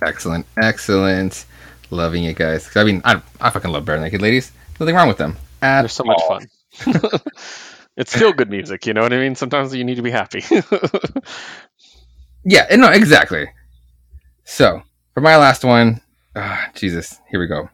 Excellent. 0.00 0.46
Excellent. 0.60 1.44
Loving 1.90 2.24
it, 2.24 2.36
guys. 2.36 2.74
I 2.76 2.84
mean, 2.84 3.02
I, 3.04 3.20
I 3.40 3.50
fucking 3.50 3.70
love 3.70 3.84
Barenaked 3.84 4.20
Ladies. 4.20 4.52
Nothing 4.80 4.94
wrong 4.94 5.08
with 5.08 5.18
them. 5.18 5.36
At 5.60 5.82
They're 5.82 5.88
so 5.88 6.04
much 6.04 6.20
all. 6.22 6.40
fun. 6.40 6.48
it's 7.96 8.14
still 8.14 8.32
good 8.32 8.50
music, 8.50 8.86
you 8.86 8.94
know 8.94 9.02
what 9.02 9.12
I 9.12 9.18
mean? 9.18 9.34
Sometimes 9.34 9.74
you 9.74 9.84
need 9.84 9.96
to 9.96 10.02
be 10.02 10.10
happy. 10.10 10.44
Yeah, 12.44 12.74
no, 12.76 12.88
exactly. 12.88 13.48
So, 14.50 14.82
for 15.12 15.20
my 15.20 15.36
last 15.36 15.62
one, 15.62 16.00
ah, 16.34 16.70
Jesus, 16.74 17.20
here 17.30 17.38
we 17.38 17.46
go. 17.46 17.68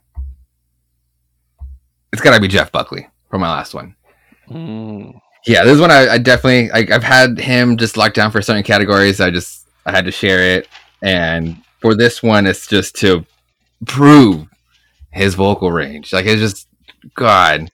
It's 2.13 2.21
got 2.21 2.35
to 2.35 2.41
be 2.41 2.49
Jeff 2.49 2.73
Buckley 2.73 3.07
for 3.31 3.39
my 3.39 3.49
last 3.49 3.75
one. 3.75 3.95
Mm. 4.51 5.21
Yeah, 5.47 5.63
this 5.63 5.79
one 5.79 5.93
I, 5.93 6.15
I 6.15 6.19
definitely 6.19 6.73
I, 6.73 6.95
I've 6.95 7.05
had 7.05 7.39
him 7.39 7.77
just 7.77 7.97
locked 7.97 8.17
down 8.17 8.33
for 8.33 8.43
certain 8.43 8.65
categories. 8.65 9.21
I 9.21 9.31
just 9.31 9.69
I 9.87 9.93
had 9.93 10.05
to 10.07 10.11
share 10.11 10.41
it, 10.41 10.69
and 11.01 11.63
for 11.81 11.95
this 11.95 12.25
one, 12.25 12.45
it's 12.45 12.67
just 12.67 12.97
to 12.97 13.25
prove 13.87 14.49
his 15.13 15.37
vocal 15.37 15.71
range. 15.71 16.13
Like 16.13 16.27
it's 16.27 16.41
just 16.41 16.67
God. 17.15 17.71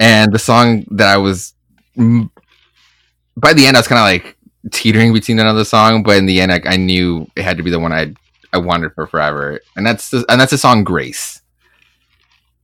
And 0.00 0.32
the 0.32 0.38
song 0.38 0.86
that 0.92 1.08
I 1.08 1.18
was 1.18 1.52
by 1.96 3.52
the 3.52 3.66
end, 3.66 3.76
I 3.76 3.80
was 3.80 3.88
kind 3.88 3.98
of 3.98 4.04
like 4.04 4.38
teetering 4.70 5.12
between 5.12 5.38
another 5.38 5.64
song, 5.64 6.02
but 6.02 6.16
in 6.16 6.26
the 6.26 6.40
end, 6.40 6.52
I, 6.52 6.60
I 6.64 6.76
knew 6.76 7.26
it 7.36 7.42
had 7.42 7.56
to 7.56 7.62
be 7.62 7.70
the 7.70 7.80
one 7.80 7.92
I 7.92 8.14
I 8.52 8.58
wanted 8.58 8.94
for 8.94 9.06
forever, 9.06 9.60
and 9.76 9.86
that's 9.86 10.10
the, 10.10 10.24
and 10.28 10.40
that's 10.40 10.52
the 10.52 10.58
song 10.58 10.84
Grace. 10.84 11.42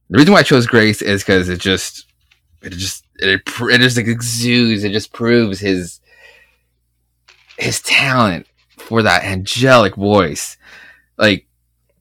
The 0.09 0.19
reason 0.19 0.33
why 0.33 0.41
I 0.41 0.45
chose 0.45 0.67
Grace 0.67 1.03
is 1.03 1.23
because 1.23 1.49
it 1.49 1.61
just 1.61 2.07
it 2.63 2.71
just 2.71 3.05
it, 3.17 3.43
it 3.47 3.79
just 3.79 3.97
like 3.97 4.07
exudes 4.07 4.85
it 4.85 4.93
just 4.93 5.13
proves 5.13 5.61
his 5.61 6.01
his 7.59 7.81
talent 7.83 8.47
for 8.77 9.03
that 9.03 9.25
angelic 9.25 9.97
voice. 9.97 10.57
Like 11.17 11.47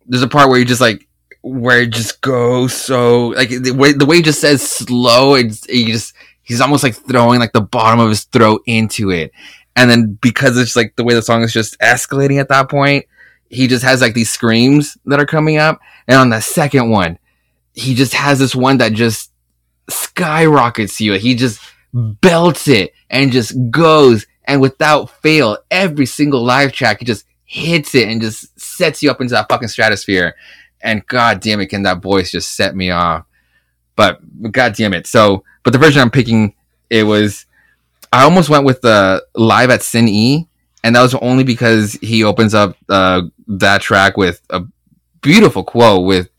there's 0.05 0.23
a 0.23 0.27
part 0.27 0.49
where 0.49 0.59
you 0.59 0.65
just 0.65 0.81
like 0.81 1.07
where 1.41 1.81
it 1.81 1.91
just 1.91 2.21
goes 2.21 2.73
so 2.73 3.27
like 3.29 3.49
the 3.49 3.71
way 3.71 3.93
the 3.93 4.05
way 4.05 4.17
he 4.17 4.21
just 4.21 4.41
says 4.41 4.61
slow 4.61 5.35
it's 5.35 5.65
he 5.67 5.85
just 5.85 6.13
he's 6.43 6.59
almost 6.59 6.83
like 6.83 6.95
throwing 6.95 7.39
like 7.39 7.53
the 7.53 7.61
bottom 7.61 7.99
of 7.99 8.09
his 8.09 8.25
throat 8.25 8.61
into 8.65 9.09
it 9.09 9.31
and 9.75 9.89
then 9.89 10.17
because 10.21 10.57
it's 10.57 10.75
like 10.75 10.95
the 10.95 11.03
way 11.03 11.13
the 11.13 11.21
song 11.21 11.43
is 11.43 11.53
just 11.53 11.79
escalating 11.79 12.39
at 12.39 12.49
that 12.49 12.69
point 12.69 13.05
he 13.49 13.67
just 13.67 13.83
has 13.83 14.01
like 14.01 14.13
these 14.13 14.31
screams 14.31 14.97
that 15.05 15.19
are 15.19 15.25
coming 15.25 15.57
up 15.57 15.79
and 16.07 16.17
on 16.17 16.29
the 16.29 16.41
second 16.41 16.89
one 16.89 17.17
he 17.73 17.95
just 17.95 18.13
has 18.13 18.39
this 18.39 18.55
one 18.55 18.77
that 18.77 18.93
just 18.93 19.31
skyrockets 19.89 20.99
you. 21.01 21.13
He 21.13 21.35
just 21.35 21.61
belts 21.93 22.67
it 22.67 22.93
and 23.09 23.31
just 23.31 23.53
goes 23.71 24.25
and 24.45 24.61
without 24.61 25.09
fail, 25.21 25.57
every 25.69 26.05
single 26.05 26.43
live 26.43 26.71
track, 26.71 26.99
he 26.99 27.05
just 27.05 27.25
hits 27.45 27.93
it 27.93 28.07
and 28.07 28.21
just 28.21 28.59
sets 28.59 29.03
you 29.03 29.11
up 29.11 29.21
into 29.21 29.33
that 29.33 29.47
fucking 29.49 29.67
stratosphere. 29.67 30.35
And 30.81 31.05
god 31.05 31.39
damn 31.39 31.59
it, 31.61 31.67
can 31.67 31.83
that 31.83 32.01
voice 32.01 32.31
just 32.31 32.55
set 32.55 32.75
me 32.75 32.89
off? 32.89 33.25
But 33.95 34.19
god 34.51 34.73
damn 34.73 34.93
it. 34.93 35.05
So, 35.07 35.43
but 35.63 35.73
the 35.73 35.79
version 35.79 36.01
I'm 36.01 36.09
picking, 36.09 36.55
it 36.89 37.03
was, 37.03 37.45
I 38.11 38.23
almost 38.23 38.49
went 38.49 38.65
with 38.65 38.81
the 38.81 39.23
live 39.35 39.69
at 39.69 39.83
Sin 39.83 40.07
E, 40.07 40.47
and 40.83 40.95
that 40.95 41.01
was 41.01 41.15
only 41.15 41.43
because 41.43 41.93
he 41.93 42.23
opens 42.23 42.53
up 42.53 42.75
uh, 42.87 43.23
that 43.47 43.81
track 43.81 44.17
with 44.17 44.41
a 44.49 44.63
beautiful 45.21 45.63
quote 45.63 46.05
with, 46.05 46.29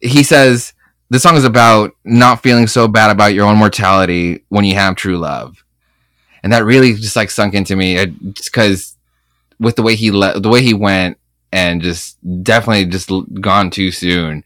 he 0.00 0.22
says, 0.22 0.72
this 1.10 1.22
song 1.22 1.36
is 1.36 1.44
about 1.44 1.92
not 2.04 2.42
feeling 2.42 2.66
so 2.66 2.88
bad 2.88 3.10
about 3.10 3.34
your 3.34 3.46
own 3.46 3.56
mortality 3.56 4.44
when 4.48 4.64
you 4.64 4.74
have 4.74 4.96
true 4.96 5.16
love. 5.16 5.64
And 6.42 6.52
that 6.52 6.64
really 6.64 6.94
just 6.94 7.16
like 7.16 7.30
sunk 7.30 7.54
into 7.54 7.76
me 7.76 7.96
it, 7.96 8.34
just 8.34 8.52
because 8.52 8.96
with 9.58 9.76
the 9.76 9.82
way 9.82 9.94
he 9.96 10.10
le- 10.10 10.38
the 10.38 10.48
way 10.48 10.62
he 10.62 10.74
went 10.74 11.18
and 11.50 11.82
just 11.82 12.16
definitely 12.42 12.84
just 12.86 13.10
gone 13.40 13.70
too 13.70 13.90
soon. 13.90 14.44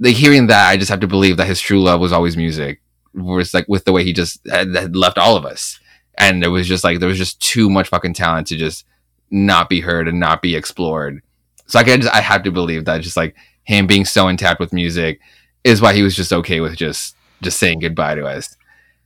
Like 0.00 0.16
hearing 0.16 0.48
that 0.48 0.68
i 0.68 0.76
just 0.76 0.90
have 0.90 1.00
to 1.00 1.06
believe 1.06 1.36
that 1.36 1.46
his 1.46 1.60
true 1.60 1.80
love 1.80 2.00
was 2.00 2.12
always 2.12 2.36
music 2.36 2.80
was 3.14 3.54
like 3.54 3.66
with 3.68 3.84
the 3.84 3.92
way 3.92 4.04
he 4.04 4.12
just 4.12 4.46
uh, 4.48 4.58
had, 4.58 4.74
had 4.74 4.96
left 4.96 5.18
all 5.18 5.36
of 5.36 5.44
us 5.44 5.78
and 6.18 6.44
it 6.44 6.48
was 6.48 6.66
just 6.66 6.84
like 6.84 7.00
there 7.00 7.08
was 7.08 7.18
just 7.18 7.40
too 7.40 7.70
much 7.70 7.88
fucking 7.88 8.14
talent 8.14 8.46
to 8.46 8.56
just 8.56 8.84
not 9.30 9.68
be 9.68 9.80
heard 9.80 10.08
and 10.08 10.20
not 10.20 10.42
be 10.42 10.54
explored 10.54 11.22
so 11.66 11.78
I, 11.78 11.84
can 11.84 12.00
just, 12.00 12.14
I 12.14 12.20
have 12.20 12.42
to 12.42 12.52
believe 12.52 12.84
that 12.84 13.00
just 13.00 13.16
like 13.16 13.34
him 13.64 13.86
being 13.86 14.04
so 14.04 14.28
intact 14.28 14.60
with 14.60 14.72
music 14.72 15.20
is 15.62 15.80
why 15.80 15.94
he 15.94 16.02
was 16.02 16.14
just 16.14 16.32
okay 16.32 16.60
with 16.60 16.76
just 16.76 17.16
just 17.42 17.58
saying 17.58 17.80
goodbye 17.80 18.14
to 18.14 18.24
us. 18.26 18.56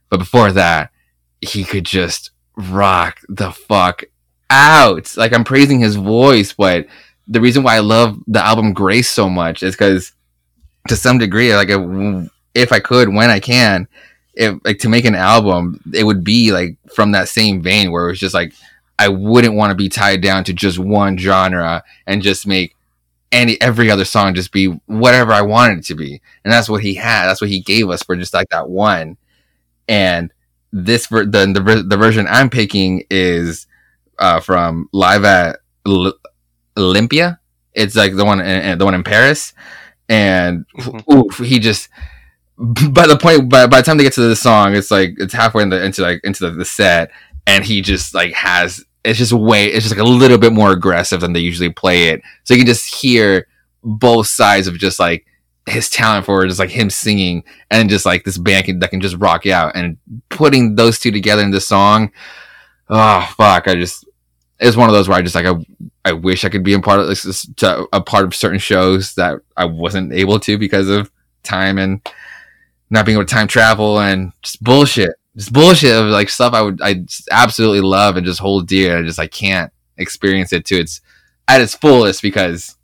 But 0.09 0.19
before 0.19 0.51
that, 0.53 0.91
he 1.41 1.63
could 1.63 1.85
just 1.85 2.31
rock 2.55 3.19
the 3.29 3.51
fuck 3.51 4.03
out. 4.49 5.15
Like 5.17 5.33
I'm 5.33 5.43
praising 5.43 5.79
his 5.79 5.95
voice, 5.95 6.53
but 6.53 6.87
the 7.27 7.41
reason 7.41 7.63
why 7.63 7.75
I 7.75 7.79
love 7.79 8.17
the 8.27 8.45
album 8.45 8.73
Grace 8.73 9.09
so 9.09 9.29
much 9.29 9.63
is 9.63 9.75
because 9.75 10.11
to 10.87 10.95
some 10.95 11.17
degree, 11.17 11.55
like 11.55 11.69
if 12.59 12.71
I 12.71 12.79
could, 12.79 13.09
when 13.09 13.29
I 13.29 13.39
can, 13.39 13.87
if 14.33 14.55
like 14.63 14.79
to 14.79 14.89
make 14.89 15.05
an 15.05 15.15
album, 15.15 15.81
it 15.93 16.03
would 16.03 16.23
be 16.23 16.51
like 16.51 16.77
from 16.93 17.11
that 17.13 17.29
same 17.29 17.61
vein 17.61 17.91
where 17.91 18.05
it 18.05 18.11
was 18.11 18.19
just 18.19 18.33
like 18.35 18.53
I 18.97 19.07
wouldn't 19.07 19.55
want 19.55 19.71
to 19.71 19.75
be 19.75 19.89
tied 19.89 20.21
down 20.21 20.43
to 20.45 20.53
just 20.53 20.77
one 20.79 21.17
genre 21.17 21.83
and 22.05 22.21
just 22.21 22.45
make 22.47 22.75
any 23.31 23.59
every 23.61 23.91
other 23.91 24.05
song 24.05 24.33
just 24.33 24.51
be 24.51 24.67
whatever 24.87 25.31
I 25.31 25.41
wanted 25.41 25.79
it 25.79 25.85
to 25.85 25.95
be. 25.95 26.21
And 26.43 26.51
that's 26.51 26.69
what 26.69 26.81
he 26.81 26.95
had. 26.95 27.27
That's 27.27 27.41
what 27.41 27.49
he 27.49 27.61
gave 27.61 27.89
us 27.89 28.03
for 28.03 28.15
just 28.15 28.33
like 28.33 28.49
that 28.49 28.69
one. 28.69 29.17
And 29.87 30.31
this 30.71 31.07
ver- 31.07 31.25
the 31.25 31.45
the, 31.47 31.83
the 31.87 31.97
version 31.97 32.27
I'm 32.29 32.49
picking 32.49 33.03
is 33.09 33.67
uh, 34.19 34.39
from 34.39 34.89
live 34.91 35.23
at 35.23 35.59
L- 35.87 36.13
Olympia. 36.77 37.39
It's 37.73 37.95
like 37.95 38.15
the 38.15 38.25
one 38.25 38.41
in, 38.41 38.77
the 38.77 38.85
one 38.85 38.93
in 38.95 39.03
Paris. 39.03 39.53
And 40.07 40.65
Mm-hmm. 40.77 41.11
oof, 41.13 41.37
he 41.37 41.59
just 41.59 41.89
by 42.59 43.07
the 43.07 43.17
point 43.17 43.49
by, 43.49 43.67
by 43.67 43.77
the 43.77 43.83
time 43.83 43.97
they 43.97 44.03
get 44.03 44.13
to 44.13 44.21
the 44.21 44.35
song, 44.35 44.75
it's 44.75 44.91
like 44.91 45.15
it's 45.17 45.33
halfway 45.33 45.63
in 45.63 45.69
the, 45.69 45.83
into 45.83 46.01
like 46.01 46.21
into 46.23 46.49
the, 46.49 46.55
the 46.55 46.65
set, 46.65 47.11
and 47.47 47.63
he 47.63 47.81
just 47.81 48.13
like 48.13 48.33
has 48.33 48.83
it's 49.03 49.17
just 49.17 49.31
way 49.31 49.65
it's 49.65 49.85
just 49.85 49.95
like 49.95 50.05
a 50.05 50.09
little 50.09 50.37
bit 50.37 50.51
more 50.51 50.71
aggressive 50.71 51.21
than 51.21 51.33
they 51.33 51.39
usually 51.39 51.71
play 51.71 52.09
it. 52.09 52.21
So 52.43 52.53
you 52.53 52.59
can 52.59 52.67
just 52.67 52.93
hear 52.93 53.47
both 53.83 54.27
sides 54.27 54.67
of 54.67 54.77
just 54.77 54.99
like 54.99 55.25
his 55.67 55.89
talent 55.89 56.25
for 56.25 56.45
just 56.47 56.59
like 56.59 56.69
him 56.69 56.89
singing 56.89 57.43
and 57.71 57.89
just 57.89 58.05
like 58.05 58.23
this 58.23 58.37
band 58.37 58.65
can, 58.65 58.79
that 58.79 58.89
can 58.89 58.99
just 58.99 59.15
rock 59.17 59.45
you 59.45 59.53
out. 59.53 59.75
And 59.75 59.97
putting 60.29 60.75
those 60.75 60.99
two 60.99 61.11
together 61.11 61.43
in 61.43 61.51
this 61.51 61.67
song 61.67 62.11
oh 62.89 63.33
fuck 63.37 63.67
i 63.67 63.75
just 63.75 64.05
it's 64.59 64.75
one 64.75 64.89
of 64.89 64.93
those 64.93 65.07
where 65.07 65.17
i 65.17 65.21
just 65.21 65.35
like 65.35 65.45
i, 65.45 65.53
I 66.05 66.13
wish 66.13 66.43
i 66.43 66.49
could 66.49 66.63
be 66.63 66.73
a 66.73 66.79
part 66.79 66.99
of 66.99 67.07
this 67.07 67.47
a 67.63 68.01
part 68.01 68.25
of 68.25 68.35
certain 68.35 68.59
shows 68.59 69.13
that 69.15 69.39
i 69.55 69.65
wasn't 69.65 70.13
able 70.13 70.39
to 70.41 70.57
because 70.57 70.89
of 70.89 71.11
time 71.43 71.77
and 71.77 72.01
not 72.89 73.05
being 73.05 73.17
able 73.17 73.25
to 73.25 73.33
time 73.33 73.47
travel 73.47 73.99
and 73.99 74.31
just 74.41 74.63
bullshit 74.63 75.11
just 75.39 75.53
bullshit 75.53 75.95
of 75.95 76.07
like 76.07 76.29
stuff 76.29 76.53
I 76.53 76.61
would 76.61 76.81
I 76.81 77.05
absolutely 77.31 77.81
love 77.81 78.17
and 78.17 78.25
just 78.25 78.39
hold 78.39 78.67
dear. 78.67 78.97
I 78.97 79.01
just 79.03 79.19
I 79.19 79.27
can't 79.27 79.71
experience 79.97 80.53
it 80.53 80.65
to 80.65 80.79
its 80.79 81.01
at 81.47 81.61
its 81.61 81.75
fullest 81.75 82.21
because 82.21 82.75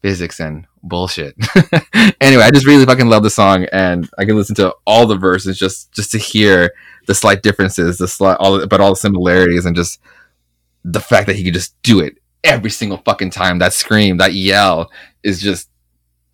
physics 0.00 0.40
and 0.40 0.66
bullshit. 0.82 1.36
anyway, 2.20 2.42
I 2.42 2.50
just 2.50 2.66
really 2.66 2.86
fucking 2.86 3.08
love 3.08 3.22
the 3.22 3.30
song 3.30 3.66
and 3.72 4.08
I 4.18 4.24
can 4.24 4.36
listen 4.36 4.54
to 4.56 4.74
all 4.86 5.06
the 5.06 5.16
verses 5.16 5.58
just 5.58 5.92
just 5.92 6.10
to 6.12 6.18
hear 6.18 6.72
the 7.06 7.14
slight 7.14 7.42
differences, 7.42 7.98
the 7.98 8.08
slight 8.08 8.36
all 8.38 8.66
but 8.66 8.80
all 8.80 8.90
the 8.90 8.96
similarities 8.96 9.66
and 9.66 9.76
just 9.76 10.00
the 10.84 11.00
fact 11.00 11.26
that 11.26 11.36
he 11.36 11.44
could 11.44 11.54
just 11.54 11.80
do 11.82 12.00
it 12.00 12.18
every 12.42 12.70
single 12.70 12.98
fucking 12.98 13.30
time. 13.30 13.58
That 13.58 13.74
scream, 13.74 14.16
that 14.16 14.32
yell 14.32 14.90
is 15.22 15.42
just 15.42 15.68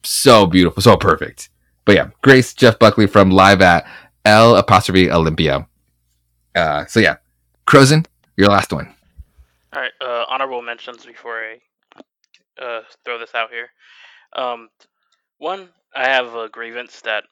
so 0.05 0.47
beautiful, 0.47 0.83
so 0.83 0.97
perfect. 0.97 1.51
But 1.89 1.97
yeah, 1.97 2.11
Grace 2.21 2.53
Jeff 2.53 2.79
Buckley 2.79 3.07
from 3.07 3.31
Live 3.31 3.63
at 3.63 3.87
L 4.27 4.57
apostrophe 4.57 5.11
Olympia. 5.11 5.67
Uh, 6.55 6.85
so 6.85 7.01
yeah, 7.01 7.17
Crozen, 7.65 8.05
your 8.37 8.49
last 8.49 8.75
one. 8.75 8.95
All 9.73 9.81
right, 9.81 9.93
uh, 9.99 10.27
honorable 10.29 10.61
mentions 10.61 11.07
before 11.07 11.41
I 11.41 12.03
uh, 12.63 12.81
throw 13.07 13.19
this 13.19 13.35
out 13.35 13.49
here. 13.51 13.71
Um, 14.37 14.69
one, 15.39 15.71
I 15.97 16.09
have 16.09 16.35
a 16.35 16.51
grievance 16.51 17.01
that 17.07 17.25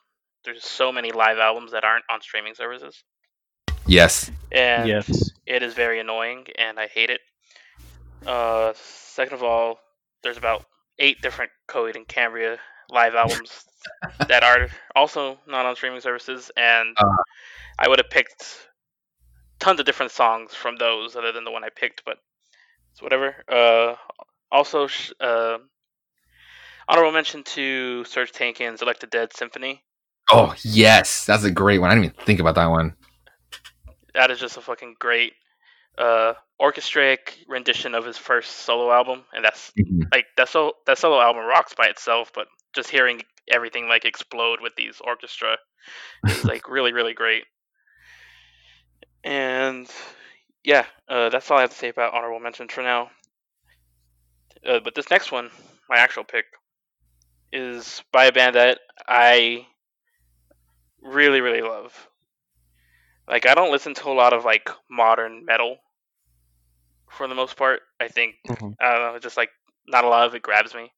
there's 0.46 0.64
so 0.64 0.90
many 0.90 1.12
live 1.12 1.36
albums 1.36 1.72
that 1.72 1.84
aren't 1.84 2.06
on 2.08 2.22
streaming 2.22 2.54
services. 2.54 3.04
Yes. 3.86 4.30
and 4.52 4.88
yes. 4.88 5.32
it 5.44 5.62
is 5.62 5.74
very 5.74 6.00
annoying, 6.00 6.46
and 6.58 6.80
I 6.80 6.86
hate 6.86 7.10
it. 7.10 7.20
Uh, 8.26 8.72
second 8.74 9.34
of 9.34 9.42
all, 9.42 9.80
there's 10.22 10.38
about 10.38 10.64
eight 10.98 11.20
different 11.20 11.50
Coheed 11.68 11.94
and 11.94 12.08
Cambria 12.08 12.58
live 12.90 13.14
albums 13.14 13.64
that 14.28 14.42
are 14.42 14.68
also 14.94 15.38
not 15.46 15.66
on 15.66 15.76
streaming 15.76 16.00
services, 16.00 16.50
and 16.56 16.96
Uh. 16.98 17.04
I 17.78 17.88
would 17.88 17.98
have 17.98 18.10
picked 18.10 18.68
tons 19.58 19.80
of 19.80 19.86
different 19.86 20.12
songs 20.12 20.54
from 20.54 20.76
those 20.76 21.16
other 21.16 21.32
than 21.32 21.44
the 21.44 21.50
one 21.50 21.64
I 21.64 21.68
picked, 21.68 22.04
but 22.04 22.18
it's 22.92 23.02
whatever. 23.02 23.34
Uh, 23.48 23.96
also, 24.50 24.86
sh- 24.86 25.12
uh, 25.20 25.58
honorable 26.88 27.12
mention 27.12 27.42
to 27.44 28.04
Serj 28.06 28.32
Tankian's 28.32 28.82
Elect 28.82 29.00
the 29.00 29.06
Dead 29.06 29.34
Symphony. 29.34 29.82
Oh 30.30 30.54
yes, 30.62 31.24
that's 31.26 31.44
a 31.44 31.50
great 31.50 31.78
one. 31.78 31.90
I 31.90 31.94
didn't 31.94 32.12
even 32.14 32.24
think 32.24 32.40
about 32.40 32.54
that 32.56 32.66
one. 32.70 32.96
That 34.14 34.30
is 34.30 34.40
just 34.40 34.56
a 34.56 34.60
fucking 34.60 34.96
great 34.98 35.34
uh, 35.98 36.34
orchestratic 36.60 37.44
rendition 37.48 37.94
of 37.94 38.04
his 38.04 38.18
first 38.18 38.50
solo 38.50 38.90
album, 38.90 39.24
and 39.32 39.44
that's 39.44 39.72
Mhm. 39.78 40.02
like 40.12 40.26
that 40.36 40.48
so 40.48 40.76
that 40.86 40.98
solo 40.98 41.20
album 41.20 41.44
rocks 41.44 41.74
by 41.74 41.86
itself, 41.86 42.32
but 42.34 42.48
just 42.76 42.90
hearing 42.90 43.22
everything 43.50 43.88
like 43.88 44.06
explode 44.06 44.60
with 44.62 44.74
these 44.76 45.00
orchestra 45.02 45.58
is 46.28 46.46
like 46.46 46.68
really 46.68 46.92
really 46.92 47.14
great. 47.14 47.44
And 49.24 49.90
yeah, 50.64 50.86
uh, 51.08 51.30
that's 51.30 51.50
all 51.50 51.58
I 51.58 51.62
have 51.62 51.70
to 51.70 51.76
say 51.76 51.88
about 51.88 52.14
honorable 52.14 52.40
mentions 52.40 52.72
for 52.72 52.82
now. 52.82 53.10
Uh, 54.66 54.80
but 54.80 54.94
this 54.94 55.10
next 55.10 55.32
one, 55.32 55.50
my 55.88 55.96
actual 55.98 56.24
pick, 56.24 56.46
is 57.52 58.02
by 58.12 58.26
a 58.26 58.32
band 58.32 58.56
that 58.56 58.80
I 59.08 59.66
really 61.02 61.40
really 61.40 61.62
love. 61.62 62.08
Like 63.28 63.46
I 63.46 63.54
don't 63.54 63.70
listen 63.72 63.94
to 63.94 64.08
a 64.08 64.12
lot 64.12 64.32
of 64.32 64.44
like 64.44 64.68
modern 64.90 65.44
metal 65.44 65.78
for 67.10 67.28
the 67.28 67.34
most 67.34 67.56
part. 67.56 67.82
I 68.00 68.08
think 68.08 68.36
Mhm. 68.48 68.76
I 68.80 68.92
don't 68.92 69.14
know, 69.14 69.18
just 69.20 69.36
like 69.36 69.50
not 69.88 70.04
a 70.04 70.08
lot 70.08 70.26
of 70.26 70.34
it 70.34 70.42
grabs 70.42 70.74
me. 70.74 70.92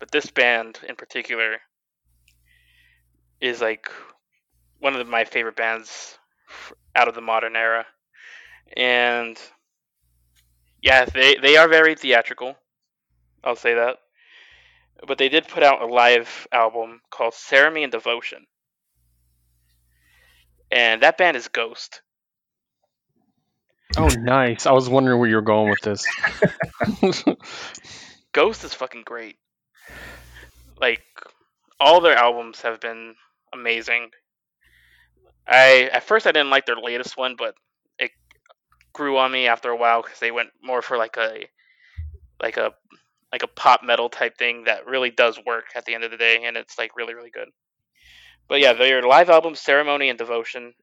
But 0.00 0.10
this 0.10 0.30
band 0.30 0.80
in 0.88 0.96
particular 0.96 1.58
is 3.40 3.60
like 3.60 3.90
one 4.80 4.96
of 4.96 5.06
my 5.06 5.24
favorite 5.24 5.56
bands 5.56 6.18
out 6.96 7.06
of 7.06 7.14
the 7.14 7.20
modern 7.20 7.54
era. 7.54 7.86
And 8.76 9.38
yeah, 10.82 11.04
they 11.04 11.36
they 11.36 11.56
are 11.56 11.68
very 11.68 11.94
theatrical. 11.94 12.56
I'll 13.44 13.56
say 13.56 13.74
that. 13.74 13.98
But 15.06 15.18
they 15.18 15.28
did 15.28 15.48
put 15.48 15.62
out 15.62 15.82
a 15.82 15.86
live 15.86 16.46
album 16.52 17.00
called 17.10 17.34
Ceremony 17.34 17.84
and 17.84 17.92
Devotion. 17.92 18.46
And 20.70 21.02
that 21.02 21.18
band 21.18 21.36
is 21.36 21.48
Ghost. 21.48 22.02
Oh, 23.96 24.08
nice. 24.18 24.66
I 24.66 24.72
was 24.72 24.88
wondering 24.88 25.18
where 25.18 25.28
you 25.28 25.34
were 25.34 25.42
going 25.42 25.70
with 25.70 25.80
this. 25.80 26.06
Ghost 28.32 28.62
is 28.62 28.72
fucking 28.72 29.02
great. 29.04 29.36
Like 30.80 31.02
all 31.78 32.00
their 32.00 32.16
albums 32.16 32.62
have 32.62 32.80
been 32.80 33.14
amazing. 33.52 34.10
I 35.46 35.90
at 35.92 36.04
first 36.04 36.26
I 36.26 36.32
didn't 36.32 36.50
like 36.50 36.66
their 36.66 36.76
latest 36.76 37.16
one, 37.16 37.36
but 37.36 37.54
it 37.98 38.12
grew 38.92 39.18
on 39.18 39.32
me 39.32 39.46
after 39.46 39.70
a 39.70 39.76
while 39.76 40.02
because 40.02 40.18
they 40.20 40.30
went 40.30 40.50
more 40.62 40.82
for 40.82 40.96
like 40.96 41.16
a 41.16 41.46
like 42.40 42.56
a 42.56 42.72
like 43.32 43.42
a 43.42 43.48
pop 43.48 43.82
metal 43.82 44.08
type 44.08 44.36
thing 44.38 44.64
that 44.64 44.86
really 44.86 45.10
does 45.10 45.38
work 45.46 45.66
at 45.74 45.84
the 45.84 45.94
end 45.94 46.04
of 46.04 46.10
the 46.10 46.16
day, 46.16 46.44
and 46.44 46.56
it's 46.56 46.78
like 46.78 46.96
really 46.96 47.14
really 47.14 47.30
good. 47.30 47.48
But 48.48 48.60
yeah, 48.60 48.72
their 48.72 49.02
live 49.02 49.30
album 49.30 49.54
"Ceremony 49.54 50.08
and 50.08 50.18
Devotion." 50.18 50.74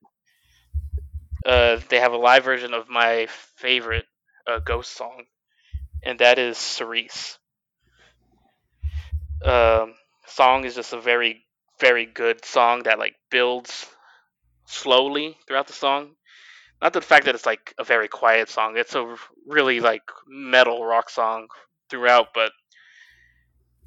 Uh, 1.46 1.80
they 1.90 2.00
have 2.00 2.12
a 2.12 2.18
live 2.18 2.44
version 2.44 2.74
of 2.74 2.90
my 2.90 3.28
favorite 3.56 4.06
uh, 4.46 4.60
Ghost 4.60 4.96
song, 4.96 5.24
and 6.04 6.20
that 6.20 6.40
is 6.40 6.58
"Cirice." 6.58 7.38
Um, 9.44 9.94
song 10.26 10.66
is 10.66 10.76
just 10.76 10.94
a 10.94 11.02
very 11.02 11.44
very 11.80 12.06
good 12.06 12.44
song 12.44 12.84
that 12.84 13.00
like 13.00 13.16
builds 13.30 13.88
slowly 14.66 15.38
throughout 15.48 15.68
the 15.68 15.74
song. 15.74 16.12
Not 16.82 16.94
the 16.94 17.02
fact 17.02 17.26
that 17.26 17.36
it's 17.36 17.46
like 17.46 17.74
a 17.80 17.84
very 17.84 18.08
quiet 18.08 18.50
song 18.50 18.78
it's 18.78 18.94
a 18.94 19.16
really 19.48 19.80
like 19.80 20.04
metal 20.28 20.86
rock 20.86 21.10
song 21.10 21.48
throughout 21.90 22.28
but 22.36 22.52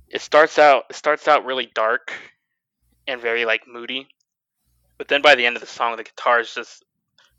it 0.08 0.20
starts 0.20 0.58
out 0.58 0.84
it 0.90 0.96
starts 0.96 1.28
out 1.28 1.44
really 1.44 1.70
dark 1.72 2.12
and 3.06 3.20
very 3.20 3.44
like 3.44 3.62
moody 3.68 4.08
but 4.98 5.06
then 5.06 5.22
by 5.22 5.36
the 5.36 5.46
end 5.46 5.56
of 5.56 5.60
the 5.60 5.68
song 5.68 5.96
the 5.96 6.02
guitar 6.02 6.40
is 6.40 6.52
just 6.52 6.84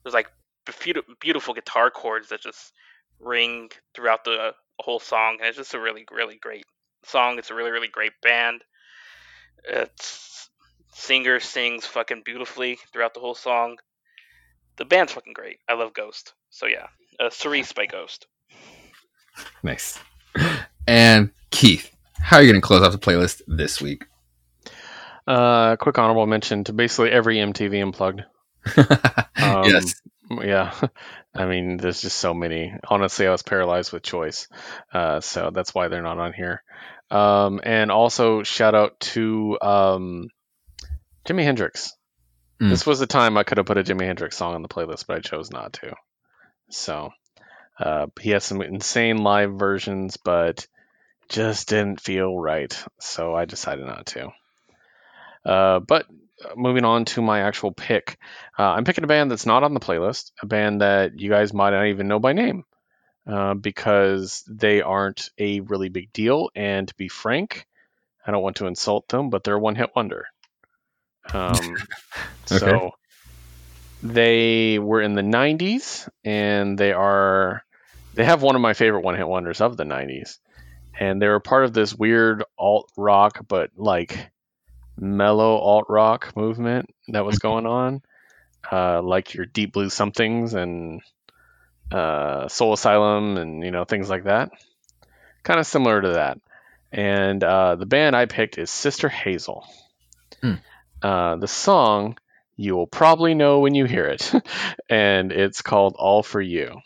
there's 0.04 0.14
like 0.14 0.32
beautiful, 0.80 1.14
beautiful 1.20 1.54
guitar 1.54 1.92
chords 1.92 2.30
that 2.30 2.40
just 2.40 2.72
ring 3.20 3.70
throughout 3.94 4.24
the 4.24 4.54
whole 4.80 5.00
song 5.00 5.38
and 5.40 5.48
it's 5.50 5.58
just 5.58 5.74
a 5.74 5.80
really 5.80 6.06
really 6.12 6.38
great 6.38 6.66
song. 7.06 7.38
It's 7.40 7.52
a 7.52 7.56
really, 7.56 7.72
really 7.72 7.88
great 7.88 8.14
band. 8.22 8.64
It's 9.64 10.50
singer 10.94 11.40
sings 11.40 11.86
fucking 11.86 12.24
beautifully 12.24 12.80
throughout 12.92 13.14
the 13.14 13.20
whole 13.20 13.36
song. 13.36 13.78
The 14.78 14.86
band's 14.86 15.14
fucking 15.14 15.34
great. 15.34 15.58
I 15.68 15.74
love 15.74 15.94
Ghost. 15.94 16.34
So 16.50 16.66
yeah, 16.66 16.88
uh, 17.20 17.30
Cirice 17.30 17.74
by 17.74 17.86
Ghost. 17.86 18.28
Nice. 19.64 20.00
And 20.88 21.32
Keith, 21.52 21.90
how 22.20 22.38
are 22.38 22.44
you 22.44 22.52
going 22.52 22.62
to 22.62 22.66
close 22.66 22.82
off 22.82 22.92
the 22.92 22.98
playlist 22.98 23.42
this 23.48 23.82
week? 23.82 24.06
Uh, 25.28 25.76
quick 25.76 25.98
honorable 25.98 26.26
mention 26.26 26.64
to 26.64 26.74
basically 26.74 27.12
every 27.12 27.38
MTV 27.38 27.82
unplugged. 27.82 28.24
Um, 29.42 29.64
yes. 29.64 29.96
Yeah, 30.30 30.72
I 31.34 31.46
mean, 31.46 31.78
there's 31.78 32.02
just 32.02 32.18
so 32.18 32.34
many. 32.34 32.74
Honestly, 32.88 33.26
I 33.26 33.32
was 33.32 33.44
paralyzed 33.44 33.94
with 33.94 34.04
choice, 34.04 34.48
uh, 34.94 35.22
so 35.22 35.50
that's 35.54 35.74
why 35.74 35.88
they're 35.88 36.02
not 36.02 36.20
on 36.20 36.34
here. 36.34 36.62
Um, 37.10 37.62
and 37.64 37.92
also 37.92 38.44
shout 38.44 38.76
out 38.76 39.00
to 39.02 39.58
um, 39.62 40.30
Jimi 41.26 41.44
Hendrix. 41.44 41.94
Mm. 42.62 42.70
This 42.70 42.86
was 42.86 43.00
the 43.00 43.08
time 43.08 43.38
I 43.38 43.44
could 43.44 43.58
have 43.58 43.66
put 43.66 43.78
a 43.78 43.84
Jimi 43.84 44.06
Hendrix 44.06 44.38
song 44.38 44.56
on 44.56 44.62
the 44.62 44.68
playlist, 44.68 45.08
but 45.08 45.18
I 45.18 45.20
chose 45.20 45.52
not 45.52 45.74
to. 45.74 45.94
So 46.70 47.12
uh, 47.80 48.08
he 48.20 48.32
has 48.32 48.44
some 48.44 48.62
insane 48.62 49.18
live 49.18 49.54
versions, 49.54 50.18
but 50.18 50.68
just 51.30 51.70
didn't 51.70 52.02
feel 52.02 52.38
right, 52.38 52.78
so 53.00 53.34
I 53.34 53.46
decided 53.46 53.86
not 53.86 54.06
to. 54.08 54.30
Uh, 55.46 55.80
but 55.80 56.06
moving 56.56 56.86
on 56.86 57.06
to 57.06 57.22
my 57.22 57.42
actual 57.42 57.72
pick, 57.72 58.18
uh, 58.58 58.64
I'm 58.64 58.84
picking 58.84 59.04
a 59.04 59.08
band 59.08 59.32
that's 59.32 59.46
not 59.46 59.64
on 59.64 59.74
the 59.74 59.80
playlist, 59.80 60.32
a 60.42 60.46
band 60.46 60.82
that 60.82 61.20
you 61.20 61.30
guys 61.30 61.54
might 61.54 61.72
not 61.72 61.88
even 61.88 62.08
know 62.08 62.20
by 62.20 62.34
name, 62.34 62.66
uh, 63.28 63.54
because 63.54 64.44
they 64.48 64.82
aren't 64.82 65.30
a 65.38 65.60
really 65.62 65.90
big 65.90 66.12
deal. 66.14 66.50
And 66.56 66.88
to 66.88 66.96
be 66.96 67.08
frank, 67.08 67.68
I 68.26 68.32
don't 68.32 68.44
want 68.44 68.58
to 68.58 68.68
insult 68.68 69.08
them, 69.08 69.30
but 69.30 69.44
they're 69.44 69.56
a 69.56 69.60
one-hit 69.60 69.92
wonder. 69.96 70.28
Um, 71.34 71.78
So 72.48 72.92
they 74.04 74.80
were 74.80 75.02
in 75.02 75.14
the 75.14 75.22
90s, 75.22 76.10
and 76.26 76.78
they 76.78 76.92
are 76.92 77.64
they 78.14 78.26
have 78.26 78.42
one 78.42 78.56
of 78.56 78.62
my 78.62 78.74
favorite 78.74 79.04
one-hit 79.04 79.28
wonders 79.28 79.62
of 79.62 79.78
the 79.78 79.84
90s, 79.84 80.40
and 81.00 81.22
they 81.22 81.28
were 81.28 81.40
part 81.40 81.64
of 81.64 81.74
this 81.74 81.96
weird 81.96 82.44
alt 82.58 82.92
rock, 82.98 83.46
but 83.48 83.72
like 83.78 84.31
mellow 85.02 85.58
alt 85.58 85.86
rock 85.90 86.36
movement 86.38 86.94
that 87.10 87.26
was 87.26 87.40
going 87.40 87.66
on, 87.66 88.02
uh, 88.72 89.02
like 89.02 89.34
your 89.34 89.46
Deep 89.46 89.74
Blue 89.74 89.90
Somethings 89.90 90.54
and 90.54 91.02
uh, 91.92 92.48
Soul 92.48 92.74
Asylum 92.74 93.38
and 93.38 93.64
you 93.64 93.72
know 93.72 93.84
things 93.84 94.10
like 94.10 94.26
that. 94.26 94.52
Kind 95.44 95.60
of 95.60 95.66
similar 95.66 96.02
to 96.02 96.10
that. 96.14 96.40
And 96.92 97.44
uh, 97.44 97.76
the 97.76 97.86
band 97.86 98.16
I 98.16 98.26
picked 98.26 98.58
is 98.58 98.70
Sister 98.70 99.10
Hazel. 99.10 99.66
Hmm. 100.42 100.54
Uh, 101.02 101.36
the 101.38 101.48
song 101.48 102.18
you 102.58 102.76
will 102.76 102.88
probably 102.88 103.34
know 103.34 103.60
when 103.60 103.74
you 103.74 103.86
hear 103.86 104.06
it, 104.06 104.32
and 104.90 105.32
it's 105.32 105.62
called 105.62 105.96
All 105.98 106.22
for 106.22 106.40
You. 106.40 106.80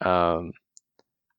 Um, 0.00 0.52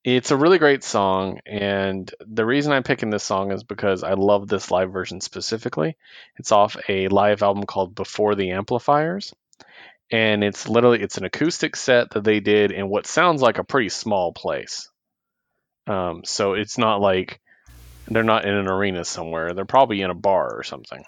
it's 0.05 0.29
a 0.29 0.37
really 0.37 0.59
great 0.59 0.83
song, 0.83 1.39
and 1.47 2.13
the 2.19 2.45
reason 2.45 2.71
I'm 2.71 2.83
picking 2.83 3.09
this 3.09 3.23
song 3.23 3.51
is 3.51 3.63
because 3.63 4.03
I 4.03 4.13
love 4.13 4.47
this 4.47 4.69
live 4.69 4.93
version 4.93 5.19
specifically. 5.19 5.97
It's 6.37 6.51
off 6.51 6.77
a 6.87 7.07
live 7.07 7.41
album 7.41 7.63
called 7.63 7.95
Before 7.95 8.35
the 8.35 8.51
Amplifiers, 8.51 9.33
and 10.11 10.43
it's 10.43 10.69
literally 10.69 11.01
it's 11.01 11.17
an 11.17 11.25
acoustic 11.25 11.75
set 11.75 12.11
that 12.11 12.23
they 12.23 12.39
did 12.39 12.71
in 12.71 12.87
what 12.87 13.07
sounds 13.07 13.41
like 13.41 13.57
a 13.57 13.63
pretty 13.63 13.89
small 13.89 14.31
place. 14.31 14.89
Um, 15.87 16.21
so 16.23 16.53
it's 16.53 16.77
not 16.77 17.01
like 17.01 17.41
they're 18.07 18.21
not 18.21 18.45
in 18.45 18.53
an 18.53 18.67
arena 18.67 19.03
somewhere; 19.05 19.55
they're 19.55 19.65
probably 19.65 20.01
in 20.01 20.11
a 20.11 20.15
bar 20.15 20.55
or 20.55 20.61
something. 20.61 21.03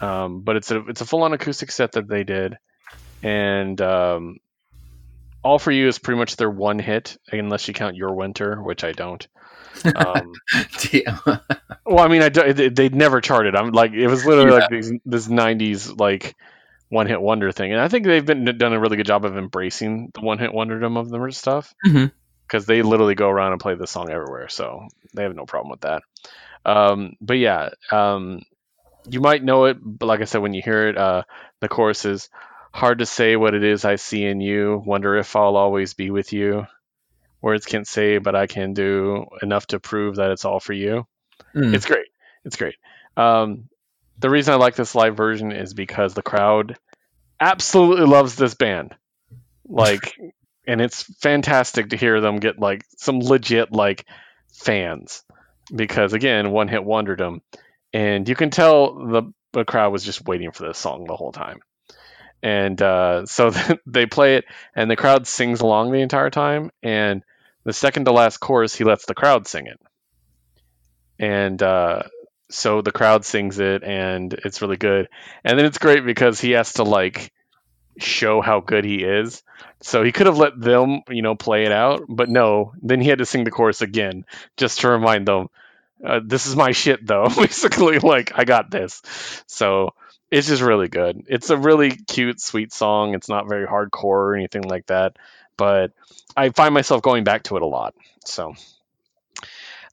Um, 0.00 0.42
but 0.42 0.54
it's 0.54 0.70
a 0.70 0.78
it's 0.86 1.00
a 1.00 1.06
full 1.06 1.24
on 1.24 1.32
acoustic 1.32 1.72
set 1.72 1.90
that 1.92 2.06
they 2.06 2.22
did, 2.22 2.56
and 3.20 3.80
um, 3.80 4.36
all 5.42 5.58
for 5.58 5.70
you 5.70 5.88
is 5.88 5.98
pretty 5.98 6.18
much 6.18 6.36
their 6.36 6.50
one 6.50 6.78
hit, 6.78 7.16
unless 7.30 7.68
you 7.68 7.74
count 7.74 7.96
Your 7.96 8.14
Winter, 8.14 8.62
which 8.62 8.84
I 8.84 8.92
don't. 8.92 9.26
Um, 9.84 10.32
well, 11.86 12.04
I 12.04 12.08
mean, 12.08 12.22
I 12.22 12.28
they, 12.28 12.88
never 12.88 13.20
charted. 13.20 13.56
I'm 13.56 13.70
like, 13.72 13.92
it 13.92 14.06
was 14.06 14.24
literally 14.24 14.50
like 14.50 14.70
these, 14.70 14.92
this 15.04 15.28
'90s 15.28 15.98
like 15.98 16.36
one 16.88 17.06
hit 17.06 17.20
wonder 17.20 17.50
thing, 17.52 17.72
and 17.72 17.80
I 17.80 17.88
think 17.88 18.06
they've 18.06 18.24
been 18.24 18.44
done 18.58 18.72
a 18.72 18.80
really 18.80 18.96
good 18.96 19.06
job 19.06 19.24
of 19.24 19.36
embracing 19.36 20.10
the 20.14 20.20
one 20.20 20.38
hit 20.38 20.50
wonderdom 20.50 20.98
of 20.98 21.10
their 21.10 21.30
stuff 21.30 21.74
because 21.82 22.66
they 22.66 22.82
literally 22.82 23.14
go 23.14 23.28
around 23.28 23.52
and 23.52 23.60
play 23.60 23.74
this 23.74 23.90
song 23.90 24.10
everywhere, 24.10 24.48
so 24.48 24.86
they 25.14 25.22
have 25.22 25.34
no 25.34 25.46
problem 25.46 25.70
with 25.70 25.80
that. 25.80 26.02
Um, 26.64 27.14
but 27.20 27.38
yeah, 27.38 27.70
um, 27.90 28.42
you 29.08 29.20
might 29.20 29.42
know 29.42 29.64
it, 29.64 29.78
but 29.80 30.06
like 30.06 30.20
I 30.20 30.24
said, 30.24 30.42
when 30.42 30.54
you 30.54 30.62
hear 30.62 30.88
it, 30.88 30.96
uh, 30.96 31.22
the 31.60 31.68
chorus 31.68 32.04
is 32.04 32.28
hard 32.72 32.98
to 32.98 33.06
say 33.06 33.36
what 33.36 33.54
it 33.54 33.64
is 33.64 33.84
I 33.84 33.96
see 33.96 34.24
in 34.24 34.40
you. 34.40 34.82
Wonder 34.84 35.16
if 35.16 35.36
I'll 35.36 35.56
always 35.56 35.94
be 35.94 36.10
with 36.10 36.32
you. 36.32 36.66
Words 37.40 37.66
can't 37.66 37.86
say, 37.86 38.18
but 38.18 38.34
I 38.34 38.46
can 38.46 38.72
do 38.72 39.26
enough 39.42 39.66
to 39.68 39.80
prove 39.80 40.16
that 40.16 40.30
it's 40.30 40.44
all 40.44 40.60
for 40.60 40.72
you. 40.72 41.06
Mm. 41.54 41.74
It's 41.74 41.86
great. 41.86 42.06
It's 42.44 42.56
great. 42.56 42.76
Um, 43.16 43.68
the 44.18 44.30
reason 44.30 44.54
I 44.54 44.56
like 44.56 44.76
this 44.76 44.94
live 44.94 45.16
version 45.16 45.52
is 45.52 45.74
because 45.74 46.14
the 46.14 46.22
crowd 46.22 46.78
absolutely 47.40 48.06
loves 48.06 48.36
this 48.36 48.54
band. 48.54 48.94
Like, 49.68 50.16
and 50.66 50.80
it's 50.80 51.02
fantastic 51.20 51.90
to 51.90 51.96
hear 51.96 52.20
them 52.20 52.36
get 52.36 52.58
like 52.58 52.84
some 52.96 53.18
legit 53.18 53.72
like 53.72 54.06
fans 54.52 55.24
because 55.74 56.12
again, 56.12 56.50
one 56.50 56.68
hit 56.68 56.82
wonderdom, 56.82 57.40
and 57.92 58.28
you 58.28 58.34
can 58.34 58.50
tell 58.50 58.94
the 58.94 59.32
the 59.52 59.64
crowd 59.64 59.92
was 59.92 60.04
just 60.04 60.24
waiting 60.24 60.50
for 60.52 60.66
this 60.66 60.78
song 60.78 61.04
the 61.04 61.16
whole 61.16 61.32
time. 61.32 61.60
And 62.42 62.80
uh, 62.80 63.26
so 63.26 63.52
they 63.86 64.06
play 64.06 64.36
it, 64.36 64.44
and 64.74 64.90
the 64.90 64.96
crowd 64.96 65.26
sings 65.26 65.60
along 65.60 65.92
the 65.92 66.00
entire 66.00 66.30
time. 66.30 66.70
And 66.82 67.22
the 67.64 67.72
second 67.72 68.06
to 68.06 68.12
last 68.12 68.38
chorus, 68.38 68.74
he 68.74 68.84
lets 68.84 69.06
the 69.06 69.14
crowd 69.14 69.46
sing 69.46 69.66
it. 69.66 69.80
And 71.18 71.62
uh, 71.62 72.02
so 72.50 72.82
the 72.82 72.92
crowd 72.92 73.24
sings 73.24 73.58
it 73.58 73.82
and 73.82 74.32
it's 74.32 74.62
really 74.62 74.76
good. 74.76 75.08
And 75.44 75.58
then 75.58 75.66
it's 75.66 75.78
great 75.78 76.04
because 76.04 76.40
he 76.40 76.52
has 76.52 76.74
to 76.74 76.82
like 76.84 77.32
show 77.98 78.40
how 78.40 78.60
good 78.60 78.84
he 78.84 79.04
is. 79.04 79.42
So 79.80 80.02
he 80.02 80.12
could 80.12 80.26
have 80.26 80.38
let 80.38 80.60
them 80.60 81.02
you 81.08 81.22
know 81.22 81.34
play 81.34 81.64
it 81.64 81.72
out 81.72 82.02
but 82.08 82.28
no 82.28 82.72
then 82.82 83.00
he 83.00 83.08
had 83.08 83.18
to 83.18 83.26
sing 83.26 83.42
the 83.42 83.50
chorus 83.50 83.82
again 83.82 84.24
just 84.56 84.80
to 84.80 84.88
remind 84.88 85.26
them 85.26 85.48
uh, 86.06 86.20
this 86.24 86.46
is 86.46 86.54
my 86.54 86.70
shit 86.70 87.04
though 87.04 87.28
basically 87.36 87.98
like 87.98 88.32
i 88.36 88.44
got 88.44 88.70
this. 88.70 89.02
So 89.46 89.94
it's 90.32 90.48
just 90.48 90.62
really 90.62 90.88
good 90.88 91.24
it's 91.28 91.50
a 91.50 91.56
really 91.56 91.90
cute 91.90 92.40
sweet 92.40 92.72
song 92.72 93.14
it's 93.14 93.28
not 93.28 93.48
very 93.48 93.66
hardcore 93.66 94.02
or 94.02 94.34
anything 94.34 94.62
like 94.62 94.86
that 94.86 95.16
but 95.56 95.92
i 96.36 96.48
find 96.50 96.74
myself 96.74 97.02
going 97.02 97.22
back 97.22 97.44
to 97.44 97.56
it 97.56 97.62
a 97.62 97.66
lot 97.66 97.94
so 98.24 98.54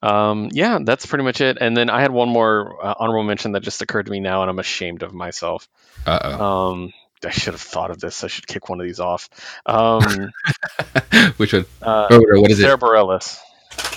um, 0.02 0.48
yeah, 0.54 0.80
that's 0.82 1.06
pretty 1.06 1.26
much 1.26 1.42
it. 1.42 1.58
And 1.60 1.76
then 1.76 1.90
I 1.90 2.00
had 2.00 2.10
one 2.12 2.30
more 2.30 2.86
uh, 2.86 2.94
honorable 3.00 3.24
mention 3.24 3.52
that 3.52 3.64
just 3.64 3.82
occurred 3.82 4.06
to 4.06 4.12
me 4.14 4.22
now, 4.22 4.42
and 4.44 4.50
I'm 4.50 4.58
ashamed 4.60 5.04
of 5.04 5.14
myself. 5.14 5.68
Uh 6.08 6.20
oh. 6.24 6.46
Um, 6.72 6.94
I 7.26 7.32
should 7.32 7.54
have 7.54 7.60
thought 7.60 7.92
of 7.92 8.00
this. 8.00 8.24
I 8.24 8.28
should 8.28 8.48
kick 8.48 8.70
one 8.70 8.80
of 8.80 8.86
these 8.86 9.02
off. 9.02 9.30
Um, 9.66 10.32
Which 11.36 11.52
one? 11.52 11.66
uh, 11.82 12.08
Oh, 12.12 12.22
what 12.40 12.50
is 12.50 12.60
Sarah 12.62 12.76
it? 12.76 12.80
Bareilles 12.80 13.40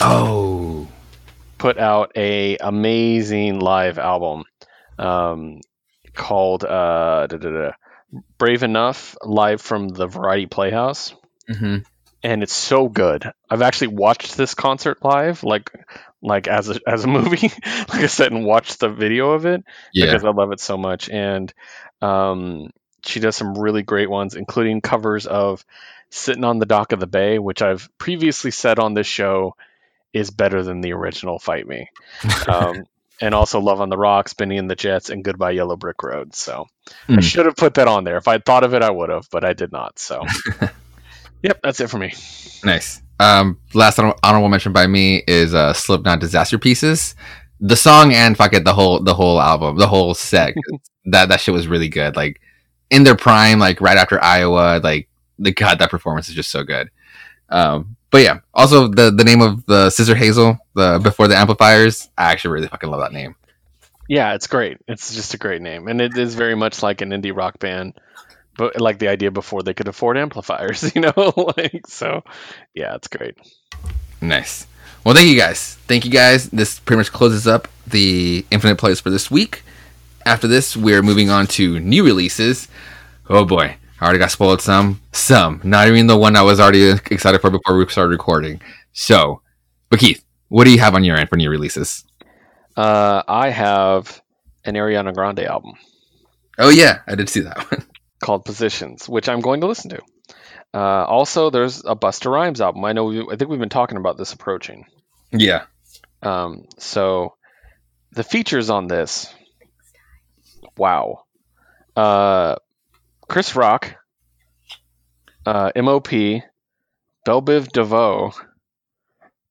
Oh. 0.00 0.88
put 1.58 1.78
out 1.78 2.10
a 2.16 2.56
amazing 2.58 3.60
live 3.60 4.00
album 4.00 4.42
um, 4.98 5.60
called 6.14 6.64
uh, 6.64 7.26
da, 7.26 7.36
da, 7.36 7.50
da, 7.50 7.70
"Brave 8.38 8.62
Enough" 8.62 9.16
live 9.22 9.60
from 9.60 9.88
the 9.88 10.06
Variety 10.06 10.46
Playhouse. 10.46 11.14
hmm 11.48 11.78
and 12.24 12.44
it's 12.44 12.54
so 12.54 12.88
good. 12.88 13.28
I've 13.50 13.62
actually 13.62 13.88
watched 13.88 14.36
this 14.36 14.54
concert 14.54 14.98
live, 15.04 15.42
like 15.42 15.72
like 16.22 16.46
as 16.46 16.68
a 16.70 16.78
as 16.86 17.02
a 17.02 17.08
movie, 17.08 17.48
like 17.66 17.94
I 18.02 18.06
said, 18.06 18.30
and 18.32 18.44
watched 18.46 18.78
the 18.78 18.88
video 18.88 19.32
of 19.32 19.44
it 19.44 19.64
Yeah. 19.92 20.06
because 20.06 20.24
I 20.24 20.30
love 20.30 20.52
it 20.52 20.60
so 20.60 20.76
much. 20.76 21.08
And 21.10 21.52
um, 22.00 22.70
she 23.04 23.18
does 23.18 23.34
some 23.34 23.54
really 23.58 23.82
great 23.82 24.08
ones, 24.08 24.36
including 24.36 24.82
covers 24.82 25.26
of 25.26 25.64
"Sitting 26.10 26.44
on 26.44 26.60
the 26.60 26.66
Dock 26.66 26.92
of 26.92 27.00
the 27.00 27.08
Bay," 27.08 27.40
which 27.40 27.60
I've 27.60 27.88
previously 27.98 28.52
said 28.52 28.78
on 28.78 28.94
this 28.94 29.08
show 29.08 29.56
is 30.12 30.30
better 30.30 30.62
than 30.62 30.80
the 30.80 30.92
original 30.92 31.40
"Fight 31.40 31.66
Me." 31.66 31.88
Um, 32.48 32.84
and 33.22 33.34
also 33.34 33.60
"Love 33.60 33.80
on 33.80 33.88
the 33.88 33.96
Rocks," 33.96 34.34
"Benny 34.34 34.58
and 34.58 34.68
the 34.70 34.76
Jets," 34.76 35.08
and 35.08 35.24
"Goodbye 35.24 35.52
Yellow 35.52 35.76
Brick 35.76 36.02
Road." 36.02 36.34
So 36.34 36.66
I 37.08 37.14
Hmm. 37.14 37.20
should 37.20 37.46
have 37.46 37.56
put 37.56 37.74
that 37.74 37.88
on 37.88 38.04
there. 38.04 38.18
If 38.18 38.28
I'd 38.28 38.44
thought 38.44 38.64
of 38.64 38.74
it, 38.74 38.82
I 38.82 38.90
would 38.90 39.08
have, 39.08 39.26
but 39.30 39.44
I 39.44 39.52
did 39.54 39.72
not. 39.72 39.98
So. 39.98 40.26
Yep, 41.42 41.58
that's 41.64 41.80
it 41.80 41.90
for 41.90 41.98
me. 41.98 42.14
Nice. 42.64 43.02
Um, 43.18 43.58
last 43.74 43.98
honor- 43.98 44.14
honorable 44.22 44.48
mention 44.48 44.72
by 44.72 44.86
me 44.86 45.24
is 45.26 45.54
uh, 45.54 45.72
Slipknot 45.72 46.20
"Disaster 46.20 46.56
Pieces." 46.56 47.16
The 47.58 47.74
song 47.74 48.12
and 48.12 48.36
fuck 48.36 48.52
it, 48.54 48.64
the 48.64 48.72
whole 48.74 49.00
the 49.02 49.14
whole 49.14 49.40
album, 49.40 49.76
the 49.76 49.88
whole 49.88 50.14
set. 50.14 50.54
that 51.06 51.30
that 51.30 51.40
shit 51.40 51.52
was 51.52 51.66
really 51.66 51.88
good. 51.88 52.14
Like 52.14 52.40
in 52.90 53.02
their 53.02 53.16
prime, 53.16 53.58
like 53.58 53.80
right 53.80 53.96
after 53.98 54.22
Iowa, 54.22 54.80
like 54.84 55.08
the 55.38 55.50
god 55.52 55.80
that 55.80 55.90
performance 55.90 56.28
is 56.28 56.36
just 56.36 56.50
so 56.50 56.62
good. 56.62 56.90
Um, 57.48 57.96
but 58.12 58.22
yeah, 58.22 58.40
also 58.54 58.88
the 58.88 59.10
the 59.10 59.24
name 59.24 59.40
of 59.40 59.64
the 59.64 59.88
Sister 59.90 60.14
Hazel, 60.14 60.58
the 60.74 61.00
before 61.02 61.26
the 61.28 61.36
amplifiers. 61.36 62.08
I 62.16 62.30
actually 62.30 62.52
really 62.52 62.68
fucking 62.68 62.90
love 62.90 63.00
that 63.00 63.12
name. 63.12 63.34
Yeah, 64.06 64.34
it's 64.34 64.46
great. 64.46 64.78
It's 64.86 65.14
just 65.14 65.32
a 65.32 65.38
great 65.38 65.62
name, 65.62 65.88
and 65.88 66.00
it 66.00 66.16
is 66.16 66.34
very 66.34 66.54
much 66.54 66.82
like 66.82 67.00
an 67.00 67.10
indie 67.10 67.34
rock 67.34 67.58
band, 67.58 67.94
but 68.58 68.78
like 68.78 68.98
the 68.98 69.08
idea 69.08 69.30
before 69.30 69.62
they 69.62 69.72
could 69.72 69.88
afford 69.88 70.18
amplifiers, 70.18 70.92
you 70.94 71.00
know. 71.00 71.14
like 71.56 71.86
so, 71.88 72.22
yeah, 72.74 72.94
it's 72.94 73.08
great. 73.08 73.34
Nice. 74.20 74.66
Well, 75.04 75.14
thank 75.14 75.28
you 75.28 75.36
guys. 75.38 75.76
Thank 75.88 76.04
you 76.04 76.10
guys. 76.10 76.50
This 76.50 76.78
pretty 76.80 76.98
much 76.98 77.12
closes 77.12 77.46
up 77.46 77.66
the 77.86 78.44
Infinite 78.50 78.76
Plays 78.76 79.00
for 79.00 79.08
this 79.08 79.30
week. 79.30 79.62
After 80.26 80.46
this, 80.46 80.76
we're 80.76 81.02
moving 81.02 81.30
on 81.30 81.46
to 81.48 81.80
new 81.80 82.04
releases. 82.04 82.68
Oh 83.30 83.46
boy, 83.46 83.76
I 84.02 84.06
already 84.06 84.18
got 84.18 84.32
spoiled 84.32 84.60
some. 84.60 85.00
Some. 85.12 85.60
Not 85.62 85.86
even 85.86 86.08
the 86.08 86.16
one 86.16 86.36
I 86.36 86.42
was 86.42 86.58
already 86.58 86.90
excited 86.90 87.40
for 87.40 87.50
before 87.50 87.76
we 87.76 87.88
started 87.88 88.10
recording. 88.10 88.60
So, 88.92 89.40
but 89.90 90.00
Keith, 90.00 90.24
what 90.48 90.64
do 90.64 90.72
you 90.72 90.80
have 90.80 90.94
on 90.94 91.04
your 91.04 91.16
end 91.16 91.28
for 91.28 91.36
new 91.36 91.48
releases? 91.48 92.04
Uh, 92.76 93.22
I 93.28 93.50
have 93.50 94.20
an 94.64 94.74
Ariana 94.74 95.14
Grande 95.14 95.40
album 95.40 95.74
Oh 96.58 96.68
yeah, 96.68 97.00
I 97.06 97.14
did 97.14 97.28
see 97.28 97.40
that 97.40 97.70
one. 97.70 97.84
called 98.22 98.44
Positions, 98.44 99.08
which 99.08 99.28
I'm 99.28 99.40
going 99.40 99.60
to 99.62 99.66
listen 99.66 99.90
to. 99.90 100.02
Uh, 100.74 101.04
also, 101.04 101.50
there's 101.50 101.84
a 101.84 101.96
Busta 101.96 102.30
Rhymes 102.30 102.60
album. 102.60 102.84
I 102.84 102.92
know. 102.92 103.04
We, 103.04 103.20
I 103.20 103.36
think 103.36 103.50
we've 103.50 103.60
been 103.60 103.68
talking 103.68 103.98
about 103.98 104.16
this 104.16 104.32
approaching. 104.32 104.86
yeah. 105.32 105.64
Um, 106.22 106.66
so 106.78 107.34
the 108.12 108.22
features 108.22 108.70
on 108.70 108.86
this, 108.86 109.32
wow. 110.76 111.24
Uh, 111.96 112.56
Chris 113.32 113.56
Rock, 113.56 113.94
uh, 115.46 115.70
MOP, 115.74 116.10
Bell 117.24 117.40
Biv 117.40 117.72
DeVoe, 117.72 118.32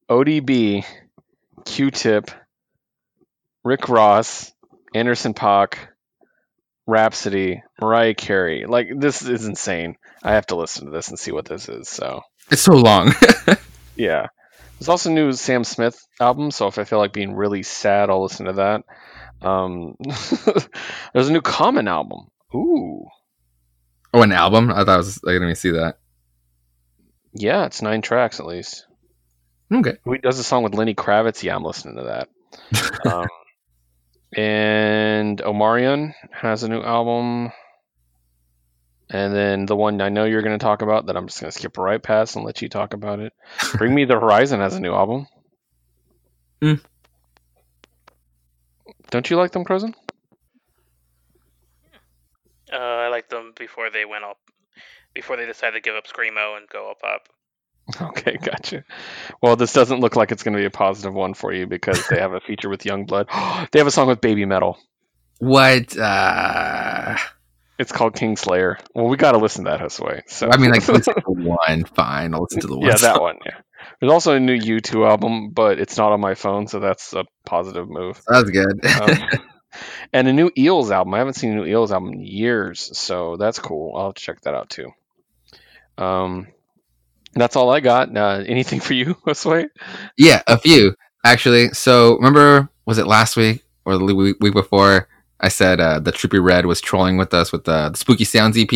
ODB, 0.08 0.86
Q-Tip, 1.66 2.30
Rick 3.64 3.90
Ross, 3.90 4.52
Anderson 4.94 5.34
Paak, 5.34 5.78
Rapsody, 6.86 7.64
Mariah 7.82 8.14
Carey. 8.14 8.66
Like 8.68 8.90
this 9.00 9.24
is 9.24 9.48
insane. 9.48 9.96
I 10.22 10.34
have 10.34 10.46
to 10.48 10.56
listen 10.58 10.86
to 10.86 10.92
this 10.92 11.08
and 11.08 11.18
see 11.18 11.32
what 11.32 11.46
this 11.46 11.68
is. 11.68 11.90
So 11.90 12.22
It's 12.52 12.62
so 12.62 12.74
long. 12.74 13.12
yeah. 13.96 14.28
There's 14.78 14.90
also 14.90 15.10
a 15.10 15.14
new 15.14 15.32
Sam 15.32 15.64
Smith 15.64 16.00
album, 16.20 16.52
so 16.52 16.68
if 16.68 16.78
I 16.78 16.84
feel 16.84 17.00
like 17.00 17.14
being 17.14 17.34
really 17.34 17.64
sad, 17.64 18.12
I'll 18.12 18.22
listen 18.22 18.46
to 18.46 18.54
that. 18.54 18.84
Um, 19.42 19.96
there's 21.14 21.30
a 21.30 21.34
new 21.34 21.42
Common 21.42 21.88
album. 21.88 22.28
Ooh, 22.54 23.08
oh, 24.14 24.22
an 24.22 24.32
album? 24.32 24.72
I 24.72 24.84
thought 24.84 24.90
I 24.90 24.98
was 24.98 25.20
I 25.26 25.32
didn't 25.32 25.44
even 25.44 25.56
see 25.56 25.72
that. 25.72 25.98
yeah, 27.34 27.66
it's 27.66 27.82
nine 27.82 28.02
tracks 28.02 28.40
at 28.40 28.46
least. 28.46 28.86
Okay. 29.74 29.98
He 30.06 30.18
does 30.18 30.38
a 30.38 30.44
song 30.44 30.64
with 30.64 30.76
Lenny 30.76 30.94
Kravitz. 30.94 31.44
Yeah, 31.44 31.56
I'm 31.56 31.64
listening 31.64 31.96
to 31.96 32.04
that. 32.04 32.30
um, 33.14 33.28
and 34.36 35.40
Omarion 35.40 36.14
has 36.32 36.64
a 36.64 36.70
new 36.70 36.82
album. 36.82 37.52
And 39.10 39.36
then 39.36 39.66
the 39.66 39.76
one 39.76 40.00
I 40.02 40.10
know 40.10 40.24
you're 40.24 40.42
going 40.42 40.58
to 40.58 40.64
talk 40.64 40.82
about 40.82 41.08
that 41.08 41.18
I'm 41.18 41.28
just 41.28 41.42
going 41.42 41.52
to 41.52 41.58
skip 41.58 41.78
right 41.78 42.02
past 42.02 42.36
and 42.36 42.46
let 42.46 42.62
you 42.62 42.70
talk 42.70 42.94
about 42.94 43.20
it. 43.20 43.34
Bring 43.76 43.94
Me 43.94 44.06
the 44.06 44.20
Horizon 44.20 44.60
has 44.62 44.76
a 44.76 44.80
new 44.80 44.94
album. 44.94 45.28
Mm. 46.62 46.82
Don't 49.10 49.30
you 49.30 49.36
like 49.36 49.52
them, 49.52 49.66
Crozen? 49.66 49.96
Uh, 52.72 52.78
I 52.78 53.08
liked 53.10 53.30
them 53.30 53.54
before 53.58 53.90
they 53.90 54.06
went 54.06 54.24
up, 54.24 54.38
before 55.14 55.38
they 55.38 55.46
decided 55.46 55.76
to 55.76 55.82
give 55.82 55.96
up 55.96 56.06
screamo 56.08 56.58
and 56.58 56.68
go 56.70 56.90
up 56.92 57.02
up. 57.04 57.28
Okay, 58.02 58.38
gotcha. 58.38 58.84
Well, 59.42 59.56
this 59.58 59.74
doesn't 59.74 60.00
look 60.00 60.16
like 60.16 60.32
it's 60.32 60.44
going 60.44 60.54
to 60.54 60.60
be 60.60 60.66
a 60.66 60.70
positive 60.72 61.14
one 61.14 61.34
for 61.34 61.52
you 61.52 61.68
because 61.68 62.08
they 62.08 62.20
have 62.20 62.32
a 62.34 62.40
feature 62.40 62.70
with 62.70 62.84
YUNGBLUD. 62.84 63.70
they 63.72 63.80
have 63.80 63.88
a 63.88 63.92
song 63.92 64.08
with 64.08 64.22
Babymetal. 64.22 64.76
What? 65.40 65.98
Uh, 65.98 67.18
It's 67.80 67.92
called 67.92 68.14
Kingslayer. 68.14 68.78
Well, 68.94 69.08
we 69.08 69.18
got 69.18 69.32
to 69.32 69.40
listen 69.40 69.66
to 69.66 69.72
that, 69.72 69.80
Josue. 69.80 70.22
So 70.28 70.50
I 70.52 70.58
mean, 70.58 70.70
like 70.70 70.88
listen 70.88 71.16
to 71.16 71.24
the 71.26 71.32
one. 71.32 71.84
Fine, 71.86 72.36
I'll 72.36 72.44
listen 72.44 72.62
to 72.62 72.68
the 72.68 72.78
one. 72.78 72.88
yeah, 72.88 72.96
that 72.98 73.20
one. 73.20 73.38
Yeah. 73.44 73.58
There's 74.00 74.12
also 74.12 74.36
a 74.36 74.40
new 74.40 74.56
U2 74.56 75.10
album, 75.10 75.50
but 75.50 75.80
it's 75.80 75.98
not 75.98 76.12
on 76.12 76.22
my 76.22 76.36
phone, 76.36 76.68
so 76.68 76.80
that's 76.80 77.14
a 77.14 77.26
positive 77.46 77.90
move. 77.90 78.22
That's 78.28 78.52
good. 78.52 78.86
Um, 78.86 79.40
and 80.14 80.28
a 80.28 80.34
new 80.34 80.52
Eels 80.58 80.92
album. 80.92 81.14
I 81.14 81.20
haven't 81.20 81.34
seen 81.36 81.52
a 81.52 81.56
new 81.56 81.66
Eels 81.66 81.92
album 81.92 82.14
in 82.14 82.22
years, 82.22 82.98
so 82.98 83.38
that's 83.38 83.60
cool. 83.60 83.96
I'll 83.96 84.14
check 84.14 84.42
that 84.42 84.54
out 84.54 84.70
too. 84.70 84.92
Um, 85.98 86.48
that's 87.34 87.56
all 87.56 87.70
I 87.72 87.80
got. 87.80 88.16
Uh, 88.16 88.44
anything 88.48 88.80
for 88.80 88.94
you, 88.94 89.16
Josue? 89.26 89.70
Yeah, 90.18 90.42
a 90.48 90.58
few 90.58 90.96
actually. 91.24 91.70
So 91.70 92.16
remember, 92.16 92.70
was 92.86 92.98
it 92.98 93.08
last 93.08 93.38
week 93.38 93.64
or 93.86 93.98
the 93.98 94.04
week, 94.16 94.38
week 94.42 94.54
before? 94.54 95.08
I 95.40 95.48
said 95.50 95.80
uh, 95.80 96.00
the 96.00 96.12
Trippie 96.12 96.44
Redd 96.44 96.68
was 96.68 96.82
trolling 96.82 97.18
with 97.18 97.34
us 97.34 97.52
with 97.52 97.64
the, 97.64 97.90
the 97.90 97.98
Spooky 97.98 98.26
Sounds 98.26 98.58
EP, 98.58 98.70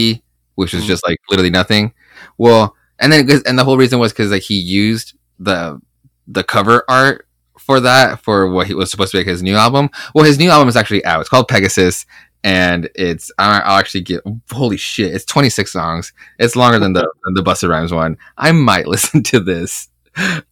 which 0.56 0.74
was 0.74 0.84
Mhm. 0.84 0.88
just 0.88 1.08
like 1.08 1.20
literally 1.30 1.52
nothing. 1.52 1.94
Well, 2.40 2.76
and 3.00 3.12
then 3.12 3.30
and 3.46 3.60
the 3.60 3.64
whole 3.64 3.78
reason 3.78 4.00
was 4.00 4.12
because 4.14 4.32
like 4.32 4.42
he 4.42 4.56
used 4.60 5.14
the 5.40 5.80
the 6.28 6.44
cover 6.44 6.84
art 6.90 7.25
for 7.66 7.80
that 7.80 8.22
for 8.22 8.48
what 8.50 8.68
he 8.68 8.74
was 8.74 8.92
supposed 8.92 9.12
to 9.12 9.18
be 9.18 9.20
like 9.22 9.28
his 9.28 9.44
new 9.44 9.56
album. 9.56 9.90
Well, 10.14 10.26
his 10.26 10.38
new 10.40 10.50
album 10.50 10.68
is 10.70 10.76
actually 10.76 11.04
out. 11.06 11.20
It's 11.22 11.30
called 11.30 11.48
Pegasus, 11.48 12.06
and 12.44 12.90
it's 12.96 13.32
I- 13.40 13.60
I'll 13.62 13.80
actually 13.80 14.02
get 14.02 14.22
holy 14.52 14.78
shit. 14.78 15.14
It's 15.14 15.26
26 15.26 15.72
songs. 15.72 16.14
It's 16.40 16.56
longer 16.56 16.80
than 16.80 16.94
the 16.94 17.02
than 17.26 17.34
the 17.34 17.44
Busta 17.44 17.68
Rhymes 17.70 17.92
one. 17.92 18.18
I 18.38 18.52
might 18.52 18.88
listen 18.88 19.24
to 19.24 19.40
this. 19.40 19.90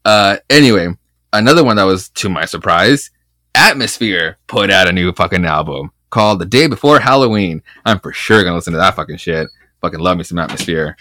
Uh, 0.04 0.38
anyway, 0.50 0.90
another 1.32 1.64
one 1.64 1.78
that 1.78 1.84
was 1.84 2.10
to 2.10 2.30
my 2.30 2.46
surprise, 2.46 3.12
Atmosphere 3.56 4.38
put 4.48 4.70
out 4.72 4.88
a 4.88 4.92
new 4.92 5.12
fucking 5.14 5.46
album 5.46 5.92
called 6.10 6.40
The 6.40 6.46
Day 6.46 6.68
Before 6.68 7.00
Halloween. 7.00 7.62
I'm 7.86 8.00
for 8.00 8.12
sure 8.12 8.44
gonna 8.44 8.56
listen 8.56 8.74
to 8.74 8.80
that 8.80 8.96
fucking 8.96 9.18
shit. 9.18 9.48
Fucking 9.82 10.00
love 10.00 10.18
me 10.18 10.24
some 10.24 10.40
Atmosphere. 10.40 10.98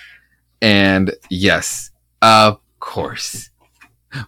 And 0.61 1.13
yes, 1.31 1.91
of 2.21 2.61
course, 2.79 3.51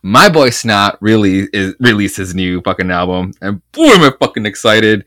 my 0.02 0.28
boy 0.28 0.50
Snot 0.50 0.98
really 1.00 1.48
is 1.52 1.74
released 1.80 2.16
his 2.16 2.34
new 2.34 2.60
fucking 2.62 2.90
album, 2.90 3.32
and 3.40 3.60
boy, 3.72 3.86
am 3.86 4.02
I 4.02 4.12
fucking 4.18 4.46
excited! 4.46 5.04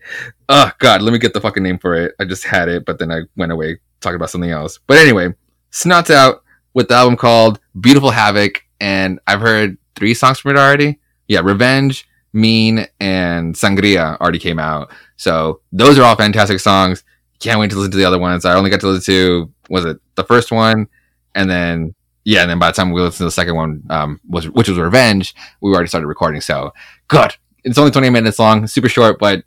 Oh 0.48 0.70
god, 0.78 1.02
let 1.02 1.12
me 1.12 1.18
get 1.18 1.34
the 1.34 1.40
fucking 1.40 1.62
name 1.62 1.78
for 1.78 1.94
it. 1.94 2.14
I 2.18 2.24
just 2.24 2.44
had 2.44 2.68
it, 2.68 2.84
but 2.84 2.98
then 2.98 3.10
I 3.10 3.22
went 3.36 3.52
away 3.52 3.78
talking 4.00 4.16
about 4.16 4.30
something 4.30 4.50
else. 4.50 4.78
But 4.86 4.98
anyway, 4.98 5.34
Snot's 5.70 6.10
out 6.10 6.42
with 6.74 6.88
the 6.88 6.94
album 6.94 7.16
called 7.16 7.60
Beautiful 7.80 8.10
Havoc, 8.10 8.62
and 8.80 9.20
I've 9.26 9.40
heard 9.40 9.78
three 9.96 10.14
songs 10.14 10.38
from 10.38 10.52
it 10.52 10.58
already. 10.58 10.98
Yeah, 11.26 11.40
Revenge, 11.40 12.08
Mean, 12.32 12.86
and 13.00 13.54
Sangria 13.54 14.18
already 14.20 14.38
came 14.38 14.58
out. 14.58 14.92
So 15.16 15.60
those 15.72 15.98
are 15.98 16.04
all 16.04 16.16
fantastic 16.16 16.60
songs. 16.60 17.04
Can't 17.40 17.60
wait 17.60 17.70
to 17.70 17.76
listen 17.76 17.92
to 17.92 17.96
the 17.96 18.04
other 18.04 18.18
ones. 18.18 18.44
I 18.44 18.54
only 18.54 18.70
got 18.70 18.80
to 18.80 18.88
listen 18.88 19.12
to 19.12 19.52
was 19.68 19.84
it 19.84 19.98
the 20.14 20.24
first 20.24 20.50
one, 20.50 20.88
and 21.34 21.50
then 21.50 21.94
yeah, 22.28 22.42
and 22.42 22.50
then 22.50 22.58
by 22.58 22.66
the 22.66 22.74
time 22.74 22.92
we 22.92 23.00
listened 23.00 23.18
to 23.18 23.24
the 23.24 23.30
second 23.30 23.56
one, 23.56 23.82
um, 23.88 24.20
was 24.28 24.48
which 24.50 24.68
was 24.68 24.76
Revenge, 24.78 25.34
we 25.62 25.70
already 25.72 25.88
started 25.88 26.06
recording. 26.08 26.42
So 26.42 26.72
good. 27.08 27.34
It's 27.64 27.78
only 27.78 27.90
20 27.90 28.10
minutes 28.10 28.38
long, 28.38 28.66
super 28.66 28.88
short, 28.88 29.18
but 29.18 29.42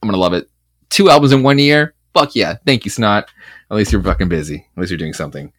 I'm 0.00 0.08
gonna 0.08 0.16
love 0.18 0.32
it. 0.32 0.48
Two 0.90 1.10
albums 1.10 1.32
in 1.32 1.42
one 1.42 1.58
year. 1.58 1.94
Fuck 2.14 2.36
yeah. 2.36 2.54
Thank 2.64 2.84
you, 2.84 2.90
Snot. 2.92 3.28
At 3.70 3.76
least 3.76 3.90
you're 3.90 4.00
fucking 4.02 4.28
busy. 4.28 4.64
At 4.76 4.80
least 4.80 4.90
you're 4.92 4.98
doing 4.98 5.12
something. 5.12 5.52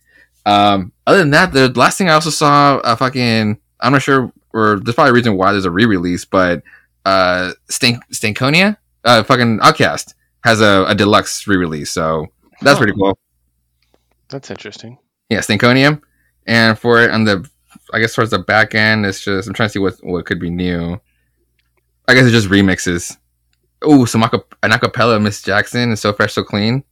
Um, 0.45 0.93
other 1.05 1.17
than 1.17 1.31
that, 1.31 1.51
the 1.51 1.69
last 1.77 1.97
thing 1.97 2.07
I 2.07 2.13
also 2.13 2.29
saw, 2.29 2.77
uh, 2.77 2.95
fucking, 2.95 3.59
I'm 3.81 3.91
not 3.91 4.01
sure, 4.01 4.31
or 4.53 4.79
there's 4.79 4.95
probably 4.95 5.09
a 5.09 5.13
reason 5.13 5.35
why 5.35 5.51
there's 5.51 5.65
a 5.65 5.71
re-release, 5.71 6.23
but 6.23 6.63
uh, 7.03 7.51
Stank 7.69 7.97
Stankonia, 8.13 8.77
uh, 9.03 9.23
fucking 9.23 9.59
OutKast 9.59 10.13
has 10.45 10.61
a, 10.61 10.85
a 10.87 10.95
deluxe 10.95 11.45
re-release, 11.47 11.91
so 11.91 12.27
that's 12.61 12.77
Huh. 12.77 12.85
pretty 12.85 12.93
cool. 12.97 13.17
That's 14.29 14.49
interesting. 14.49 14.97
Yeah, 15.29 15.39
Stankonia, 15.39 16.01
and 16.45 16.77
for 16.77 17.01
it 17.01 17.11
on 17.11 17.23
the, 17.23 17.49
I 17.93 17.99
guess 17.99 18.15
towards 18.15 18.31
the 18.31 18.39
back 18.39 18.75
end, 18.75 19.05
it's 19.05 19.23
just 19.23 19.47
I'm 19.47 19.53
trying 19.53 19.69
to 19.69 19.73
see 19.73 19.79
what 19.79 19.95
what 20.03 20.25
could 20.25 20.39
be 20.39 20.49
new. 20.49 20.99
I 22.07 22.13
guess 22.13 22.23
it's 22.25 22.31
just 22.33 22.49
remixes. 22.49 23.17
Oh, 23.81 24.05
some 24.05 24.23
aca- 24.23 24.43
an 24.63 24.71
acapella, 24.71 25.21
Miss 25.21 25.41
Jackson, 25.41 25.89
and 25.89 25.99
so 25.99 26.13
fresh, 26.13 26.33
so 26.33 26.43
clean. 26.43 26.83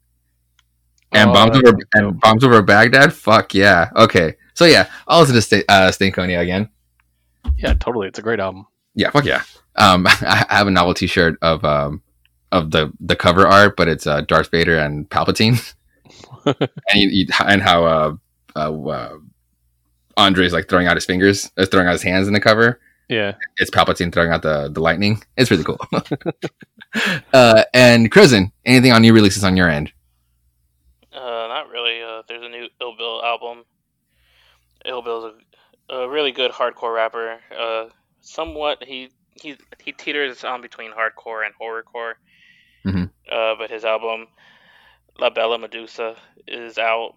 And 1.12 1.30
Oh, 1.30 1.34
bombs 1.34 1.58
over 1.58 1.78
and 1.94 2.20
bombs 2.20 2.44
over 2.44 2.62
Baghdad. 2.62 3.14
Fuck 3.14 3.54
yeah. 3.54 3.90
Okay. 3.96 4.36
So 4.56 4.66
yeah, 4.66 4.90
I'll 5.08 5.20
listen 5.22 5.36
to 5.36 5.42
St- 5.42 5.66
uh, 5.70 5.90
Stankonia 5.90 6.40
again. 6.42 6.70
Yeah, 7.58 7.74
totally. 7.74 8.08
It's 8.08 8.20
a 8.20 8.24
great 8.24 8.40
album. 8.40 8.68
Yeah, 8.96 9.10
fuck 9.12 9.26
yeah. 9.26 9.44
Um, 9.76 10.06
I 10.08 10.46
have 10.50 10.68
a 10.68 10.72
novelty 10.72 11.08
shirt 11.08 11.38
of 11.42 11.64
um 11.64 12.02
of 12.52 12.72
the 12.72 12.92
the 13.00 13.16
cover 13.16 13.48
art, 13.48 13.76
but 13.76 13.88
it's 13.88 14.08
uh, 14.08 14.22
Darth 14.22 14.52
Vader 14.52 14.78
and 14.78 15.10
Palpatine, 15.10 15.74
and 16.46 16.56
you, 16.96 17.10
you, 17.10 17.28
and 17.46 17.62
how 17.62 17.86
uh, 17.86 18.16
uh, 18.56 18.88
uh 18.88 19.18
Andre's 20.18 20.54
like 20.54 20.70
throwing 20.70 20.88
out 20.88 20.98
his 20.98 21.06
fingers, 21.06 21.52
uh, 21.58 21.66
throwing 21.66 21.88
out 21.88 21.94
his 21.94 22.04
hands 22.04 22.28
in 22.28 22.34
the 22.34 22.40
cover. 22.40 22.80
Yeah. 23.10 23.36
It's 23.58 23.70
Palpatine 23.70 24.14
throwing 24.14 24.32
out 24.32 24.42
the 24.42 24.70
the 24.70 24.80
lightning. 24.82 25.22
It's 25.38 25.52
really 25.52 25.64
cool. 25.64 25.80
uh, 27.34 27.64
and 27.74 28.12
Crimson, 28.12 28.52
anything 28.66 28.92
on 28.92 29.02
new 29.02 29.14
releases 29.14 29.44
on 29.44 29.58
your 29.58 29.70
end? 29.70 29.92
Uh, 31.12 31.48
not 31.48 31.70
really. 31.70 32.02
Uh, 32.02 32.24
there's 32.28 32.44
a 32.44 32.50
new 32.50 32.68
Ill 32.82 32.96
Bill 32.98 33.24
album. 33.24 33.66
Ill 34.86 35.02
Bill's 35.02 35.34
a, 35.90 35.94
a 35.94 36.10
really 36.10 36.32
good 36.32 36.52
hardcore 36.52 36.94
rapper. 36.96 37.40
Uh, 37.58 37.86
somewhat 38.22 38.84
he 38.84 39.10
he 39.42 39.58
he 39.84 39.92
teeters 39.92 40.44
on 40.44 40.62
between 40.62 40.92
hardcore 40.92 41.46
and 41.46 41.54
horrorcore. 41.62 42.14
Mhm. 42.86 43.10
Uh, 43.32 43.56
but 43.58 43.70
his 43.70 43.86
album 43.86 44.28
La 45.20 45.30
Bella 45.30 45.60
Medusa 45.60 46.16
is 46.48 46.78
out. 46.78 47.14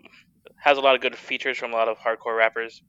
Has 0.59 0.79
a 0.79 0.81
lot 0.81 0.95
of 0.95 1.01
good 1.01 1.17
features 1.17 1.59
from 1.59 1.73
a 1.73 1.77
lot 1.77 1.89
of 1.89 1.99
hardcore 1.99 2.37
rappers 2.37 2.83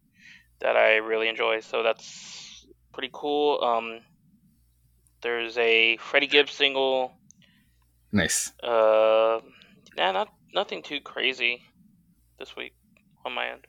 that 0.60 0.76
I 0.76 0.96
really 0.96 1.28
enjoy. 1.28 1.60
So 1.60 1.84
that's 1.84 2.66
pretty 2.94 3.10
cool. 3.14 3.64
Um, 3.64 4.00
there's 5.22 5.58
a 5.58 5.98
Freddie 5.98 6.28
Gibbs 6.28 6.54
single. 6.54 7.14
Nice. 8.12 8.52
Uh, 8.64 9.40
nah, 9.96 10.12
not 10.12 10.30
nothing 10.54 10.82
too 10.82 11.00
crazy 11.02 11.62
this 12.40 12.56
week 12.56 12.74
on 13.26 13.34
my 13.34 13.48
end. 13.50 13.68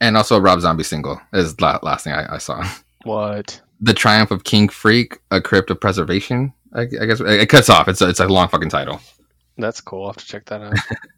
And 0.00 0.16
also 0.16 0.36
a 0.36 0.40
Rob 0.40 0.60
Zombie 0.60 0.84
single 0.84 1.20
is 1.32 1.60
la- 1.60 1.78
last 1.82 2.04
thing 2.04 2.12
I, 2.12 2.34
I 2.34 2.38
saw. 2.38 2.66
What? 3.04 3.60
The 3.80 3.94
Triumph 3.94 4.30
of 4.30 4.44
King 4.44 4.68
Freak, 4.68 5.18
A 5.30 5.40
Crypt 5.40 5.70
of 5.70 5.80
Preservation. 5.80 6.52
I, 6.74 6.82
I 6.82 7.06
guess 7.06 7.20
it 7.20 7.48
cuts 7.48 7.70
off. 7.70 7.88
It's 7.88 8.00
a, 8.00 8.08
it's 8.08 8.20
a 8.20 8.26
long 8.26 8.48
fucking 8.48 8.68
title. 8.68 9.00
That's 9.58 9.80
cool. 9.80 10.02
I'll 10.02 10.08
have 10.08 10.16
to 10.16 10.26
check 10.26 10.46
that 10.46 10.60
out. 10.60 10.74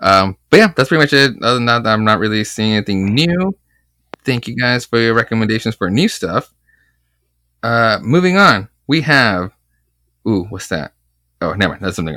Um, 0.00 0.36
but 0.50 0.58
yeah, 0.58 0.72
that's 0.76 0.88
pretty 0.88 1.02
much 1.02 1.12
it. 1.12 1.42
Other 1.42 1.54
than 1.54 1.66
that, 1.66 1.86
I'm 1.86 2.04
not 2.04 2.18
really 2.18 2.44
seeing 2.44 2.72
anything 2.72 3.14
new. 3.14 3.56
Thank 4.24 4.48
you 4.48 4.56
guys 4.56 4.84
for 4.84 4.98
your 4.98 5.14
recommendations 5.14 5.74
for 5.74 5.90
new 5.90 6.08
stuff. 6.08 6.52
Uh, 7.62 7.98
moving 8.02 8.36
on, 8.36 8.68
we 8.86 9.00
have. 9.02 9.52
Ooh, 10.28 10.44
what's 10.50 10.68
that? 10.68 10.92
Oh, 11.40 11.52
never 11.52 11.72
mind. 11.72 11.84
That's 11.84 11.96
something. 11.96 12.16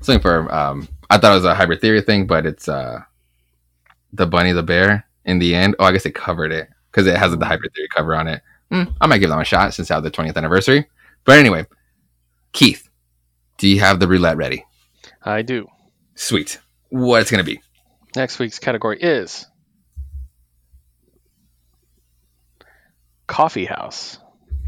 Something 0.00 0.22
for. 0.22 0.52
Um, 0.52 0.88
I 1.10 1.18
thought 1.18 1.32
it 1.32 1.36
was 1.36 1.44
a 1.44 1.54
hybrid 1.54 1.80
theory 1.80 2.00
thing, 2.00 2.26
but 2.26 2.46
it's 2.46 2.68
uh, 2.68 3.00
the 4.12 4.26
bunny, 4.26 4.52
the 4.52 4.62
bear. 4.62 5.06
In 5.26 5.38
the 5.38 5.54
end, 5.54 5.74
oh, 5.78 5.84
I 5.84 5.92
guess 5.92 6.04
they 6.04 6.10
covered 6.10 6.52
it 6.52 6.68
because 6.90 7.06
it 7.06 7.16
has 7.16 7.36
the 7.36 7.44
hybrid 7.44 7.72
theory 7.74 7.88
cover 7.94 8.14
on 8.14 8.28
it. 8.28 8.42
Hmm, 8.70 8.84
I 9.00 9.06
might 9.06 9.18
give 9.18 9.30
them 9.30 9.38
a 9.40 9.44
shot 9.44 9.72
since 9.72 9.90
I 9.90 9.94
have 9.94 10.02
the 10.02 10.10
20th 10.10 10.36
anniversary. 10.36 10.86
But 11.24 11.38
anyway, 11.38 11.66
Keith, 12.52 12.88
do 13.58 13.68
you 13.68 13.80
have 13.80 14.00
the 14.00 14.08
roulette 14.08 14.36
ready? 14.36 14.64
I 15.22 15.42
do. 15.42 15.68
Sweet. 16.14 16.60
What 16.96 17.22
it's 17.22 17.30
gonna 17.32 17.42
be? 17.42 17.60
Next 18.14 18.38
week's 18.38 18.60
category 18.60 19.00
is 19.00 19.46
Coffee 23.26 23.64
House. 23.64 24.18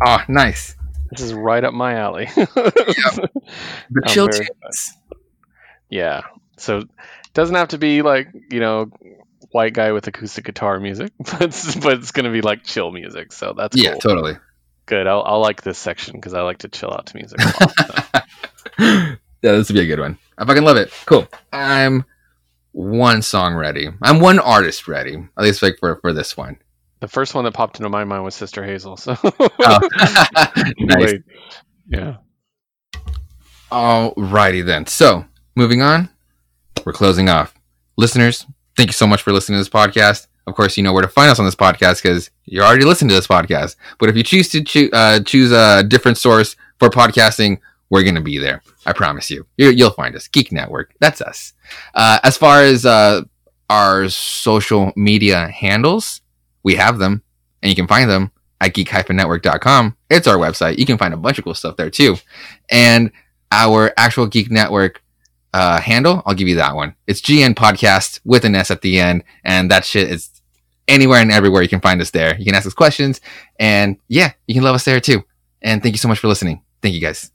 Oh, 0.05 0.18
nice. 0.27 0.74
This 1.12 1.20
is 1.20 1.33
right 1.33 1.62
up 1.62 1.72
my 1.72 1.95
alley. 1.95 2.29
The 2.37 4.03
chill 4.09 4.29
yeah. 5.89 6.22
So 6.57 6.79
it 6.79 6.89
doesn't 7.33 7.55
have 7.55 7.68
to 7.68 7.79
be 7.79 8.03
like, 8.03 8.29
you 8.51 8.59
know, 8.59 8.91
white 9.53 9.72
guy 9.72 9.93
with 9.93 10.09
acoustic 10.09 10.45
guitar 10.47 10.81
music, 10.81 11.12
but 11.18 11.43
it's, 11.43 11.77
but 11.77 11.93
it's 11.93 12.11
going 12.11 12.24
to 12.24 12.33
be 12.33 12.41
like 12.41 12.64
chill 12.64 12.91
music. 12.91 13.33
So 13.33 13.55
that's 13.57 13.77
Yeah, 13.77 13.93
cool. 13.93 14.01
totally. 14.01 14.37
good. 14.87 15.07
I'll, 15.07 15.22
I'll 15.22 15.41
like 15.41 15.62
this 15.62 15.79
section 15.79 16.14
because 16.14 16.35
I 16.35 16.41
like 16.41 16.59
to 16.59 16.68
chill 16.68 16.91
out 16.91 17.07
to 17.07 17.16
music. 17.16 17.39
Lot, 17.39 17.72
so. 17.79 18.22
yeah, 18.81 19.16
this 19.43 19.68
would 19.68 19.74
be 19.74 19.83
a 19.83 19.87
good 19.87 20.01
one. 20.01 20.18
I 20.37 20.45
fucking 20.45 20.64
love 20.64 20.77
it. 20.77 20.93
Cool. 21.07 21.29
I'm 21.53 22.05
one 22.77 23.22
song 23.22 23.55
ready. 23.55 23.89
I'm 24.03 24.20
one 24.20 24.39
artist 24.39 24.87
ready. 24.87 25.14
At 25.39 25.45
least 25.45 25.62
like 25.62 25.79
for 25.81 25.97
for 26.03 26.12
this 26.12 26.37
one. 26.37 26.59
The 27.01 27.09
first 27.09 27.35
one 27.35 27.45
that 27.45 27.55
popped 27.55 27.79
into 27.79 27.89
my 27.89 28.05
mind 28.05 28.22
was 28.22 28.35
Sister 28.35 28.62
Hazel. 28.64 28.99
So 28.99 29.16
Oh. 29.24 29.89
nice. 30.79 30.99
Wait. 30.99 31.22
Yeah. 31.89 32.16
Alrighty 33.70 34.64
then. 34.64 34.87
So 34.87 35.24
moving 35.55 35.81
on, 35.81 36.11
we're 36.85 36.93
closing 36.93 37.29
off. 37.31 37.55
Listeners, 37.97 38.47
thank 38.77 38.91
you 38.91 38.95
so 38.95 39.07
much 39.07 39.22
for 39.22 39.33
listening 39.33 39.57
to 39.57 39.61
this 39.61 39.68
podcast. 39.70 40.27
Of 40.47 40.55
course, 40.55 40.77
you 40.77 40.83
know 40.83 40.93
where 40.93 41.03
to 41.03 41.09
find 41.09 41.31
us 41.31 41.39
on 41.39 41.45
this 41.47 41.57
podcast 41.57 42.03
because 42.03 42.31
you're 42.45 42.62
already 42.64 42.85
listening 42.85 43.09
to 43.09 43.14
this 43.14 43.27
podcast. 43.27 43.77
But 43.99 44.11
if 44.11 44.16
you 44.16 44.22
choose 44.22 44.49
to 44.51 44.62
choo- 44.62 44.91
uh, 44.93 45.20
choose 45.20 45.51
a 45.51 45.83
different 45.83 46.18
source 46.18 46.57
for 46.79 46.89
podcasting, 46.91 47.59
we're 47.91 48.03
going 48.03 48.14
to 48.16 48.20
be 48.20 48.39
there. 48.39 48.62
I 48.84 48.93
promise 48.93 49.30
you. 49.30 49.47
you. 49.57 49.70
You'll 49.70 49.91
find 49.91 50.14
us. 50.16 50.28
Geek 50.28 50.53
Network. 50.53 50.95
That's 51.01 51.20
us. 51.20 51.53
Uh, 51.95 52.18
as 52.22 52.37
far 52.37 52.62
as 52.62 52.84
uh, 52.84 53.22
our 53.70 54.09
social 54.09 54.93
media 54.97 55.49
handles, 55.49 56.20
we 56.62 56.74
have 56.74 56.99
them 56.99 57.22
and 57.62 57.70
you 57.70 57.76
can 57.76 57.87
find 57.87 58.11
them 58.11 58.30
at 58.61 58.74
geek-network.com. 58.74 59.97
It's 60.11 60.26
our 60.26 60.37
website. 60.37 60.78
You 60.78 60.87
can 60.87 60.99
find 60.99 61.14
a 61.14 61.16
bunch 61.16 61.39
of 61.39 61.45
cool 61.45 61.55
stuff 61.55 61.76
there 61.76 61.91
too. 61.91 62.16
And 62.70 63.12
our 63.53 63.93
actual 63.97 64.26
Geek 64.26 64.51
Network 64.51 65.03
uh, 65.53 65.80
handle, 65.80 66.22
I'll 66.26 66.34
give 66.34 66.49
you 66.49 66.57
that 66.57 66.74
one. 66.74 66.95
It's 67.07 67.20
GN 67.20 67.55
Podcast 67.55 68.20
with 68.24 68.45
an 68.45 68.55
S 68.55 68.70
at 68.70 68.82
the 68.82 68.99
end. 68.99 69.24
And 69.45 69.70
that 69.70 69.84
shit 69.84 70.11
is 70.11 70.30
anywhere 70.89 71.20
and 71.20 71.32
everywhere 71.32 71.62
you 71.62 71.68
can 71.68 71.80
find 71.80 72.01
us 72.01 72.11
there. 72.11 72.37
You 72.39 72.45
can 72.45 72.55
ask 72.55 72.66
us 72.66 72.74
questions. 72.74 73.20
And 73.59 73.99
yeah, 74.09 74.32
you 74.47 74.55
can 74.55 74.64
love 74.64 74.74
us 74.74 74.84
there 74.84 75.01
too. 75.01 75.24
And 75.62 75.82
thank 75.82 75.95
you 75.95 75.99
so 75.99 76.09
much 76.09 76.18
for 76.18 76.28
listening. 76.28 76.62
Thank 76.82 76.95
you 76.95 77.01
guys. 77.01 77.30